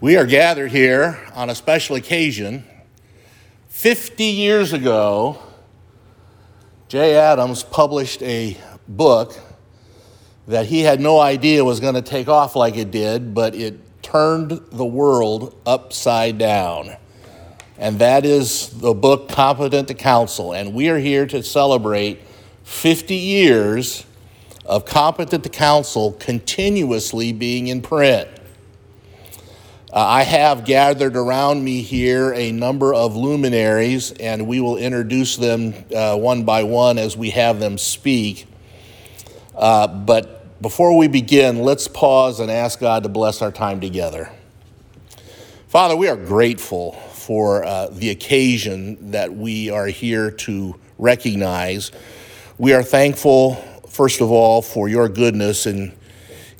We 0.00 0.16
are 0.16 0.26
gathered 0.26 0.70
here 0.70 1.18
on 1.34 1.50
a 1.50 1.56
special 1.56 1.96
occasion. 1.96 2.62
50 3.66 4.22
years 4.22 4.72
ago, 4.72 5.42
Jay 6.86 7.16
Adams 7.16 7.64
published 7.64 8.22
a 8.22 8.56
book 8.86 9.36
that 10.46 10.66
he 10.66 10.82
had 10.82 11.00
no 11.00 11.18
idea 11.18 11.64
was 11.64 11.80
going 11.80 11.96
to 11.96 12.02
take 12.02 12.28
off 12.28 12.54
like 12.54 12.76
it 12.76 12.92
did, 12.92 13.34
but 13.34 13.56
it 13.56 13.80
turned 14.00 14.60
the 14.70 14.86
world 14.86 15.60
upside 15.66 16.38
down. 16.38 16.96
And 17.76 17.98
that 17.98 18.24
is 18.24 18.68
the 18.68 18.94
book 18.94 19.28
Competent 19.28 19.88
to 19.88 19.94
Counsel. 19.94 20.52
And 20.52 20.74
we 20.74 20.90
are 20.90 20.98
here 20.98 21.26
to 21.26 21.42
celebrate 21.42 22.22
50 22.62 23.16
years 23.16 24.06
of 24.64 24.84
Competent 24.84 25.42
to 25.42 25.50
Counsel 25.50 26.12
continuously 26.12 27.32
being 27.32 27.66
in 27.66 27.82
print. 27.82 28.37
Uh, 29.98 30.06
I 30.06 30.22
have 30.22 30.64
gathered 30.64 31.16
around 31.16 31.64
me 31.64 31.82
here 31.82 32.32
a 32.32 32.52
number 32.52 32.94
of 32.94 33.16
luminaries, 33.16 34.12
and 34.12 34.46
we 34.46 34.60
will 34.60 34.76
introduce 34.76 35.34
them 35.34 35.74
uh, 35.92 36.16
one 36.16 36.44
by 36.44 36.62
one 36.62 36.98
as 36.98 37.16
we 37.16 37.30
have 37.30 37.58
them 37.58 37.78
speak. 37.78 38.46
Uh, 39.56 39.88
but 39.88 40.62
before 40.62 40.96
we 40.96 41.08
begin, 41.08 41.64
let's 41.64 41.88
pause 41.88 42.38
and 42.38 42.48
ask 42.48 42.78
God 42.78 43.02
to 43.02 43.08
bless 43.08 43.42
our 43.42 43.50
time 43.50 43.80
together. 43.80 44.30
Father, 45.66 45.96
we 45.96 46.06
are 46.06 46.16
grateful 46.16 46.92
for 46.92 47.64
uh, 47.64 47.88
the 47.88 48.10
occasion 48.10 49.10
that 49.10 49.34
we 49.34 49.68
are 49.68 49.86
here 49.86 50.30
to 50.30 50.78
recognize. 50.96 51.90
We 52.56 52.72
are 52.72 52.84
thankful, 52.84 53.56
first 53.88 54.20
of 54.20 54.30
all, 54.30 54.62
for 54.62 54.88
your 54.88 55.08
goodness 55.08 55.66
and 55.66 55.92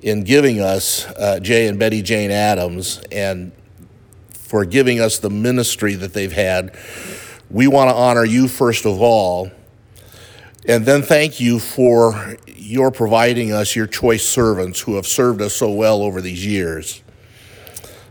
in 0.03 0.25
giving 0.25 0.61
us 0.61 1.07
uh, 1.07 1.41
Jay 1.41 1.67
and 1.67 1.79
Betty 1.79 2.03
Jane 2.03 2.31
Adams 2.31 3.03
and 3.11 3.53
for 4.33 4.65
giving 4.65 5.01
us 5.01 5.19
the 5.19 5.31
ministry 5.31 5.95
that 5.95 6.15
they've 6.15 6.33
had. 6.33 6.75
We 7.51 7.67
want 7.67 7.91
to 7.91 7.95
honor 7.95 8.25
you 8.25 8.49
first 8.49 8.87
of 8.87 9.01
all, 9.01 9.51
and 10.67 10.87
then 10.87 11.03
thank 11.03 11.41
you 11.41 11.59
for 11.59 12.37
your 12.47 12.91
providing 12.91 13.53
us 13.53 13.75
your 13.75 13.87
choice 13.87 14.27
servants 14.27 14.81
who 14.81 14.97
have 14.97 15.07
served 15.07 15.41
us 15.41 15.55
so 15.55 15.73
well 15.73 16.03
over 16.03 16.21
these 16.21 16.45
years. 16.45 17.03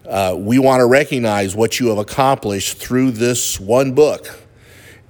Uh, 0.07 0.35
we 0.37 0.57
want 0.57 0.79
to 0.79 0.85
recognize 0.85 1.55
what 1.55 1.79
you 1.79 1.87
have 1.87 1.97
accomplished 1.97 2.77
through 2.77 3.11
this 3.11 3.59
one 3.59 3.93
book, 3.93 4.39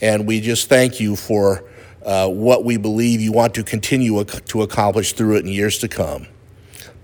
and 0.02 0.28
we 0.28 0.42
just 0.42 0.70
thank 0.70 1.00
you 1.00 1.16
for 1.16 1.64
uh, 2.04 2.28
what 2.28 2.64
we 2.64 2.78
believe 2.78 3.22
you 3.22 3.32
want 3.32 3.54
to 3.54 3.64
continue 3.64 4.24
to 4.24 4.62
accomplish 4.62 5.14
through 5.14 5.36
it 5.36 5.46
in 5.46 5.52
years 5.52 5.78
to 5.78 5.88
come. 5.88 6.26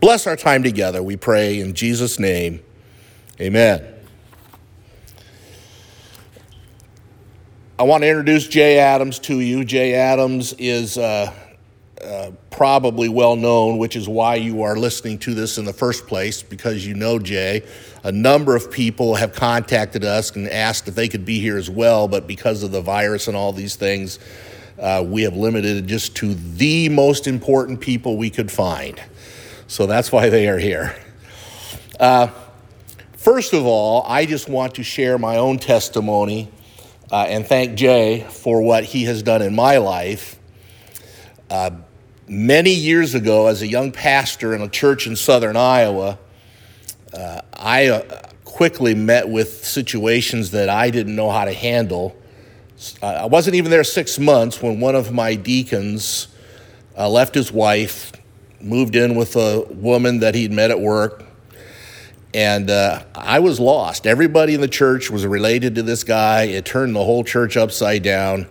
Bless 0.03 0.27
our 0.27 0.35
time 0.35 0.63
together, 0.63 1.01
we 1.01 1.15
pray 1.15 1.61
in 1.61 1.73
Jesus' 1.73 2.19
name. 2.19 2.61
Amen. 3.39 3.85
I 7.79 7.83
want 7.83 8.03
to 8.03 8.09
introduce 8.09 8.49
Jay 8.49 8.79
Adams 8.79 9.17
to 9.19 9.39
you. 9.39 9.63
Jay 9.63 9.93
Adams 9.93 10.55
is 10.59 10.97
uh, 10.97 11.33
uh, 12.03 12.31
probably 12.51 13.07
well 13.07 13.37
known, 13.37 13.77
which 13.77 13.95
is 13.95 14.09
why 14.09 14.35
you 14.35 14.63
are 14.63 14.75
listening 14.75 15.19
to 15.19 15.33
this 15.33 15.57
in 15.57 15.63
the 15.63 15.71
first 15.71 16.05
place, 16.05 16.43
because 16.43 16.85
you 16.85 16.95
know 16.95 17.17
Jay. 17.17 17.65
A 18.03 18.11
number 18.11 18.57
of 18.57 18.69
people 18.69 19.15
have 19.15 19.31
contacted 19.31 20.03
us 20.03 20.35
and 20.35 20.49
asked 20.49 20.89
if 20.89 20.95
they 20.95 21.07
could 21.07 21.23
be 21.23 21.39
here 21.39 21.55
as 21.57 21.69
well, 21.69 22.09
but 22.09 22.27
because 22.27 22.61
of 22.61 22.73
the 22.73 22.81
virus 22.81 23.29
and 23.29 23.37
all 23.37 23.53
these 23.53 23.77
things, 23.77 24.19
uh, 24.79 25.01
we 25.07 25.21
have 25.21 25.37
limited 25.37 25.77
it 25.77 25.85
just 25.85 26.13
to 26.17 26.33
the 26.33 26.89
most 26.89 27.25
important 27.25 27.79
people 27.79 28.17
we 28.17 28.29
could 28.29 28.51
find. 28.51 29.01
So 29.67 29.86
that's 29.86 30.11
why 30.11 30.30
they 30.30 30.47
are 30.47 30.58
here. 30.58 30.95
Uh, 32.00 32.28
first 33.14 33.53
of 33.53 33.66
all, 33.66 34.03
I 34.08 34.25
just 34.25 34.50
want 34.50 34.75
to 34.75 34.83
share 34.83 35.17
my 35.17 35.38
own 35.38 35.58
testimony 35.58 36.52
uh, 37.11 37.25
and 37.30 37.45
thank 37.45 37.75
Jay 37.75 38.25
for 38.30 38.61
what 38.61 38.83
he 38.83 39.03
has 39.05 39.23
done 39.23 39.42
in 39.42 39.55
my 39.55 39.78
life. 39.78 40.38
Uh, 41.49 41.71
many 42.27 42.73
years 42.73 43.14
ago, 43.14 43.48
as 43.48 43.61
a 43.61 43.67
young 43.67 43.92
pastor 43.92 44.54
in 44.54 44.61
a 44.61 44.70
church 44.70 45.08
in 45.08 45.15
southern 45.15 45.55
Iowa, 45.55 46.17
uh, 47.14 47.42
I 47.54 47.87
uh, 47.89 48.21
quickly 48.43 48.95
met 48.95 49.30
with 49.30 49.64
situations 49.64 50.52
that 50.52 50.70
I 50.70 50.89
didn't 50.89 51.16
know 51.16 51.30
how 51.30 51.45
to 51.45 51.54
handle. 51.54 52.16
Uh, 53.02 53.08
I 53.08 53.26
wasn't 53.27 53.55
even 53.55 53.71
there 53.71 53.83
six 53.83 54.17
months 54.17 54.61
when 54.61 54.80
one 54.80 54.95
of 54.95 55.11
my 55.11 55.36
deacons 55.36 56.27
left 56.98 57.36
his 57.36 57.52
wife 57.52 58.11
moved 58.63 58.95
in 58.95 59.15
with 59.15 59.35
a 59.35 59.61
woman 59.69 60.19
that 60.19 60.35
he'd 60.35 60.51
met 60.51 60.71
at 60.71 60.79
work. 60.79 61.25
And 62.33 62.69
uh, 62.69 63.03
I 63.13 63.39
was 63.39 63.59
lost. 63.59 64.07
Everybody 64.07 64.55
in 64.55 64.61
the 64.61 64.67
church 64.67 65.11
was 65.11 65.25
related 65.25 65.75
to 65.75 65.83
this 65.83 66.03
guy. 66.03 66.43
It 66.43 66.65
turned 66.65 66.95
the 66.95 67.03
whole 67.03 67.23
church 67.23 67.57
upside 67.57 68.01
down. 68.01 68.47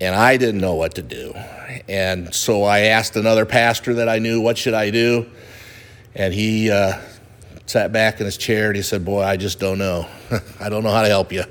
And 0.00 0.14
I 0.14 0.36
didn't 0.36 0.60
know 0.60 0.74
what 0.74 0.94
to 0.96 1.02
do. 1.02 1.32
And 1.88 2.34
so 2.34 2.64
I 2.64 2.80
asked 2.80 3.16
another 3.16 3.46
pastor 3.46 3.94
that 3.94 4.08
I 4.08 4.18
knew, 4.18 4.40
What 4.40 4.58
should 4.58 4.74
I 4.74 4.90
do? 4.90 5.26
And 6.14 6.34
he 6.34 6.70
uh, 6.70 6.98
sat 7.66 7.92
back 7.92 8.20
in 8.20 8.26
his 8.26 8.36
chair 8.36 8.68
and 8.68 8.76
he 8.76 8.82
said, 8.82 9.04
Boy, 9.04 9.22
I 9.22 9.36
just 9.36 9.60
don't 9.60 9.78
know. 9.78 10.08
I 10.60 10.68
don't 10.68 10.82
know 10.82 10.92
how 10.92 11.02
to 11.02 11.08
help 11.08 11.32
you. 11.32 11.44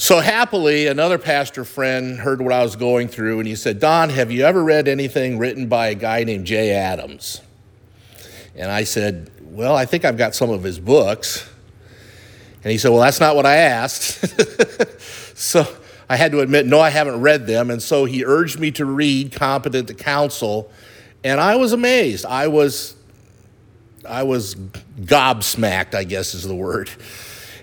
So 0.00 0.20
happily, 0.20 0.86
another 0.86 1.18
pastor 1.18 1.64
friend 1.64 2.20
heard 2.20 2.40
what 2.40 2.52
I 2.52 2.62
was 2.62 2.76
going 2.76 3.08
through 3.08 3.40
and 3.40 3.48
he 3.48 3.56
said, 3.56 3.80
Don, 3.80 4.10
have 4.10 4.30
you 4.30 4.44
ever 4.44 4.62
read 4.62 4.86
anything 4.86 5.38
written 5.38 5.66
by 5.66 5.88
a 5.88 5.96
guy 5.96 6.22
named 6.22 6.46
Jay 6.46 6.70
Adams? 6.70 7.40
And 8.54 8.70
I 8.70 8.84
said, 8.84 9.28
Well, 9.42 9.74
I 9.74 9.86
think 9.86 10.04
I've 10.04 10.16
got 10.16 10.36
some 10.36 10.50
of 10.50 10.62
his 10.62 10.78
books. 10.78 11.50
And 12.62 12.70
he 12.70 12.78
said, 12.78 12.90
Well, 12.90 13.00
that's 13.00 13.18
not 13.18 13.34
what 13.34 13.44
I 13.44 13.56
asked. 13.56 14.24
so 15.36 15.66
I 16.08 16.14
had 16.14 16.30
to 16.30 16.42
admit, 16.42 16.64
No, 16.64 16.78
I 16.78 16.90
haven't 16.90 17.20
read 17.20 17.48
them. 17.48 17.68
And 17.68 17.82
so 17.82 18.04
he 18.04 18.24
urged 18.24 18.60
me 18.60 18.70
to 18.72 18.84
read 18.84 19.32
Competent 19.32 19.88
to 19.88 19.94
Counsel. 19.94 20.70
And 21.24 21.40
I 21.40 21.56
was 21.56 21.72
amazed. 21.72 22.24
I 22.24 22.46
was, 22.46 22.94
I 24.08 24.22
was 24.22 24.54
gobsmacked, 24.54 25.96
I 25.96 26.04
guess 26.04 26.34
is 26.34 26.46
the 26.46 26.54
word. 26.54 26.88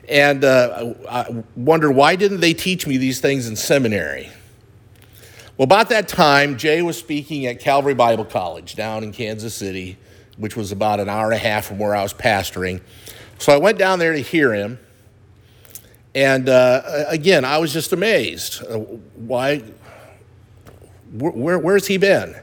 And 0.08 0.44
uh, 0.44 0.94
I 1.10 1.44
wondered 1.56 1.92
why 1.92 2.16
didn't 2.16 2.40
they 2.40 2.54
teach 2.54 2.86
me 2.86 2.98
these 2.98 3.20
things 3.20 3.48
in 3.48 3.56
seminary? 3.56 4.30
Well, 5.58 5.64
about 5.64 5.90
that 5.90 6.08
time, 6.08 6.58
Jay 6.58 6.82
was 6.82 6.98
speaking 6.98 7.46
at 7.46 7.60
Calvary 7.60 7.94
Bible 7.94 8.26
College 8.26 8.76
down 8.76 9.04
in 9.04 9.12
Kansas 9.14 9.56
City, 9.56 9.98
which 10.38 10.56
was 10.56 10.72
about 10.72 11.00
an 11.00 11.08
hour 11.08 11.26
and 11.26 11.34
a 11.36 11.38
half 11.38 11.66
from 11.66 11.80
where 11.80 11.96
I 11.96 12.04
was 12.04 12.14
pastoring. 12.14 12.82
So 13.40 13.54
I 13.54 13.58
went 13.58 13.78
down 13.78 14.00
there 14.00 14.14
to 14.14 14.20
hear 14.20 14.54
him. 14.54 14.80
And 16.14 16.50
uh, 16.50 17.06
again, 17.08 17.46
I 17.46 17.58
was 17.58 17.74
just 17.74 17.94
amazed. 17.94 18.64
Uh, 18.64 18.80
why? 18.80 19.64
Where, 21.14 21.58
where's 21.58 21.88
he 21.88 21.98
been? 21.98 22.36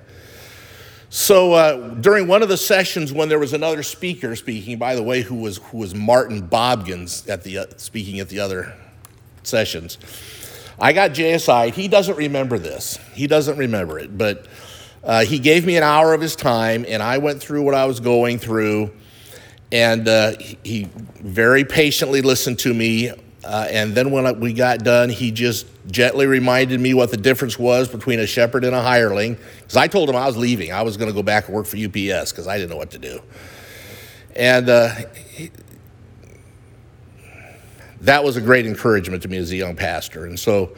So 1.14 1.52
uh, 1.52 1.88
during 1.96 2.26
one 2.26 2.42
of 2.42 2.48
the 2.48 2.56
sessions, 2.56 3.12
when 3.12 3.28
there 3.28 3.38
was 3.38 3.52
another 3.52 3.82
speaker 3.82 4.34
speaking, 4.34 4.78
by 4.78 4.94
the 4.94 5.02
way, 5.02 5.20
who 5.20 5.34
was 5.34 5.58
who 5.58 5.76
was 5.76 5.94
Martin 5.94 6.40
Bobkins 6.40 7.28
at 7.28 7.42
the 7.42 7.58
uh, 7.58 7.66
speaking 7.76 8.18
at 8.18 8.30
the 8.30 8.40
other 8.40 8.74
sessions, 9.42 9.98
I 10.80 10.94
got 10.94 11.18
aside. 11.18 11.74
He 11.74 11.86
doesn't 11.86 12.16
remember 12.16 12.58
this. 12.58 12.96
He 13.12 13.26
doesn't 13.26 13.58
remember 13.58 13.98
it, 13.98 14.16
but 14.16 14.46
uh, 15.04 15.26
he 15.26 15.38
gave 15.38 15.66
me 15.66 15.76
an 15.76 15.82
hour 15.82 16.14
of 16.14 16.22
his 16.22 16.34
time, 16.34 16.86
and 16.88 17.02
I 17.02 17.18
went 17.18 17.42
through 17.42 17.60
what 17.60 17.74
I 17.74 17.84
was 17.84 18.00
going 18.00 18.38
through, 18.38 18.90
and 19.70 20.08
uh, 20.08 20.32
he 20.64 20.88
very 21.20 21.66
patiently 21.66 22.22
listened 22.22 22.58
to 22.60 22.72
me 22.72 23.10
uh, 23.44 23.66
and 23.70 23.94
then 23.94 24.10
when 24.12 24.38
we 24.38 24.52
got 24.52 24.84
done, 24.84 25.08
he 25.08 25.32
just 25.32 25.66
gently 25.90 26.26
reminded 26.26 26.80
me 26.80 26.94
what 26.94 27.10
the 27.10 27.16
difference 27.16 27.58
was 27.58 27.88
between 27.88 28.20
a 28.20 28.26
shepherd 28.26 28.64
and 28.64 28.74
a 28.74 28.80
hireling. 28.80 29.36
Because 29.60 29.76
I 29.76 29.88
told 29.88 30.08
him 30.08 30.16
I 30.16 30.26
was 30.26 30.36
leaving. 30.36 30.72
I 30.72 30.82
was 30.82 30.96
going 30.96 31.08
to 31.08 31.14
go 31.14 31.24
back 31.24 31.46
and 31.46 31.54
work 31.54 31.66
for 31.66 31.76
UPS 31.76 32.30
because 32.30 32.46
I 32.46 32.56
didn't 32.56 32.70
know 32.70 32.76
what 32.76 32.92
to 32.92 32.98
do. 32.98 33.20
And 34.36 34.68
uh, 34.68 34.94
he, 35.30 35.50
that 38.02 38.22
was 38.22 38.36
a 38.36 38.40
great 38.40 38.64
encouragement 38.64 39.22
to 39.22 39.28
me 39.28 39.38
as 39.38 39.50
a 39.50 39.56
young 39.56 39.74
pastor. 39.74 40.24
And 40.26 40.38
so 40.38 40.76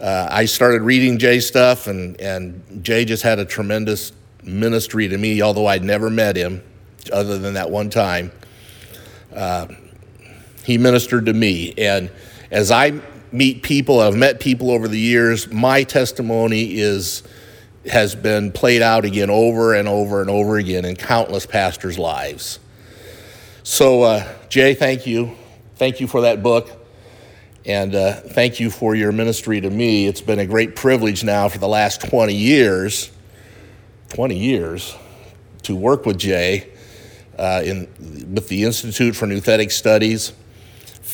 uh, 0.00 0.28
I 0.30 0.44
started 0.44 0.82
reading 0.82 1.18
Jay's 1.18 1.46
stuff, 1.46 1.86
and, 1.86 2.20
and 2.20 2.84
Jay 2.84 3.04
just 3.06 3.22
had 3.22 3.38
a 3.38 3.44
tremendous 3.44 4.12
ministry 4.42 5.08
to 5.08 5.16
me, 5.16 5.40
although 5.40 5.66
I'd 5.66 5.84
never 5.84 6.10
met 6.10 6.36
him 6.36 6.62
other 7.10 7.38
than 7.38 7.54
that 7.54 7.70
one 7.70 7.88
time. 7.88 8.30
He 10.64 10.78
ministered 10.78 11.26
to 11.26 11.32
me. 11.32 11.74
And 11.76 12.10
as 12.50 12.70
I 12.70 13.00
meet 13.32 13.62
people, 13.62 14.00
I've 14.00 14.16
met 14.16 14.40
people 14.40 14.70
over 14.70 14.88
the 14.88 14.98
years, 14.98 15.52
my 15.52 15.82
testimony 15.82 16.78
is 16.78 17.22
has 17.86 18.14
been 18.14 18.50
played 18.50 18.80
out 18.80 19.04
again 19.04 19.28
over 19.28 19.74
and 19.74 19.86
over 19.86 20.22
and 20.22 20.30
over 20.30 20.56
again 20.56 20.86
in 20.86 20.96
countless 20.96 21.44
pastors' 21.44 21.98
lives. 21.98 22.58
So, 23.62 24.02
uh, 24.02 24.32
Jay, 24.48 24.74
thank 24.74 25.06
you. 25.06 25.36
Thank 25.76 26.00
you 26.00 26.06
for 26.06 26.22
that 26.22 26.42
book. 26.42 26.70
And 27.66 27.94
uh, 27.94 28.12
thank 28.14 28.60
you 28.60 28.70
for 28.70 28.94
your 28.94 29.12
ministry 29.12 29.60
to 29.60 29.70
me. 29.70 30.06
It's 30.06 30.20
been 30.20 30.38
a 30.38 30.46
great 30.46 30.76
privilege 30.76 31.24
now 31.24 31.48
for 31.48 31.58
the 31.58 31.68
last 31.68 32.02
20 32.08 32.34
years, 32.34 33.10
20 34.10 34.38
years, 34.38 34.94
to 35.62 35.74
work 35.74 36.04
with 36.04 36.18
Jay 36.18 36.72
uh, 37.38 37.62
in, 37.64 37.88
with 38.34 38.48
the 38.48 38.64
Institute 38.64 39.16
for 39.16 39.26
Nouthetic 39.26 39.72
Studies. 39.72 40.32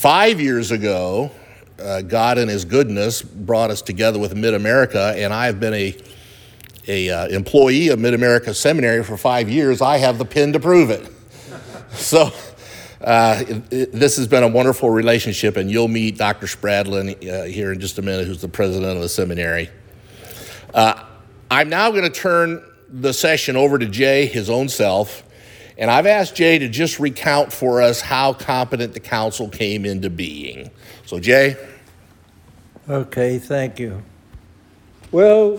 Five 0.01 0.41
years 0.41 0.71
ago, 0.71 1.31
uh, 1.79 2.01
God 2.01 2.39
in 2.39 2.49
His 2.49 2.65
goodness 2.65 3.21
brought 3.21 3.71
us 3.71 3.83
together 3.83 4.19
with 4.19 4.35
Mid 4.35 4.55
America, 4.55 5.13
and 5.15 5.31
I 5.31 5.45
have 5.45 5.61
been 5.61 5.75
a, 5.75 5.95
a 6.89 7.11
uh, 7.11 7.29
employee 7.29 7.89
of 7.89 7.99
Mid 7.99 8.15
America 8.15 8.55
Seminary 8.55 9.05
for 9.05 9.19
five 9.19 9.51
years. 9.51 9.83
I 9.83 9.99
have 9.99 10.17
the 10.17 10.25
pin 10.25 10.55
to 10.55 10.59
prove 10.59 10.89
it. 10.89 11.07
so. 11.91 12.33
Uh, 13.03 13.45
it, 13.47 13.73
it, 13.73 13.93
this 13.93 14.17
has 14.17 14.27
been 14.27 14.43
a 14.43 14.49
wonderful 14.49 14.89
relationship, 14.89 15.59
and 15.59 15.71
you'll 15.71 15.87
meet 15.87 16.17
Dr. 16.17 16.47
Spradlin 16.47 17.17
uh, 17.29 17.45
here 17.45 17.73
in 17.73 17.79
just 17.79 17.99
a 17.99 18.03
minute, 18.03 18.27
who's 18.27 18.41
the 18.41 18.49
president 18.49 18.97
of 18.97 19.03
the 19.03 19.09
seminary. 19.09 19.69
Uh, 20.73 21.05
I'm 21.51 21.69
now 21.69 21.91
going 21.91 22.05
to 22.05 22.11
turn 22.11 22.63
the 22.89 23.13
session 23.13 23.55
over 23.55 23.79
to 23.79 23.87
Jay, 23.87 24.25
his 24.25 24.49
own 24.49 24.71
self, 24.71 25.25
and 25.81 25.91
I've 25.91 26.05
asked 26.05 26.37
Jay 26.37 26.59
to 26.59 26.69
just 26.69 27.01
recount 27.01 27.55
for 27.55 27.81
us 27.81 28.03
how 28.03 28.35
competent 28.35 28.93
the 28.93 29.01
Counsel 29.01 29.49
came 29.49 29.87
into 29.87 30.11
being. 30.11 30.71
So, 31.07 31.19
Jay. 31.19 31.57
Okay, 32.87 33.39
thank 33.39 33.79
you. 33.79 34.03
Well, 35.11 35.59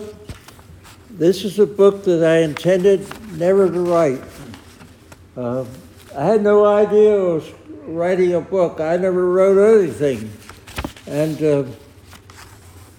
this 1.10 1.44
is 1.44 1.58
a 1.58 1.66
book 1.66 2.04
that 2.04 2.24
I 2.24 2.44
intended 2.44 3.08
never 3.40 3.68
to 3.68 3.80
write. 3.80 4.22
Uh, 5.36 5.66
I 6.16 6.24
had 6.24 6.44
no 6.44 6.66
idea 6.66 7.16
I 7.16 7.24
was 7.24 7.52
writing 7.86 8.36
a 8.36 8.42
book. 8.42 8.80
I 8.80 8.98
never 8.98 9.28
wrote 9.28 9.82
anything. 9.82 10.32
And 11.08 11.42
uh, 11.42 11.64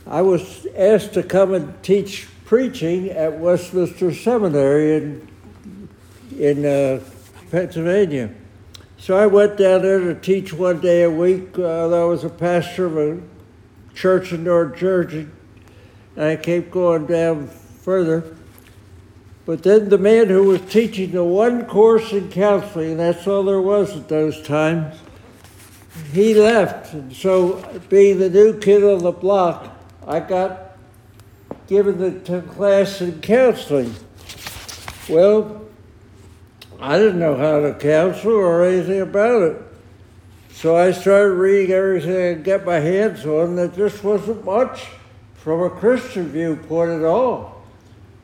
I 0.08 0.22
was 0.22 0.66
asked 0.76 1.14
to 1.14 1.22
come 1.22 1.54
and 1.54 1.80
teach 1.84 2.26
preaching 2.46 3.10
at 3.10 3.38
Westminster 3.38 4.12
Seminary 4.12 4.96
in, 4.96 5.28
in 6.36 6.66
uh, 6.66 7.00
Pennsylvania. 7.52 8.30
So 8.96 9.14
I 9.14 9.26
went 9.26 9.58
down 9.58 9.82
there 9.82 9.98
to 9.98 10.14
teach 10.14 10.54
one 10.54 10.80
day 10.80 11.02
a 11.02 11.10
week. 11.10 11.58
Uh, 11.58 11.90
I 11.90 12.04
was 12.04 12.24
a 12.24 12.30
pastor 12.30 12.86
of 12.86 12.96
a 12.96 13.20
church 13.94 14.32
in 14.32 14.44
North 14.44 14.78
Jersey, 14.78 15.28
and 16.16 16.24
I 16.24 16.36
kept 16.36 16.70
going 16.70 17.04
down 17.04 17.48
further. 17.48 18.34
But 19.44 19.64
then 19.64 19.90
the 19.90 19.98
man 19.98 20.28
who 20.28 20.44
was 20.44 20.62
teaching 20.62 21.10
the 21.10 21.24
one 21.24 21.66
course 21.66 22.12
in 22.12 22.30
counseling, 22.30 22.96
that's 22.96 23.26
all 23.26 23.42
there 23.42 23.60
was 23.60 23.94
at 23.94 24.08
those 24.08 24.40
times, 24.40 24.98
he 26.10 26.32
left. 26.32 26.94
And 26.94 27.14
so, 27.14 27.80
being 27.90 28.18
the 28.18 28.30
new 28.30 28.58
kid 28.60 28.82
on 28.82 29.00
the 29.00 29.12
block, 29.12 29.76
I 30.06 30.20
got 30.20 30.78
given 31.66 31.98
the 31.98 32.40
class 32.40 33.02
in 33.02 33.20
counseling. 33.20 33.94
Well, 35.06 35.62
I 36.82 36.98
didn't 36.98 37.20
know 37.20 37.36
how 37.36 37.60
to 37.60 37.74
counsel 37.74 38.32
or 38.32 38.64
anything 38.64 39.02
about 39.02 39.42
it. 39.42 39.62
So 40.50 40.76
I 40.76 40.90
started 40.90 41.34
reading 41.34 41.70
everything 41.70 42.40
I 42.40 42.42
get 42.42 42.66
my 42.66 42.80
hands 42.80 43.24
on. 43.24 43.54
There 43.54 43.68
just 43.68 44.02
wasn't 44.02 44.44
much 44.44 44.88
from 45.36 45.62
a 45.62 45.70
Christian 45.70 46.26
viewpoint 46.28 46.90
at 46.90 47.04
all. 47.04 47.62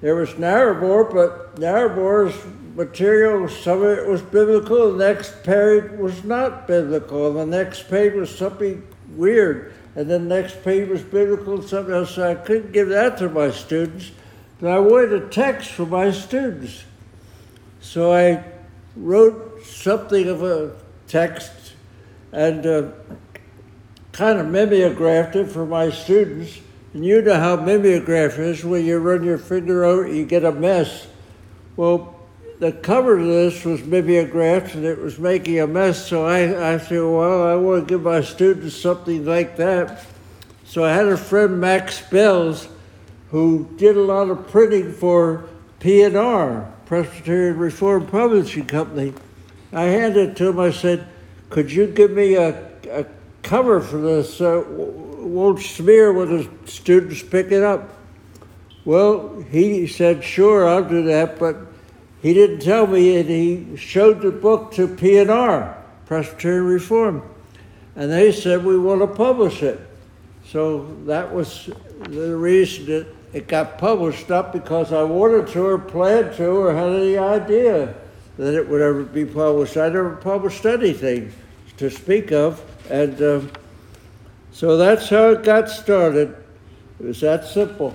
There 0.00 0.16
was 0.16 0.30
Narramore, 0.30 1.12
but 1.12 1.54
Narramore's 1.54 2.34
material, 2.74 3.48
some 3.48 3.82
of 3.82 3.96
it 3.96 4.08
was 4.08 4.22
biblical, 4.22 4.92
the 4.92 5.06
next 5.06 5.44
page 5.44 5.90
was 5.92 6.24
not 6.24 6.66
biblical, 6.66 7.32
the 7.32 7.46
next 7.46 7.88
page 7.88 8.14
was 8.14 8.36
something 8.36 8.86
weird, 9.10 9.72
and 9.94 10.10
then 10.10 10.28
the 10.28 10.34
next 10.36 10.64
page 10.64 10.88
was 10.88 11.02
biblical 11.02 11.54
and 11.54 11.64
something 11.64 11.94
else. 11.94 12.16
So 12.16 12.28
I 12.28 12.34
couldn't 12.34 12.72
give 12.72 12.88
that 12.88 13.18
to 13.18 13.28
my 13.28 13.52
students, 13.52 14.10
but 14.60 14.70
I 14.70 14.80
wanted 14.80 15.12
a 15.12 15.28
text 15.28 15.70
for 15.70 15.86
my 15.86 16.10
students. 16.10 16.84
So 17.80 18.12
I 18.12 18.44
wrote 18.96 19.64
something 19.64 20.28
of 20.28 20.42
a 20.42 20.76
text 21.06 21.52
and 22.32 22.66
uh, 22.66 22.90
kind 24.12 24.38
of 24.38 24.46
mimeographed 24.48 25.36
it 25.36 25.50
for 25.50 25.64
my 25.64 25.90
students. 25.90 26.58
And 26.94 27.04
you 27.04 27.22
know 27.22 27.38
how 27.38 27.56
mimeograph 27.56 28.38
is 28.38 28.64
when 28.64 28.84
you 28.84 28.98
run 28.98 29.22
your 29.22 29.38
finger 29.38 29.84
over, 29.84 30.08
you 30.08 30.26
get 30.26 30.44
a 30.44 30.52
mess. 30.52 31.06
Well, 31.76 32.18
the 32.58 32.72
cover 32.72 33.18
of 33.18 33.26
this 33.26 33.64
was 33.64 33.84
mimeographed 33.84 34.74
and 34.74 34.84
it 34.84 34.98
was 34.98 35.18
making 35.18 35.60
a 35.60 35.66
mess, 35.66 36.08
so 36.08 36.26
I, 36.26 36.72
I 36.74 36.78
said, 36.78 37.02
well, 37.02 37.46
I 37.46 37.54
want 37.54 37.86
to 37.86 37.94
give 37.94 38.02
my 38.02 38.20
students 38.20 38.74
something 38.74 39.24
like 39.24 39.56
that. 39.58 40.04
So 40.64 40.84
I 40.84 40.92
had 40.92 41.06
a 41.06 41.16
friend, 41.16 41.60
Max 41.60 42.02
Bells, 42.10 42.68
who 43.30 43.68
did 43.76 43.96
a 43.96 44.02
lot 44.02 44.28
of 44.28 44.48
printing 44.48 44.92
for 44.92 45.48
P&R, 45.78 46.72
Presbyterian 46.88 47.58
Reformed 47.58 48.08
Publishing 48.08 48.64
Company. 48.64 49.12
I 49.74 49.82
handed 49.82 50.30
it 50.30 50.36
to 50.38 50.48
him. 50.48 50.58
I 50.58 50.70
said, 50.70 51.06
"Could 51.50 51.70
you 51.70 51.86
give 51.86 52.12
me 52.12 52.36
a, 52.36 52.66
a 52.90 53.04
cover 53.42 53.80
for 53.80 53.98
this? 53.98 54.40
Uh, 54.40 54.64
won't 54.66 55.60
smear 55.60 56.14
when 56.14 56.34
the 56.34 56.48
students 56.64 57.22
pick 57.22 57.52
it 57.52 57.62
up." 57.62 57.92
Well, 58.86 59.44
he 59.50 59.86
said, 59.86 60.24
"Sure, 60.24 60.66
I'll 60.66 60.82
do 60.82 61.02
that," 61.04 61.38
but 61.38 61.58
he 62.22 62.32
didn't 62.32 62.60
tell 62.60 62.86
me, 62.86 63.18
and 63.18 63.28
he 63.28 63.76
showed 63.76 64.22
the 64.22 64.30
book 64.30 64.72
to 64.72 64.88
P&R, 64.88 65.76
Presbyterian 66.06 66.64
Reform, 66.64 67.22
and 67.96 68.10
they 68.10 68.32
said 68.32 68.64
we 68.64 68.78
want 68.78 69.02
to 69.02 69.06
publish 69.06 69.62
it. 69.62 69.78
So 70.46 70.96
that 71.04 71.34
was 71.34 71.68
the 72.08 72.34
reason 72.34 72.86
that 72.86 73.17
it 73.32 73.46
got 73.46 73.78
published, 73.78 74.30
up 74.30 74.52
because 74.52 74.92
I 74.92 75.02
wanted 75.02 75.48
to 75.48 75.64
or 75.64 75.78
planned 75.78 76.36
to 76.36 76.48
or 76.48 76.74
had 76.74 76.92
any 76.92 77.18
idea 77.18 77.94
that 78.38 78.54
it 78.54 78.68
would 78.68 78.80
ever 78.80 79.02
be 79.02 79.24
published. 79.26 79.76
I 79.76 79.88
never 79.88 80.16
published 80.16 80.64
anything 80.64 81.32
to 81.76 81.90
speak 81.90 82.32
of, 82.32 82.62
and 82.90 83.20
um, 83.20 83.50
so 84.52 84.76
that's 84.76 85.08
how 85.08 85.30
it 85.30 85.42
got 85.42 85.68
started. 85.68 86.36
It 87.00 87.06
was 87.06 87.20
that 87.20 87.46
simple. 87.46 87.94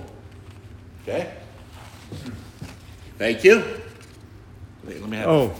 Okay. 1.02 1.32
Thank 3.18 3.44
you. 3.44 3.62
Wait, 4.84 5.00
let 5.00 5.10
me 5.10 5.16
have. 5.16 5.28
Oh, 5.28 5.54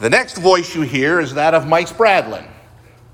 The 0.00 0.10
next 0.10 0.38
voice 0.38 0.74
you 0.74 0.82
hear 0.82 1.20
is 1.20 1.34
that 1.34 1.54
of 1.54 1.66
Mike 1.66 1.88
Spradlin. 1.88 2.46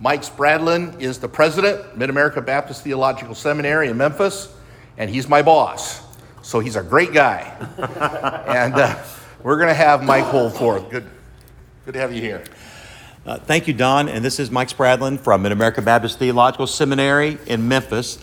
Mike 0.01 0.23
Spradlin 0.23 1.01
is 1.01 1.19
the 1.19 1.29
president, 1.29 1.97
Mid 1.97 2.11
America 2.11 2.41
Baptist 2.41 2.83
Theological 2.83 3.35
Seminary 3.35 3.89
in 3.89 3.97
Memphis, 3.97 4.53
and 4.99 5.09
he's 5.09 5.29
my 5.29 5.43
boss. 5.43 6.03
So 6.43 6.61
he's 6.61 6.77
a 6.77 6.83
great 6.83 7.13
guy. 7.13 7.55
and 8.49 8.75
uh, 8.75 9.03
we're 9.43 9.57
going 9.57 9.69
to 9.69 9.75
have 9.75 10.03
Mike 10.03 10.25
hold 10.25 10.55
forth. 10.55 10.91
Good, 10.91 11.09
good 11.85 11.95
to 11.95 12.01
have 12.01 12.13
you 12.13 12.21
here. 12.21 12.45
Uh, 13.25 13.39
thank 13.39 13.67
you, 13.67 13.73
Don. 13.73 14.09
And 14.09 14.25
this 14.25 14.39
is 14.39 14.51
Mike 14.51 14.69
Spradlin 14.69 15.19
from 15.19 15.43
Mid 15.43 15.53
America 15.53 15.81
Baptist 15.81 16.19
Theological 16.19 16.67
Seminary 16.67 17.39
in 17.47 17.67
Memphis. 17.67 18.19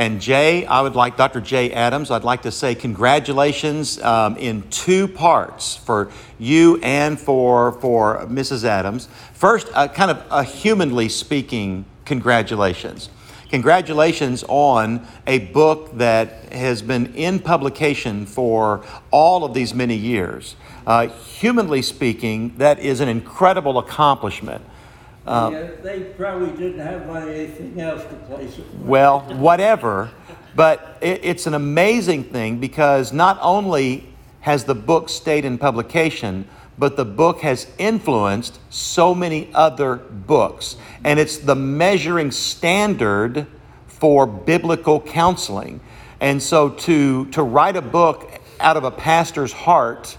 And 0.00 0.18
Jay, 0.18 0.64
I 0.64 0.80
would 0.80 0.94
like, 0.94 1.18
Dr. 1.18 1.42
Jay 1.42 1.70
Adams, 1.72 2.10
I'd 2.10 2.24
like 2.24 2.40
to 2.44 2.50
say 2.50 2.74
congratulations 2.74 4.00
um, 4.00 4.34
in 4.38 4.62
two 4.70 5.06
parts 5.06 5.76
for 5.76 6.10
you 6.38 6.80
and 6.82 7.20
for, 7.20 7.72
for 7.72 8.24
Mrs. 8.24 8.64
Adams. 8.64 9.08
First, 9.34 9.68
uh, 9.74 9.88
kind 9.88 10.10
of 10.10 10.24
a 10.30 10.42
humanly 10.42 11.10
speaking, 11.10 11.84
congratulations. 12.06 13.10
Congratulations 13.50 14.42
on 14.48 15.06
a 15.26 15.40
book 15.40 15.94
that 15.98 16.50
has 16.50 16.80
been 16.80 17.14
in 17.14 17.38
publication 17.38 18.24
for 18.24 18.82
all 19.10 19.44
of 19.44 19.52
these 19.52 19.74
many 19.74 19.96
years. 19.96 20.56
Uh, 20.86 21.08
humanly 21.08 21.82
speaking, 21.82 22.56
that 22.56 22.78
is 22.78 23.00
an 23.00 23.08
incredible 23.10 23.76
accomplishment. 23.76 24.64
Uh, 25.26 25.50
yeah, 25.52 25.70
they 25.82 26.00
probably 26.00 26.50
didn't 26.56 26.80
have 26.80 27.08
anything 27.08 27.80
else 27.80 28.02
to 28.04 28.14
place 28.26 28.58
it. 28.58 28.64
with. 28.72 28.86
Well, 28.86 29.20
whatever. 29.20 30.10
But 30.54 30.98
it, 31.00 31.20
it's 31.22 31.46
an 31.46 31.54
amazing 31.54 32.24
thing 32.24 32.58
because 32.58 33.12
not 33.12 33.38
only 33.40 34.08
has 34.40 34.64
the 34.64 34.74
book 34.74 35.08
stayed 35.08 35.44
in 35.44 35.58
publication, 35.58 36.48
but 36.78 36.96
the 36.96 37.04
book 37.04 37.40
has 37.40 37.66
influenced 37.78 38.58
so 38.70 39.14
many 39.14 39.50
other 39.52 39.96
books. 39.96 40.76
And 41.04 41.20
it's 41.20 41.36
the 41.36 41.54
measuring 41.54 42.30
standard 42.30 43.46
for 43.86 44.26
biblical 44.26 45.00
counseling. 45.00 45.80
And 46.20 46.42
so 46.42 46.70
to, 46.70 47.26
to 47.26 47.42
write 47.42 47.76
a 47.76 47.82
book 47.82 48.40
out 48.60 48.76
of 48.76 48.84
a 48.84 48.90
pastor's 48.90 49.52
heart 49.52 50.16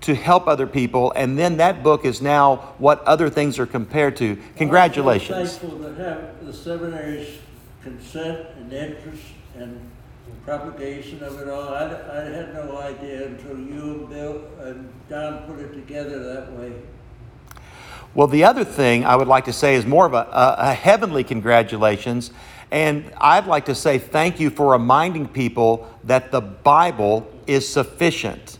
to 0.00 0.14
help 0.14 0.46
other 0.46 0.66
people, 0.66 1.12
and 1.16 1.38
then 1.38 1.56
that 1.56 1.82
book 1.82 2.04
is 2.04 2.22
now 2.22 2.74
what 2.78 3.02
other 3.02 3.28
things 3.28 3.58
are 3.58 3.66
compared 3.66 4.16
to. 4.16 4.38
Congratulations. 4.56 5.38
I'm 5.38 5.46
thankful 5.46 5.78
to 5.80 5.94
have 5.94 6.46
the 6.46 6.52
seminary's 6.52 7.38
consent 7.82 8.46
and 8.58 8.72
interest 8.72 9.22
and 9.56 9.90
propagation 10.44 11.22
of 11.22 11.38
it 11.40 11.48
all. 11.48 11.74
I, 11.74 11.84
I 11.84 12.24
had 12.24 12.54
no 12.54 12.78
idea 12.78 13.26
until 13.26 13.58
you 13.58 13.82
and 13.82 14.08
Bill 14.08 14.44
and 14.60 14.88
Don 15.08 15.42
put 15.46 15.58
it 15.58 15.74
together 15.74 16.22
that 16.34 16.52
way. 16.52 16.72
Well, 18.14 18.28
the 18.28 18.44
other 18.44 18.64
thing 18.64 19.04
I 19.04 19.14
would 19.14 19.28
like 19.28 19.44
to 19.44 19.52
say 19.52 19.74
is 19.74 19.84
more 19.84 20.06
of 20.06 20.14
a, 20.14 20.26
a, 20.32 20.56
a 20.70 20.74
heavenly 20.74 21.22
congratulations. 21.22 22.30
And 22.70 23.12
I'd 23.18 23.46
like 23.46 23.66
to 23.66 23.74
say 23.74 23.98
thank 23.98 24.40
you 24.40 24.50
for 24.50 24.72
reminding 24.72 25.28
people 25.28 25.88
that 26.04 26.30
the 26.30 26.40
Bible 26.40 27.30
is 27.46 27.68
sufficient. 27.68 28.57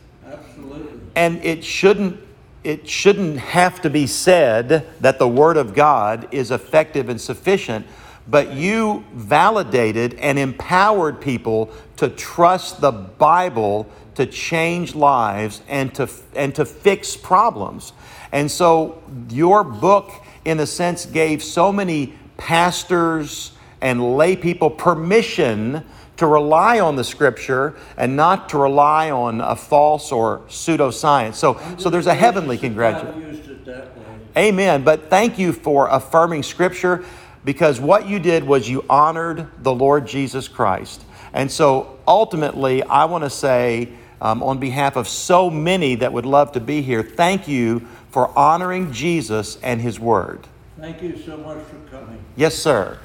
And 1.18 1.44
it 1.44 1.64
shouldn't 1.64 2.20
it 2.62 2.88
shouldn't 2.88 3.38
have 3.38 3.82
to 3.82 3.90
be 3.90 4.06
said 4.06 4.86
that 5.00 5.18
the 5.18 5.26
word 5.26 5.56
of 5.56 5.74
God 5.74 6.28
is 6.30 6.52
effective 6.52 7.08
and 7.08 7.20
sufficient, 7.20 7.86
but 8.28 8.52
you 8.52 9.04
validated 9.14 10.14
and 10.14 10.38
empowered 10.38 11.20
people 11.20 11.72
to 11.96 12.08
trust 12.08 12.80
the 12.80 12.92
Bible 12.92 13.88
to 14.14 14.26
change 14.26 14.94
lives 14.94 15.60
and 15.66 15.92
to 15.96 16.08
and 16.36 16.54
to 16.54 16.64
fix 16.64 17.16
problems. 17.16 17.92
And 18.30 18.48
so 18.48 19.02
your 19.28 19.64
book 19.64 20.12
in 20.44 20.60
a 20.60 20.66
sense 20.66 21.04
gave 21.04 21.42
so 21.42 21.72
many 21.72 22.14
pastors 22.36 23.52
and 23.80 24.16
lay 24.16 24.36
people 24.36 24.70
permission 24.70 25.84
to 26.18 26.26
rely 26.26 26.80
on 26.80 26.96
the 26.96 27.04
scripture 27.04 27.74
and 27.96 28.14
not 28.14 28.48
to 28.50 28.58
rely 28.58 29.10
on 29.10 29.40
a 29.40 29.56
false 29.56 30.12
or 30.12 30.40
pseudoscience. 30.48 31.34
So, 31.34 31.60
so 31.78 31.90
there's 31.90 32.06
a 32.06 32.14
heavenly 32.14 32.58
congratulation. 32.58 33.20
Used 33.22 33.50
it 33.50 33.64
that 33.64 33.96
way. 33.96 34.04
Amen. 34.36 34.84
But 34.84 35.10
thank 35.10 35.38
you 35.38 35.52
for 35.52 35.88
affirming 35.88 36.42
scripture 36.42 37.04
because 37.44 37.80
what 37.80 38.08
you 38.08 38.18
did 38.18 38.44
was 38.44 38.68
you 38.68 38.84
honored 38.90 39.48
the 39.62 39.72
Lord 39.72 40.06
Jesus 40.06 40.48
Christ. 40.48 41.02
And 41.32 41.50
so 41.50 41.98
ultimately, 42.06 42.82
I 42.82 43.04
want 43.04 43.24
to 43.24 43.30
say, 43.30 43.90
um, 44.20 44.42
on 44.42 44.58
behalf 44.58 44.96
of 44.96 45.06
so 45.06 45.48
many 45.48 45.94
that 45.96 46.12
would 46.12 46.26
love 46.26 46.52
to 46.52 46.60
be 46.60 46.82
here, 46.82 47.02
thank 47.02 47.46
you 47.46 47.86
for 48.10 48.36
honoring 48.36 48.92
Jesus 48.92 49.56
and 49.62 49.80
his 49.80 50.00
word. 50.00 50.46
Thank 50.80 51.02
you 51.02 51.16
so 51.16 51.36
much 51.36 51.64
for 51.64 51.76
coming. 51.90 52.18
Yes, 52.36 52.56
sir. 52.56 52.98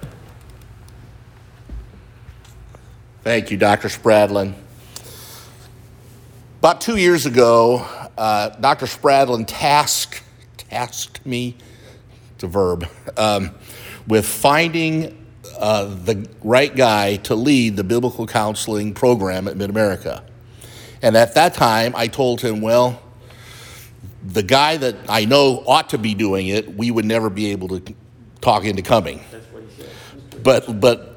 Thank 3.24 3.51
you, 3.51 3.58
Dr. 3.58 3.88
Spradlin. 3.88 4.53
About 6.60 6.82
two 6.82 6.98
years 6.98 7.25
ago, 7.25 7.88
uh, 8.18 8.50
Dr. 8.50 8.86
Spradlin 8.86 9.46
tasked, 9.48 10.22
tasked 10.58 11.25
me, 11.25 11.56
it's 12.36 12.44
a 12.44 12.48
verb, 12.48 12.86
um, 13.15 13.51
with 14.08 14.25
finding 14.25 15.25
uh, 15.58 15.86
the 15.86 16.27
right 16.44 16.75
guy 16.75 17.15
to 17.15 17.34
lead 17.34 17.77
the 17.77 17.86
biblical 17.86 18.27
counseling 18.27 18.94
program 18.94 19.48
at 19.48 19.56
Mid 19.56 19.70
America. 19.70 20.22
And 21.01 21.15
at 21.15 21.34
that 21.36 21.53
time, 21.53 21.94
I 21.96 22.08
told 22.08 22.42
him, 22.42 22.60
well, 22.60 23.01
the 24.22 24.44
guy 24.44 24.75
that 24.75 24.98
I 25.08 25.24
know 25.24 25.63
ought 25.65 25.92
to 25.92 25.98
be 25.98 26.13
doing 26.13 26.50
it, 26.50 26.75
we 26.75 26.92
would 26.92 27.06
never 27.06 27.30
be 27.30 27.51
able 27.51 27.70
to 27.70 27.96
talk 28.42 28.65
into 28.65 28.82
coming. 28.82 29.22
That's 29.32 29.46
what 29.46 29.63
he 29.63 29.82
said. 29.82 30.44
But, 30.44 30.82
but 30.82 31.12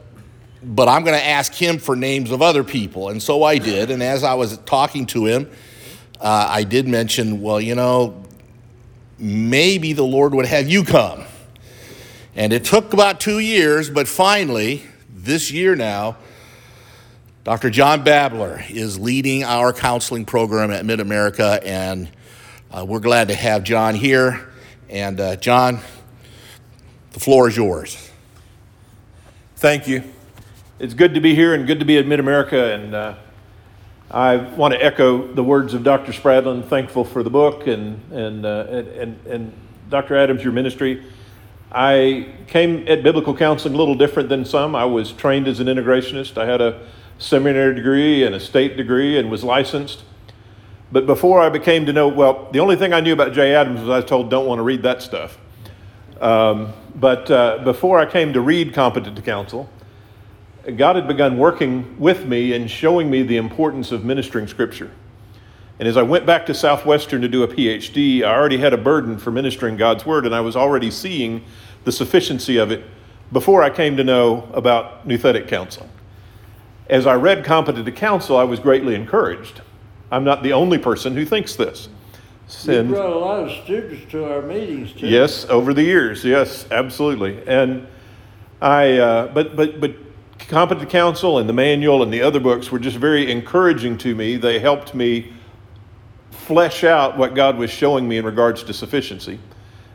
but 0.66 0.88
I'm 0.88 1.04
going 1.04 1.16
to 1.16 1.24
ask 1.24 1.54
him 1.54 1.78
for 1.78 1.94
names 1.94 2.32
of 2.32 2.42
other 2.42 2.64
people. 2.64 3.08
And 3.08 3.22
so 3.22 3.44
I 3.44 3.58
did. 3.58 3.90
And 3.90 4.02
as 4.02 4.24
I 4.24 4.34
was 4.34 4.58
talking 4.58 5.06
to 5.06 5.24
him, 5.24 5.48
uh, 6.20 6.48
I 6.50 6.64
did 6.64 6.88
mention, 6.88 7.40
well, 7.40 7.60
you 7.60 7.76
know, 7.76 8.24
maybe 9.16 9.92
the 9.92 10.02
Lord 10.02 10.34
would 10.34 10.46
have 10.46 10.68
you 10.68 10.82
come. 10.82 11.24
And 12.34 12.52
it 12.52 12.64
took 12.64 12.92
about 12.92 13.20
two 13.20 13.38
years, 13.38 13.88
but 13.88 14.08
finally, 14.08 14.82
this 15.08 15.52
year 15.52 15.76
now, 15.76 16.16
Dr. 17.44 17.70
John 17.70 18.02
Babler 18.02 18.64
is 18.68 18.98
leading 18.98 19.44
our 19.44 19.72
counseling 19.72 20.24
program 20.24 20.72
at 20.72 20.84
Mid 20.84 20.98
America, 20.98 21.60
and 21.64 22.10
uh, 22.72 22.84
we're 22.84 22.98
glad 22.98 23.28
to 23.28 23.34
have 23.34 23.62
John 23.62 23.94
here. 23.94 24.48
And 24.90 25.20
uh, 25.20 25.36
John, 25.36 25.78
the 27.12 27.20
floor 27.20 27.48
is 27.48 27.56
yours. 27.56 28.10
Thank 29.56 29.86
you. 29.86 30.02
It's 30.78 30.92
good 30.92 31.14
to 31.14 31.22
be 31.22 31.34
here 31.34 31.54
and 31.54 31.66
good 31.66 31.78
to 31.78 31.86
be 31.86 31.96
at 31.96 32.06
Mid 32.06 32.20
America. 32.20 32.74
And 32.74 32.94
uh, 32.94 33.14
I 34.10 34.36
want 34.36 34.74
to 34.74 34.84
echo 34.84 35.26
the 35.26 35.42
words 35.42 35.72
of 35.72 35.82
Dr. 35.82 36.12
Spradlin, 36.12 36.66
thankful 36.66 37.02
for 37.02 37.22
the 37.22 37.30
book 37.30 37.66
and, 37.66 37.98
and, 38.12 38.44
uh, 38.44 38.66
and, 38.68 38.88
and, 38.88 39.26
and 39.26 39.52
Dr. 39.88 40.16
Adams, 40.16 40.44
your 40.44 40.52
ministry. 40.52 41.02
I 41.72 42.28
came 42.46 42.86
at 42.88 43.02
biblical 43.02 43.34
counseling 43.34 43.72
a 43.72 43.78
little 43.78 43.94
different 43.94 44.28
than 44.28 44.44
some. 44.44 44.76
I 44.76 44.84
was 44.84 45.12
trained 45.12 45.48
as 45.48 45.60
an 45.60 45.66
integrationist. 45.66 46.36
I 46.36 46.44
had 46.44 46.60
a 46.60 46.86
seminary 47.18 47.74
degree 47.74 48.22
and 48.22 48.34
a 48.34 48.40
state 48.40 48.76
degree 48.76 49.18
and 49.18 49.30
was 49.30 49.42
licensed. 49.42 50.02
But 50.92 51.06
before 51.06 51.40
I 51.40 51.48
became 51.48 51.86
to 51.86 51.92
know, 51.94 52.06
well, 52.06 52.50
the 52.52 52.60
only 52.60 52.76
thing 52.76 52.92
I 52.92 53.00
knew 53.00 53.14
about 53.14 53.32
Jay 53.32 53.54
Adams 53.54 53.80
was 53.80 53.88
I 53.88 53.96
was 53.96 54.04
told, 54.04 54.28
don't 54.28 54.46
want 54.46 54.58
to 54.58 54.62
read 54.62 54.82
that 54.82 55.00
stuff. 55.00 55.38
Um, 56.20 56.74
but 56.94 57.30
uh, 57.30 57.64
before 57.64 57.98
I 57.98 58.04
came 58.04 58.34
to 58.34 58.42
read 58.42 58.74
Competent 58.74 59.16
to 59.16 59.22
Counsel, 59.22 59.70
God 60.76 60.96
had 60.96 61.06
begun 61.06 61.38
working 61.38 61.98
with 61.98 62.26
me 62.26 62.52
and 62.52 62.70
showing 62.70 63.08
me 63.08 63.22
the 63.22 63.36
importance 63.36 63.92
of 63.92 64.04
ministering 64.04 64.48
Scripture. 64.48 64.90
And 65.78 65.86
as 65.86 65.96
I 65.96 66.02
went 66.02 66.26
back 66.26 66.46
to 66.46 66.54
Southwestern 66.54 67.20
to 67.20 67.28
do 67.28 67.42
a 67.42 67.48
PhD, 67.48 68.22
I 68.22 68.34
already 68.34 68.58
had 68.58 68.72
a 68.72 68.78
burden 68.78 69.18
for 69.18 69.30
ministering 69.30 69.76
God's 69.76 70.06
Word, 70.06 70.26
and 70.26 70.34
I 70.34 70.40
was 70.40 70.56
already 70.56 70.90
seeing 70.90 71.44
the 71.84 71.92
sufficiency 71.92 72.56
of 72.56 72.72
it 72.72 72.84
before 73.30 73.62
I 73.62 73.70
came 73.70 73.96
to 73.96 74.04
know 74.04 74.48
about 74.54 75.06
Nouthetic 75.06 75.48
counseling. 75.48 75.90
As 76.88 77.06
I 77.06 77.14
read 77.14 77.44
Competent 77.44 77.84
to 77.84 77.92
Counsel, 77.92 78.36
I 78.36 78.44
was 78.44 78.58
greatly 78.58 78.94
encouraged. 78.94 79.60
I'm 80.10 80.24
not 80.24 80.42
the 80.42 80.52
only 80.52 80.78
person 80.78 81.14
who 81.14 81.24
thinks 81.24 81.56
this. 81.56 81.88
You 82.64 82.84
brought 82.84 83.10
a 83.10 83.18
lot 83.18 83.42
of 83.42 83.64
students 83.64 84.10
to 84.12 84.24
our 84.32 84.40
meetings 84.40 84.92
too. 84.92 85.08
Yes, 85.08 85.46
over 85.46 85.74
the 85.74 85.82
years, 85.82 86.24
yes, 86.24 86.64
absolutely. 86.70 87.44
And 87.46 87.88
I, 88.62 88.98
uh, 88.98 89.26
but 89.34 89.56
but 89.56 89.80
but 89.80 90.05
Competent 90.48 90.88
Counsel 90.90 91.38
and 91.38 91.48
the 91.48 91.52
manual 91.52 92.04
and 92.04 92.12
the 92.12 92.22
other 92.22 92.38
books 92.38 92.70
were 92.70 92.78
just 92.78 92.96
very 92.96 93.32
encouraging 93.32 93.98
to 93.98 94.14
me. 94.14 94.36
They 94.36 94.60
helped 94.60 94.94
me 94.94 95.32
flesh 96.30 96.84
out 96.84 97.18
what 97.18 97.34
God 97.34 97.58
was 97.58 97.68
showing 97.68 98.06
me 98.06 98.18
in 98.18 98.24
regards 98.24 98.62
to 98.64 98.72
sufficiency. 98.72 99.40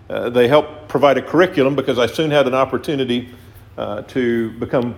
Uh, 0.10 0.30
they 0.30 0.50
helped 0.50 0.90
provide 0.90 1.18
a 1.18 1.22
curriculum 1.22 1.74
because 1.74 1.98
I 1.98 2.06
soon 2.06 2.30
had 2.32 2.48
an 2.48 2.54
opportunity 2.54 3.30
uh, 3.78 4.02
to 4.04 4.52
become 4.60 4.98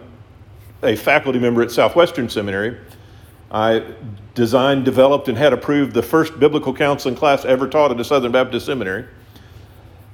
a 0.82 0.96
faculty 0.96 1.38
member 1.38 1.62
at 1.62 1.70
Southwestern 1.70 2.28
Seminary. 2.30 2.80
I 3.52 3.86
designed, 4.34 4.86
developed, 4.86 5.28
and 5.28 5.38
had 5.38 5.54
approved 5.54 5.94
the 5.94 6.02
first 6.02 6.40
biblical 6.40 6.74
counseling 6.74 7.16
class 7.16 7.46
ever 7.46 7.68
taught 7.68 7.92
at 7.92 8.00
a 8.00 8.04
Southern 8.04 8.32
Baptist 8.32 8.66
seminary. 8.66 9.06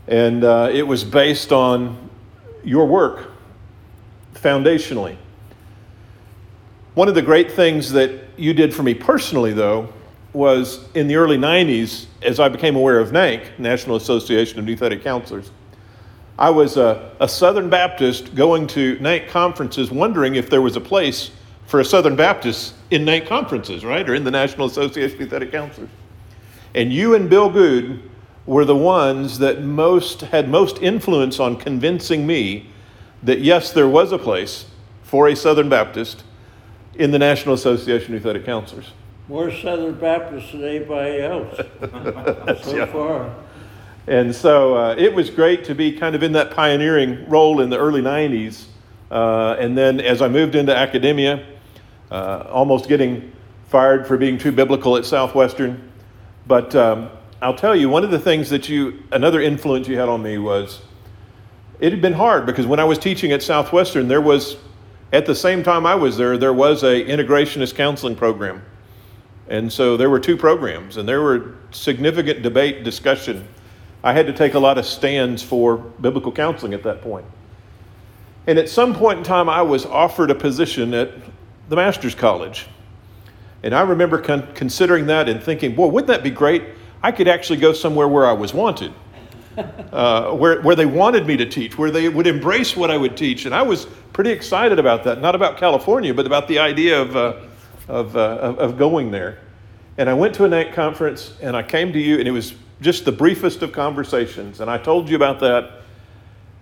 And 0.10 0.44
uh, 0.44 0.70
it 0.74 0.86
was 0.86 1.06
based 1.06 1.54
on 1.54 2.10
your 2.66 2.86
work 2.86 3.32
foundationally. 4.34 5.16
One 7.00 7.08
of 7.08 7.16
the 7.16 7.22
great 7.22 7.50
things 7.50 7.94
that 7.94 8.12
you 8.36 8.54
did 8.54 8.76
for 8.76 8.84
me 8.84 8.94
personally, 8.94 9.54
though, 9.54 9.88
was 10.34 10.86
in 10.96 11.08
the 11.08 11.16
early 11.16 11.38
90s, 11.38 12.08
as 12.22 12.42
I 12.42 12.50
became 12.50 12.76
aware 12.76 13.00
of 13.00 13.12
NANC, 13.12 13.58
National 13.58 13.96
Association 13.96 14.60
of 14.60 14.66
Nouthetic 14.66 15.02
Counselors, 15.02 15.50
I 16.38 16.50
was 16.50 16.76
a, 16.76 17.16
a 17.22 17.30
Southern 17.30 17.70
Baptist 17.70 18.36
going 18.36 18.68
to 18.68 18.98
NANC 18.98 19.30
conferences 19.30 19.92
wondering 19.92 20.36
if 20.36 20.50
there 20.50 20.62
was 20.62 20.76
a 20.76 20.82
place 20.82 21.32
for 21.68 21.80
a 21.80 21.86
Southern 21.86 22.18
Baptist 22.18 22.74
in 22.92 23.06
NANC 23.06 23.28
conferences, 23.28 23.86
right? 23.86 24.10
Or 24.10 24.14
in 24.14 24.26
the 24.26 24.32
National 24.32 24.68
Association 24.68 25.22
of 25.22 25.30
Nouthetic 25.30 25.54
Counselors. 25.54 25.90
And 26.76 26.92
you 26.92 27.16
and 27.16 27.30
Bill 27.30 27.50
Goode 27.50 28.04
were 28.46 28.66
the 28.66 28.76
ones 28.76 29.40
that 29.40 29.62
most 29.62 30.20
had 30.20 30.50
most 30.50 30.80
influence 30.80 31.40
on 31.40 31.56
convincing 31.56 32.28
me 32.28 32.70
that 33.24 33.40
yes, 33.40 33.72
there 33.72 33.88
was 33.88 34.12
a 34.12 34.20
place 34.20 34.66
for 35.02 35.30
a 35.30 35.36
Southern 35.38 35.70
Baptist 35.70 36.26
in 37.00 37.12
the 37.12 37.18
National 37.18 37.56
Association 37.56 38.14
of 38.14 38.22
Nouthetic 38.22 38.46
Counselors. 38.46 38.92
More 39.30 39.52
Southern 39.52 39.94
Baptists 39.94 40.52
than 40.52 40.66
anybody 40.66 41.22
else 41.22 41.56
so 42.64 42.76
Yeah. 42.76 42.86
far. 42.86 43.34
And 44.06 44.36
so 44.36 44.76
uh, 44.76 44.96
it 44.98 45.14
was 45.14 45.30
great 45.30 45.64
to 45.66 45.76
be 45.76 45.94
kind 45.98 46.14
of 46.16 46.24
in 46.24 46.34
that 46.34 46.52
pioneering 46.52 47.28
role 47.30 47.62
in 47.62 47.70
the 47.70 47.78
early 47.78 48.02
90s. 48.02 48.66
Uh, 49.10 49.56
and 49.60 49.78
then 49.78 50.02
as 50.02 50.22
I 50.22 50.28
moved 50.28 50.56
into 50.56 50.76
academia, 50.76 51.46
uh, 52.12 52.44
almost 52.50 52.90
getting 52.90 53.32
fired 53.70 54.06
for 54.06 54.18
being 54.18 54.38
too 54.38 54.52
biblical 54.52 54.98
at 54.98 55.06
Southwestern. 55.06 55.90
But 56.48 56.76
um, 56.76 57.10
I'll 57.42 57.56
tell 57.56 57.76
you, 57.76 57.88
one 57.88 58.04
of 58.04 58.12
the 58.12 58.20
things 58.20 58.50
that 58.50 58.68
you, 58.68 59.04
another 59.12 59.40
influence 59.42 59.88
you 59.88 59.98
had 59.98 60.10
on 60.10 60.22
me 60.24 60.38
was 60.38 60.82
it 61.80 61.92
had 61.94 62.02
been 62.02 62.14
hard 62.14 62.46
because 62.46 62.66
when 62.66 62.80
I 62.80 62.84
was 62.84 62.98
teaching 62.98 63.32
at 63.32 63.42
Southwestern, 63.44 64.08
there 64.10 64.22
was, 64.22 64.58
at 65.12 65.26
the 65.26 65.36
same 65.36 65.64
time 65.64 65.86
I 65.86 65.96
was 65.96 66.18
there, 66.18 66.38
there 66.38 66.54
was 66.54 66.84
a 66.84 67.04
integrationist 67.04 67.76
counseling 67.76 68.16
program. 68.16 68.62
And 69.48 69.72
so 69.72 69.98
there 69.98 70.10
were 70.10 70.20
two 70.20 70.38
programs, 70.38 70.98
and 70.98 71.10
there 71.10 71.22
were 71.22 71.56
significant 71.72 72.44
debate, 72.44 72.84
discussion. 72.84 73.48
I 74.04 74.14
had 74.14 74.28
to 74.28 74.34
take 74.34 74.54
a 74.54 74.60
lot 74.60 74.78
of 74.78 74.86
stands 74.86 75.42
for 75.42 75.78
biblical 75.78 76.32
counseling 76.32 76.74
at 76.74 76.84
that 76.84 77.02
point. 77.02 77.26
And 78.46 78.60
at 78.60 78.70
some 78.70 78.94
point 78.94 79.20
in 79.20 79.24
time, 79.24 79.50
I 79.50 79.64
was 79.64 79.86
offered 79.86 80.30
a 80.30 80.36
position 80.36 80.94
at 80.94 81.12
the 81.68 81.76
Master's 81.76 82.16
College. 82.16 82.68
And 83.64 83.76
I 83.76 83.82
remember 83.82 84.20
con- 84.20 84.48
considering 84.54 85.08
that 85.08 85.28
and 85.28 85.42
thinking, 85.42 85.76
boy, 85.76 85.88
wouldn't 85.88 86.08
that 86.08 86.24
be 86.24 86.30
great? 86.30 86.64
I 87.02 87.12
could 87.12 87.28
actually 87.28 87.60
go 87.60 87.74
somewhere 87.74 88.08
where 88.08 88.28
I 88.28 88.34
was 88.34 88.54
wanted, 88.54 88.94
uh, 89.58 90.32
where, 90.34 90.62
where 90.62 90.76
they 90.76 90.86
wanted 90.86 91.26
me 91.26 91.38
to 91.38 91.46
teach, 91.46 91.78
where 91.78 91.92
they 91.92 92.10
would 92.10 92.28
embrace 92.28 92.76
what 92.76 92.92
I 92.92 92.98
would 92.98 93.18
teach. 93.18 93.46
And 93.46 93.54
I 93.54 93.62
was 93.62 93.88
pretty 94.14 94.32
excited 94.32 94.80
about 94.80 95.04
that, 95.06 95.22
not 95.22 95.36
about 95.36 95.58
California, 95.58 96.14
but 96.14 96.26
about 96.26 96.48
the 96.48 96.60
idea 96.60 97.02
of, 97.02 97.16
uh, 97.16 97.34
of, 97.88 98.16
uh, 98.16 98.56
of, 98.58 98.78
going 98.78 99.12
there. 99.12 99.40
And 99.98 100.10
I 100.10 100.14
went 100.14 100.36
to 100.36 100.46
a 100.46 100.50
NANC 100.50 100.74
conference 100.74 101.34
and 101.42 101.56
I 101.56 101.64
came 101.64 101.92
to 101.94 102.00
you, 102.00 102.20
and 102.20 102.28
it 102.28 102.32
was 102.32 102.54
just 102.82 103.06
the 103.06 103.12
briefest 103.12 103.62
of 103.62 103.72
conversations. 103.72 104.62
And 104.62 104.70
I 104.70 104.78
told 104.78 105.10
you 105.10 105.16
about 105.16 105.40
that. 105.42 105.72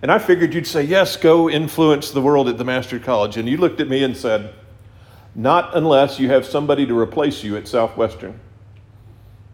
And 0.02 0.12
I 0.12 0.18
figured 0.18 0.54
you'd 0.54 0.66
say, 0.66 0.82
Yes, 0.82 1.16
go 1.16 1.50
influence 1.50 2.10
the 2.10 2.22
world 2.22 2.48
at 2.48 2.58
the 2.58 2.64
Master 2.64 2.98
College. 2.98 3.36
And 3.36 3.48
you 3.48 3.56
looked 3.56 3.80
at 3.80 3.88
me 3.88 4.04
and 4.04 4.16
said, 4.16 4.54
Not 5.34 5.76
unless 5.76 6.18
you 6.18 6.30
have 6.30 6.46
somebody 6.46 6.86
to 6.86 6.98
replace 6.98 7.42
you 7.42 7.56
at 7.56 7.66
Southwestern. 7.66 8.38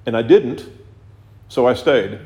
And 0.06 0.16
I 0.16 0.22
didn't, 0.22 0.68
so 1.48 1.66
I 1.66 1.74
stayed. 1.74 2.20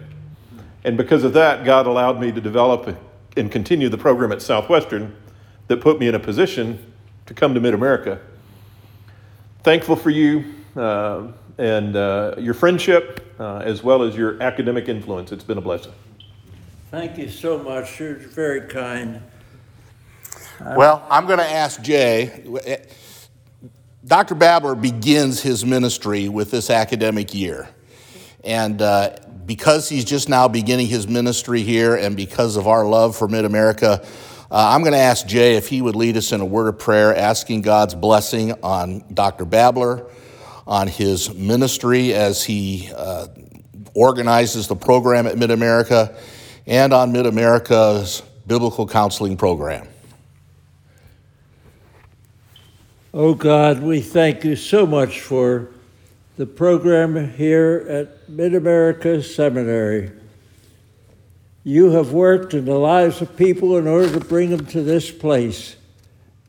And 0.84 0.96
because 0.96 1.24
of 1.24 1.32
that, 1.34 1.64
God 1.64 1.86
allowed 1.86 2.20
me 2.20 2.32
to 2.32 2.40
develop 2.40 2.96
and 3.36 3.50
continue 3.50 3.88
the 3.88 3.98
program 3.98 4.32
at 4.32 4.42
Southwestern 4.42 5.16
that 5.68 5.80
put 5.80 5.98
me 5.98 6.08
in 6.08 6.14
a 6.14 6.18
position 6.18 6.92
to 7.26 7.34
come 7.34 7.54
to 7.54 7.60
Mid 7.60 7.74
America. 7.74 8.20
Thankful 9.62 9.96
for 9.96 10.10
you 10.10 10.54
uh, 10.76 11.28
and 11.58 11.96
uh, 11.96 12.34
your 12.38 12.54
friendship 12.54 13.34
uh, 13.38 13.58
as 13.58 13.82
well 13.82 14.02
as 14.02 14.16
your 14.16 14.42
academic 14.42 14.88
influence. 14.88 15.32
It's 15.32 15.44
been 15.44 15.58
a 15.58 15.62
blessing. 15.62 15.92
Thank 16.90 17.18
you 17.18 17.28
so 17.28 17.58
much. 17.58 18.00
You're 18.00 18.14
very 18.14 18.62
kind. 18.62 19.20
Well, 20.60 21.06
I'm 21.10 21.26
going 21.26 21.38
to 21.38 21.50
ask 21.50 21.80
Jay. 21.82 22.44
Dr. 24.04 24.34
Babler 24.34 24.74
begins 24.74 25.42
his 25.42 25.64
ministry 25.64 26.28
with 26.28 26.50
this 26.50 26.70
academic 26.70 27.34
year. 27.34 27.68
And 28.42 28.80
uh, 28.80 29.16
because 29.48 29.88
he's 29.88 30.04
just 30.04 30.28
now 30.28 30.46
beginning 30.46 30.86
his 30.88 31.08
ministry 31.08 31.62
here 31.62 31.96
and 31.96 32.14
because 32.14 32.56
of 32.56 32.66
our 32.66 32.84
love 32.84 33.16
for 33.16 33.26
Mid 33.26 33.46
America, 33.46 34.06
uh, 34.50 34.72
I'm 34.74 34.82
going 34.82 34.92
to 34.92 34.98
ask 34.98 35.26
Jay 35.26 35.56
if 35.56 35.68
he 35.68 35.80
would 35.80 35.96
lead 35.96 36.18
us 36.18 36.32
in 36.32 36.42
a 36.42 36.44
word 36.44 36.68
of 36.68 36.78
prayer, 36.78 37.16
asking 37.16 37.62
God's 37.62 37.94
blessing 37.94 38.52
on 38.62 39.02
Dr. 39.12 39.46
Babler, 39.46 40.04
on 40.66 40.86
his 40.86 41.34
ministry 41.34 42.12
as 42.12 42.44
he 42.44 42.90
uh, 42.94 43.28
organizes 43.94 44.68
the 44.68 44.76
program 44.76 45.26
at 45.26 45.38
Mid 45.38 45.50
America, 45.50 46.14
and 46.66 46.92
on 46.92 47.10
Mid 47.10 47.24
America's 47.24 48.22
biblical 48.46 48.86
counseling 48.86 49.38
program. 49.38 49.88
Oh 53.14 53.32
God, 53.32 53.82
we 53.82 54.02
thank 54.02 54.44
you 54.44 54.56
so 54.56 54.86
much 54.86 55.22
for 55.22 55.70
the 56.38 56.46
program 56.46 57.32
here 57.32 57.84
at 57.88 58.28
Mid 58.28 58.54
America 58.54 59.20
Seminary. 59.20 60.12
You 61.64 61.90
have 61.90 62.12
worked 62.12 62.54
in 62.54 62.64
the 62.64 62.78
lives 62.78 63.20
of 63.20 63.36
people 63.36 63.76
in 63.76 63.88
order 63.88 64.12
to 64.12 64.24
bring 64.24 64.50
them 64.50 64.64
to 64.66 64.80
this 64.80 65.10
place, 65.10 65.74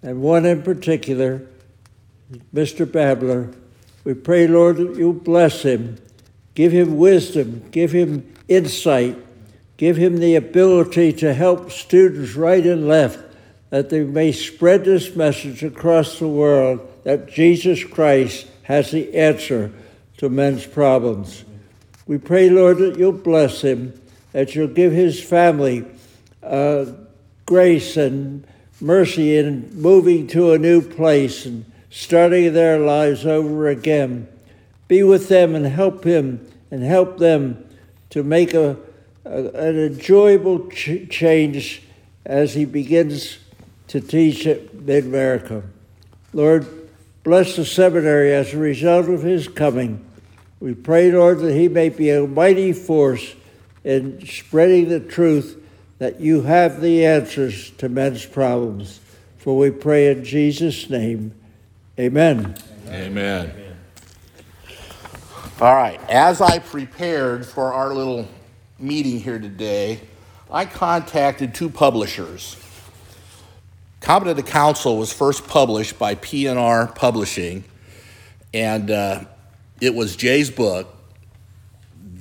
and 0.03 0.21
one 0.21 0.45
in 0.45 0.61
particular, 0.61 1.41
Mr. 2.53 2.89
Babler. 2.89 3.51
We 4.03 4.13
pray, 4.13 4.45
Lord, 4.45 4.77
that 4.77 4.95
you 4.95 5.11
bless 5.11 5.63
him, 5.63 5.97
give 6.53 6.71
him 6.71 6.97
wisdom, 6.97 7.67
give 7.71 7.91
him 7.91 8.31
insight, 8.47 9.17
give 9.77 9.97
him 9.97 10.17
the 10.19 10.35
ability 10.35 11.13
to 11.13 11.33
help 11.33 11.71
students 11.71 12.35
right 12.35 12.63
and 12.63 12.87
left 12.87 13.17
that 13.71 13.89
they 13.89 14.03
may 14.03 14.33
spread 14.33 14.85
this 14.85 15.15
message 15.15 15.63
across 15.63 16.19
the 16.19 16.27
world 16.27 16.79
that 17.05 17.27
Jesus 17.27 17.83
Christ 17.83 18.45
has 18.69 18.91
the 18.91 19.15
answer 19.15 19.71
to 20.17 20.29
men's 20.29 20.63
problems. 20.63 21.43
We 22.05 22.19
pray, 22.19 22.51
Lord, 22.51 22.77
that 22.77 22.99
you'll 22.99 23.11
bless 23.13 23.61
him, 23.61 23.99
that 24.31 24.53
you'll 24.53 24.67
give 24.67 24.91
his 24.91 25.21
family 25.21 25.85
uh, 26.43 26.85
grace 27.47 27.97
and 27.97 28.45
mercy 28.79 29.37
in 29.37 29.73
moving 29.73 30.27
to 30.27 30.51
a 30.51 30.59
new 30.59 30.83
place 30.83 31.47
and 31.47 31.65
starting 31.89 32.53
their 32.53 32.77
lives 32.77 33.25
over 33.25 33.67
again. 33.67 34.27
Be 34.87 35.01
with 35.01 35.29
them 35.29 35.55
and 35.55 35.65
help 35.65 36.03
him 36.03 36.47
and 36.69 36.83
help 36.83 37.17
them 37.17 37.67
to 38.11 38.21
make 38.21 38.53
a, 38.53 38.77
a 39.25 39.45
an 39.47 39.79
enjoyable 39.79 40.69
ch- 40.69 41.09
change 41.09 41.81
as 42.23 42.53
he 42.53 42.65
begins 42.65 43.39
to 43.87 43.99
teach 43.99 44.45
at 44.45 44.75
Mid 44.75 45.05
America. 45.05 45.63
Lord, 46.33 46.78
bless 47.23 47.55
the 47.55 47.65
seminary 47.65 48.33
as 48.33 48.53
a 48.53 48.57
result 48.57 49.09
of 49.09 49.21
his 49.21 49.47
coming. 49.47 50.05
We 50.59 50.73
pray, 50.73 51.11
Lord, 51.11 51.39
that 51.39 51.53
he 51.53 51.69
may 51.69 51.89
be 51.89 52.09
a 52.09 52.27
mighty 52.27 52.73
force 52.73 53.35
in 53.83 54.25
spreading 54.25 54.89
the 54.89 54.99
truth 54.99 55.61
that 55.99 56.19
you 56.19 56.41
have 56.41 56.81
the 56.81 57.05
answers 57.05 57.71
to 57.71 57.89
men's 57.89 58.25
problems. 58.25 58.99
For 59.37 59.57
we 59.57 59.71
pray 59.71 60.11
in 60.11 60.23
Jesus' 60.23 60.89
name. 60.89 61.33
Amen. 61.97 62.55
Amen. 62.87 63.51
All 65.61 65.75
right, 65.75 65.99
as 66.09 66.39
I 66.39 66.59
prepared 66.59 67.45
for 67.45 67.73
our 67.73 67.93
little 67.93 68.27
meeting 68.79 69.19
here 69.19 69.39
today, 69.39 69.99
I 70.49 70.65
contacted 70.65 71.53
two 71.53 71.69
publishers. 71.69 72.55
Competent 74.01 74.37
to 74.37 74.51
Counsel 74.51 74.97
was 74.97 75.11
first 75.11 75.47
published 75.47 75.99
by 75.99 76.15
P&R 76.15 76.87
Publishing, 76.87 77.63
and 78.53 78.89
uh, 78.89 79.25
it 79.81 79.93
was 79.93 80.15
Jay's 80.15 80.49
book 80.49 80.87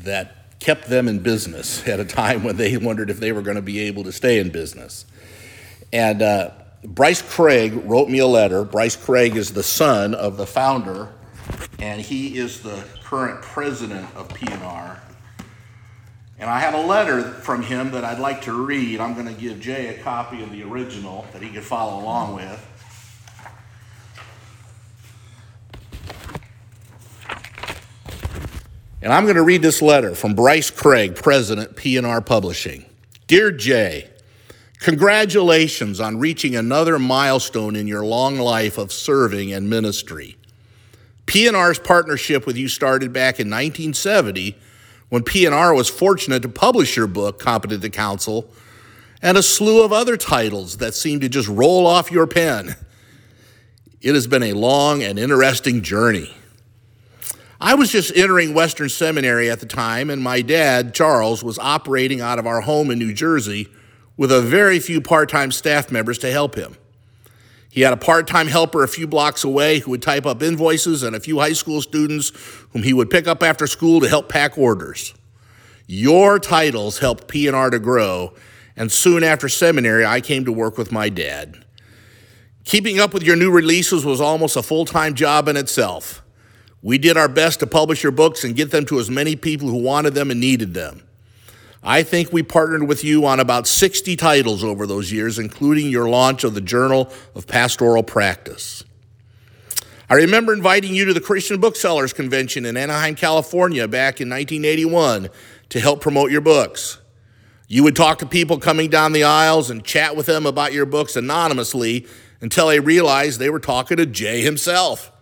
that 0.03 0.59
kept 0.59 0.89
them 0.89 1.07
in 1.07 1.21
business 1.21 1.87
at 1.89 2.01
a 2.01 2.05
time 2.05 2.43
when 2.43 2.57
they 2.57 2.77
wondered 2.77 3.11
if 3.11 3.21
they 3.21 3.33
were 3.33 3.43
going 3.43 3.57
to 3.57 3.63
be 3.63 3.81
able 3.81 4.05
to 4.05 4.13
stay 4.13 4.39
in 4.39 4.51
business. 4.51 5.07
And 5.93 6.21
uh, 6.21 6.51
Bryce 6.85 7.23
Craig 7.23 7.75
wrote 7.85 8.09
me 8.09 8.19
a 8.19 8.27
letter. 8.27 8.65
Bryce 8.65 8.97
Craig 8.97 9.37
is 9.37 9.53
the 9.53 9.63
son 9.63 10.15
of 10.15 10.37
the 10.37 10.47
founder, 10.47 11.09
and 11.79 12.01
he 12.01 12.39
is 12.39 12.61
the 12.61 12.85
current 13.05 13.41
president 13.41 14.07
of 14.17 14.29
P&R. 14.35 15.01
And 16.41 16.49
I 16.49 16.61
have 16.61 16.75
a 16.75 16.81
letter 16.81 17.23
from 17.23 17.63
him 17.63 17.91
that 17.91 18.05
I'd 18.05 18.21
like 18.21 18.43
to 18.43 18.53
read. 18.53 19.01
I'm 19.01 19.15
going 19.15 19.27
to 19.27 19.33
give 19.33 19.59
Jay 19.59 19.89
a 19.89 20.03
copy 20.03 20.41
of 20.43 20.53
the 20.53 20.63
original 20.63 21.27
that 21.33 21.43
he 21.43 21.51
could 21.51 21.65
follow 21.65 22.01
along 22.01 22.37
with. 22.37 22.65
And 29.03 29.13
I'm 29.13 29.25
going 29.25 29.37
to 29.37 29.43
read 29.43 29.63
this 29.63 29.83
letter 29.83 30.15
from 30.15 30.35
Bryce 30.35 30.71
Craig, 30.71 31.17
President, 31.17 31.77
P&R 31.77 32.21
Publishing. 32.21 32.85
Dear 33.27 33.51
Jay, 33.51 34.09
congratulations 34.81 35.99
on 35.99 36.19
reaching 36.19 36.55
another 36.55 36.99
milestone 36.99 37.75
in 37.75 37.89
your 37.89 38.05
long 38.05 38.39
life 38.39 38.79
of 38.79 38.93
serving 38.93 39.53
and 39.53 39.69
ministry. 39.69 40.37
P&R's 41.27 41.79
partnership 41.79 42.47
with 42.47 42.57
you 42.57 42.69
started 42.69 43.13
back 43.13 43.41
in 43.41 43.49
1970 43.49 44.57
when 45.09 45.23
P&R 45.23 45.75
was 45.75 45.89
fortunate 45.89 46.43
to 46.43 46.49
publish 46.49 46.97
your 46.97 47.07
book, 47.07 47.39
Competent 47.39 47.83
to 47.83 47.91
Counsel, 47.91 48.51
and 49.23 49.37
a 49.37 49.43
slew 49.43 49.83
of 49.83 49.93
other 49.93 50.17
titles 50.17 50.79
that 50.79 50.95
seemed 50.95 51.23
to 51.23 51.29
just 51.29 51.49
roll 51.49 51.87
off 51.87 52.11
your 52.11 52.27
pen. 52.27 52.77
It 54.01 54.15
has 54.15 54.27
been 54.27 54.43
a 54.43 54.53
long 54.53 55.03
and 55.03 55.19
interesting 55.19 55.83
journey. 55.83 56.35
I 57.61 57.75
was 57.75 57.91
just 57.91 58.17
entering 58.17 58.55
Western 58.55 58.89
Seminary 58.89 59.51
at 59.51 59.59
the 59.59 59.67
time, 59.67 60.11
and 60.11 60.23
my 60.23 60.43
dad, 60.43 60.95
Charles, 60.95 61.43
was 61.43 61.59
operating 61.59 62.21
out 62.21 62.39
of 62.39 62.47
our 62.47 62.61
home 62.61 62.91
in 62.91 63.01
New 63.01 63.13
Jersey 63.13 63.69
with 64.17 64.31
a 64.31 64.41
very 64.41 64.79
few 64.79 65.01
part 65.01 65.29
time 65.29 65.51
staff 65.51 65.91
members 65.91 66.19
to 66.19 66.31
help 66.31 66.55
him. 66.55 66.77
He 67.79 67.85
had 67.85 67.93
a 67.93 67.97
part 67.97 68.27
time 68.27 68.49
helper 68.49 68.83
a 68.83 68.89
few 68.89 69.07
blocks 69.07 69.45
away 69.45 69.79
who 69.79 69.93
would 69.93 70.03
type 70.03 70.27
up 70.27 70.43
invoices 70.43 71.05
and 71.05 71.15
a 71.15 71.21
few 71.21 71.39
high 71.39 71.53
school 71.53 71.81
students 71.81 72.33
whom 72.73 72.83
he 72.83 72.93
would 72.93 73.09
pick 73.09 73.29
up 73.29 73.41
after 73.41 73.69
school 73.69 74.01
to 74.01 74.09
help 74.09 74.29
pack 74.29 74.59
orders. 74.59 75.15
Your 75.87 76.41
titles 76.41 76.99
helped 76.99 77.29
P&R 77.29 77.71
to 77.71 77.79
grow, 77.79 78.35
and 78.75 78.91
soon 78.91 79.23
after 79.23 79.49
seminary, 79.49 80.05
I 80.05 80.21
came 80.21 80.45
to 80.47 80.51
work 80.51 80.77
with 80.77 80.91
my 80.91 81.09
dad. 81.09 81.65
Keeping 82.65 82.99
up 82.99 83.15
with 83.15 83.23
your 83.23 83.37
new 83.37 83.53
releases 83.53 84.05
was 84.05 84.21
almost 84.21 84.57
a 84.57 84.63
full 84.65 84.85
time 84.85 85.15
job 85.15 85.47
in 85.47 85.57
itself. 85.57 86.25
We 86.83 86.99
did 86.99 87.17
our 87.17 87.29
best 87.29 87.61
to 87.61 87.69
publish 87.69 88.03
your 88.03 88.11
books 88.11 88.43
and 88.43 88.57
get 88.57 88.73
them 88.73 88.87
to 88.87 88.99
as 88.99 89.09
many 89.09 89.37
people 89.37 89.69
who 89.69 89.79
wanted 89.81 90.15
them 90.15 90.33
and 90.33 90.41
needed 90.41 90.75
them. 90.75 91.08
I 91.83 92.03
think 92.03 92.33
we 92.33 92.43
partnered 92.43 92.89
with 92.89 93.05
you 93.05 93.25
on 93.27 93.39
about 93.39 93.67
60 93.67 94.17
titles 94.17 94.65
over 94.65 94.87
those 94.87 95.13
years, 95.13 95.39
including 95.39 95.91
your 95.91 96.09
launch 96.09 96.43
of 96.45 96.55
the 96.55 96.61
Journal 96.61 97.13
of 97.35 97.47
Pastoral 97.47 98.03
Practice. 98.03 98.85
I 100.11 100.15
remember 100.15 100.53
inviting 100.53 100.95
you 100.95 101.05
to 101.05 101.15
the 101.15 101.21
Christian 101.21 101.61
Booksellers 101.61 102.13
Convention 102.13 102.65
in 102.65 102.77
Anaheim, 102.77 103.15
California 103.15 103.87
back 103.87 104.21
in 104.21 104.29
1981 104.29 105.29
to 105.69 105.81
help 105.81 106.01
promote 106.01 106.31
your 106.31 106.41
books. 106.41 106.99
You 107.69 107.85
would 107.85 107.95
talk 107.95 108.19
to 108.21 108.27
people 108.27 108.59
coming 108.59 108.89
down 108.89 109.13
the 109.13 109.25
aisles 109.25 109.69
and 109.69 109.85
chat 109.85 110.17
with 110.17 110.25
them 110.27 110.47
about 110.47 110.73
your 110.73 110.87
books 110.87 111.15
anonymously 111.15 112.07
until 112.41 112.69
they 112.69 112.81
realized 112.81 113.39
they 113.39 113.51
were 113.51 113.61
talking 113.61 113.99
to 113.99 114.07
Jay 114.07 114.41
himself. 114.41 115.13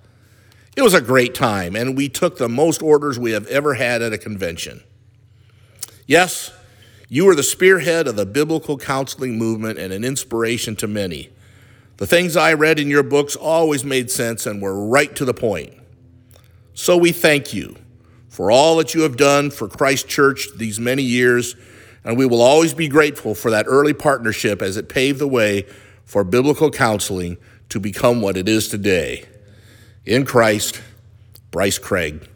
It 0.76 0.82
was 0.82 0.94
a 0.94 1.00
great 1.00 1.34
time, 1.34 1.74
and 1.74 1.96
we 1.96 2.08
took 2.08 2.38
the 2.38 2.48
most 2.48 2.82
orders 2.82 3.18
we 3.18 3.32
have 3.32 3.46
ever 3.48 3.74
had 3.74 4.02
at 4.02 4.12
a 4.12 4.18
convention. 4.18 4.84
Yes, 6.06 6.52
you 7.08 7.24
were 7.24 7.34
the 7.34 7.42
spearhead 7.42 8.06
of 8.06 8.16
the 8.16 8.26
biblical 8.26 8.78
counseling 8.78 9.36
movement 9.36 9.78
and 9.78 9.92
an 9.92 10.04
inspiration 10.04 10.76
to 10.76 10.86
many. 10.86 11.30
The 11.96 12.06
things 12.06 12.36
I 12.36 12.52
read 12.52 12.78
in 12.78 12.88
your 12.88 13.02
books 13.02 13.36
always 13.36 13.84
made 13.84 14.10
sense 14.10 14.46
and 14.46 14.60
were 14.60 14.86
right 14.86 15.14
to 15.16 15.24
the 15.24 15.34
point. 15.34 15.72
So 16.74 16.96
we 16.96 17.10
thank 17.10 17.54
you 17.54 17.76
for 18.28 18.50
all 18.50 18.76
that 18.76 18.94
you 18.94 19.02
have 19.02 19.16
done 19.16 19.50
for 19.50 19.66
Christ 19.66 20.08
Church 20.08 20.48
these 20.56 20.78
many 20.78 21.02
years, 21.02 21.56
and 22.04 22.18
we 22.18 22.26
will 22.26 22.42
always 22.42 22.74
be 22.74 22.86
grateful 22.86 23.34
for 23.34 23.50
that 23.50 23.66
early 23.66 23.94
partnership 23.94 24.60
as 24.60 24.76
it 24.76 24.88
paved 24.88 25.18
the 25.18 25.26
way 25.26 25.66
for 26.04 26.22
biblical 26.22 26.70
counseling 26.70 27.38
to 27.70 27.80
become 27.80 28.20
what 28.20 28.36
it 28.36 28.48
is 28.48 28.68
today. 28.68 29.24
In 30.04 30.24
Christ, 30.24 30.80
Bryce 31.50 31.78
Craig. 31.78 32.28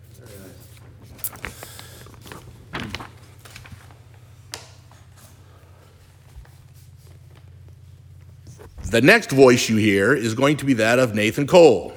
The 8.91 9.01
next 9.01 9.31
voice 9.31 9.69
you 9.69 9.77
hear 9.77 10.13
is 10.13 10.35
going 10.35 10.57
to 10.57 10.65
be 10.65 10.73
that 10.75 10.99
of 10.99 11.15
Nathan 11.15 11.47
Cole. 11.47 11.93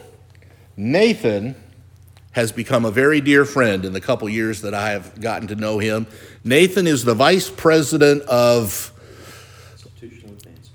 Nathan 0.78 1.56
has 2.34 2.52
become 2.52 2.86
a 2.86 2.92
very 2.92 3.20
dear 3.20 3.46
friend 3.46 3.84
in 3.84 3.94
the 3.94 4.00
couple 4.00 4.30
years 4.30 4.62
that 4.62 4.76
I 4.76 4.92
have 4.92 5.20
gotten 5.20 5.48
to 5.48 5.56
know 5.56 5.80
him. 5.80 6.06
Nathan 6.44 6.86
is 6.86 7.04
the 7.04 7.16
vice 7.16 7.50
president 7.50 8.22
of 8.24 8.92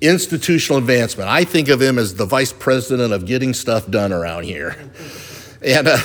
institutional 0.00 0.78
advancement. 0.78 1.30
I 1.30 1.44
think 1.44 1.68
of 1.68 1.80
him 1.80 2.00
as 2.00 2.16
the 2.16 2.26
vice 2.26 2.52
president 2.52 3.12
of 3.12 3.24
getting 3.24 3.54
stuff 3.54 3.88
done 3.88 4.12
around 4.12 4.42
here. 4.44 4.76
And 5.60 5.88
uh, 5.88 5.98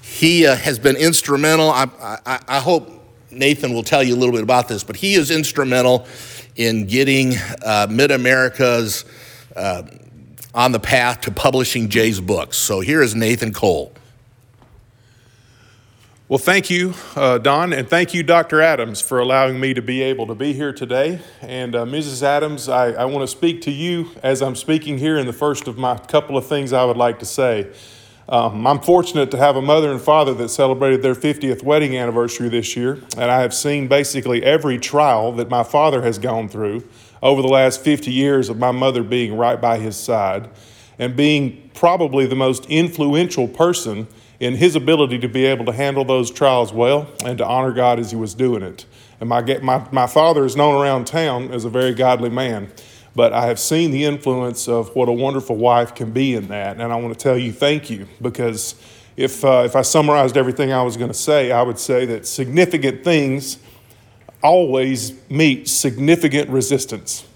he 0.00 0.46
uh, 0.46 0.54
has 0.54 0.78
been 0.78 0.94
instrumental. 0.94 1.70
I, 1.70 1.88
I, 2.24 2.40
I, 2.46 2.60
hope 2.60 2.88
Nathan 3.32 3.74
will 3.74 3.82
tell 3.82 4.00
you 4.00 4.14
a 4.14 4.16
little 4.16 4.32
bit 4.32 4.44
about 4.44 4.68
this, 4.68 4.84
but 4.84 4.94
he 4.94 5.14
is 5.14 5.32
instrumental 5.32 6.06
in 6.54 6.86
getting 6.86 7.34
uh, 7.64 7.88
Mid 7.90 8.12
America's 8.12 9.04
uh, 9.56 9.82
on 10.54 10.72
the 10.72 10.80
path 10.80 11.22
to 11.22 11.30
publishing 11.30 11.88
Jay's 11.88 12.20
books. 12.20 12.56
So 12.56 12.80
here 12.80 13.02
is 13.02 13.14
Nathan 13.14 13.52
Cole. 13.52 13.92
Well, 16.28 16.40
thank 16.40 16.70
you, 16.70 16.94
uh, 17.14 17.38
Don, 17.38 17.72
and 17.72 17.88
thank 17.88 18.12
you, 18.12 18.24
Dr. 18.24 18.60
Adams, 18.60 19.00
for 19.00 19.20
allowing 19.20 19.60
me 19.60 19.74
to 19.74 19.80
be 19.80 20.02
able 20.02 20.26
to 20.26 20.34
be 20.34 20.52
here 20.52 20.72
today. 20.72 21.20
And 21.40 21.76
uh, 21.76 21.84
Mrs. 21.84 22.24
Adams, 22.24 22.68
I, 22.68 22.86
I 22.94 23.04
want 23.04 23.22
to 23.22 23.28
speak 23.28 23.62
to 23.62 23.70
you 23.70 24.10
as 24.24 24.42
I'm 24.42 24.56
speaking 24.56 24.98
here 24.98 25.18
in 25.18 25.26
the 25.26 25.32
first 25.32 25.68
of 25.68 25.78
my 25.78 25.96
couple 25.96 26.36
of 26.36 26.44
things 26.44 26.72
I 26.72 26.84
would 26.84 26.96
like 26.96 27.20
to 27.20 27.24
say. 27.24 27.70
Um, 28.28 28.66
I'm 28.66 28.80
fortunate 28.80 29.30
to 29.30 29.36
have 29.36 29.54
a 29.54 29.62
mother 29.62 29.92
and 29.92 30.00
father 30.00 30.34
that 30.34 30.48
celebrated 30.48 31.00
their 31.00 31.14
50th 31.14 31.62
wedding 31.62 31.96
anniversary 31.96 32.48
this 32.48 32.74
year, 32.74 33.00
and 33.16 33.30
I 33.30 33.40
have 33.42 33.54
seen 33.54 33.86
basically 33.86 34.42
every 34.42 34.78
trial 34.78 35.30
that 35.34 35.48
my 35.48 35.62
father 35.62 36.02
has 36.02 36.18
gone 36.18 36.48
through 36.48 36.82
over 37.22 37.42
the 37.42 37.48
last 37.48 37.82
50 37.82 38.10
years 38.10 38.48
of 38.48 38.58
my 38.58 38.70
mother 38.70 39.02
being 39.02 39.36
right 39.36 39.60
by 39.60 39.78
his 39.78 39.96
side 39.96 40.48
and 40.98 41.16
being 41.16 41.70
probably 41.74 42.26
the 42.26 42.36
most 42.36 42.66
influential 42.66 43.48
person 43.48 44.06
in 44.40 44.54
his 44.54 44.76
ability 44.76 45.18
to 45.18 45.28
be 45.28 45.44
able 45.46 45.64
to 45.64 45.72
handle 45.72 46.04
those 46.04 46.30
trials 46.30 46.72
well 46.72 47.08
and 47.24 47.38
to 47.38 47.46
honor 47.46 47.72
God 47.72 47.98
as 47.98 48.10
he 48.10 48.16
was 48.16 48.34
doing 48.34 48.62
it. 48.62 48.84
And 49.20 49.28
my, 49.28 49.42
my, 49.60 49.86
my 49.90 50.06
father 50.06 50.44
is 50.44 50.56
known 50.56 50.80
around 50.80 51.06
town 51.06 51.50
as 51.52 51.64
a 51.64 51.70
very 51.70 51.94
godly 51.94 52.28
man, 52.28 52.70
but 53.14 53.32
I 53.32 53.46
have 53.46 53.58
seen 53.58 53.90
the 53.90 54.04
influence 54.04 54.68
of 54.68 54.94
what 54.94 55.08
a 55.08 55.12
wonderful 55.12 55.56
wife 55.56 55.94
can 55.94 56.12
be 56.12 56.34
in 56.34 56.48
that. 56.48 56.78
And 56.78 56.92
I 56.92 56.96
want 56.96 57.18
to 57.18 57.22
tell 57.22 57.38
you 57.38 57.52
thank 57.52 57.88
you 57.88 58.06
because 58.20 58.74
if, 59.16 59.42
uh, 59.42 59.62
if 59.64 59.74
I 59.74 59.82
summarized 59.82 60.36
everything 60.36 60.72
I 60.72 60.82
was 60.82 60.98
going 60.98 61.10
to 61.10 61.14
say, 61.14 61.50
I 61.50 61.62
would 61.62 61.78
say 61.78 62.04
that 62.06 62.26
significant 62.26 63.02
things 63.02 63.58
always 64.46 65.12
meet 65.28 65.68
significant 65.68 66.48
resistance. 66.48 67.26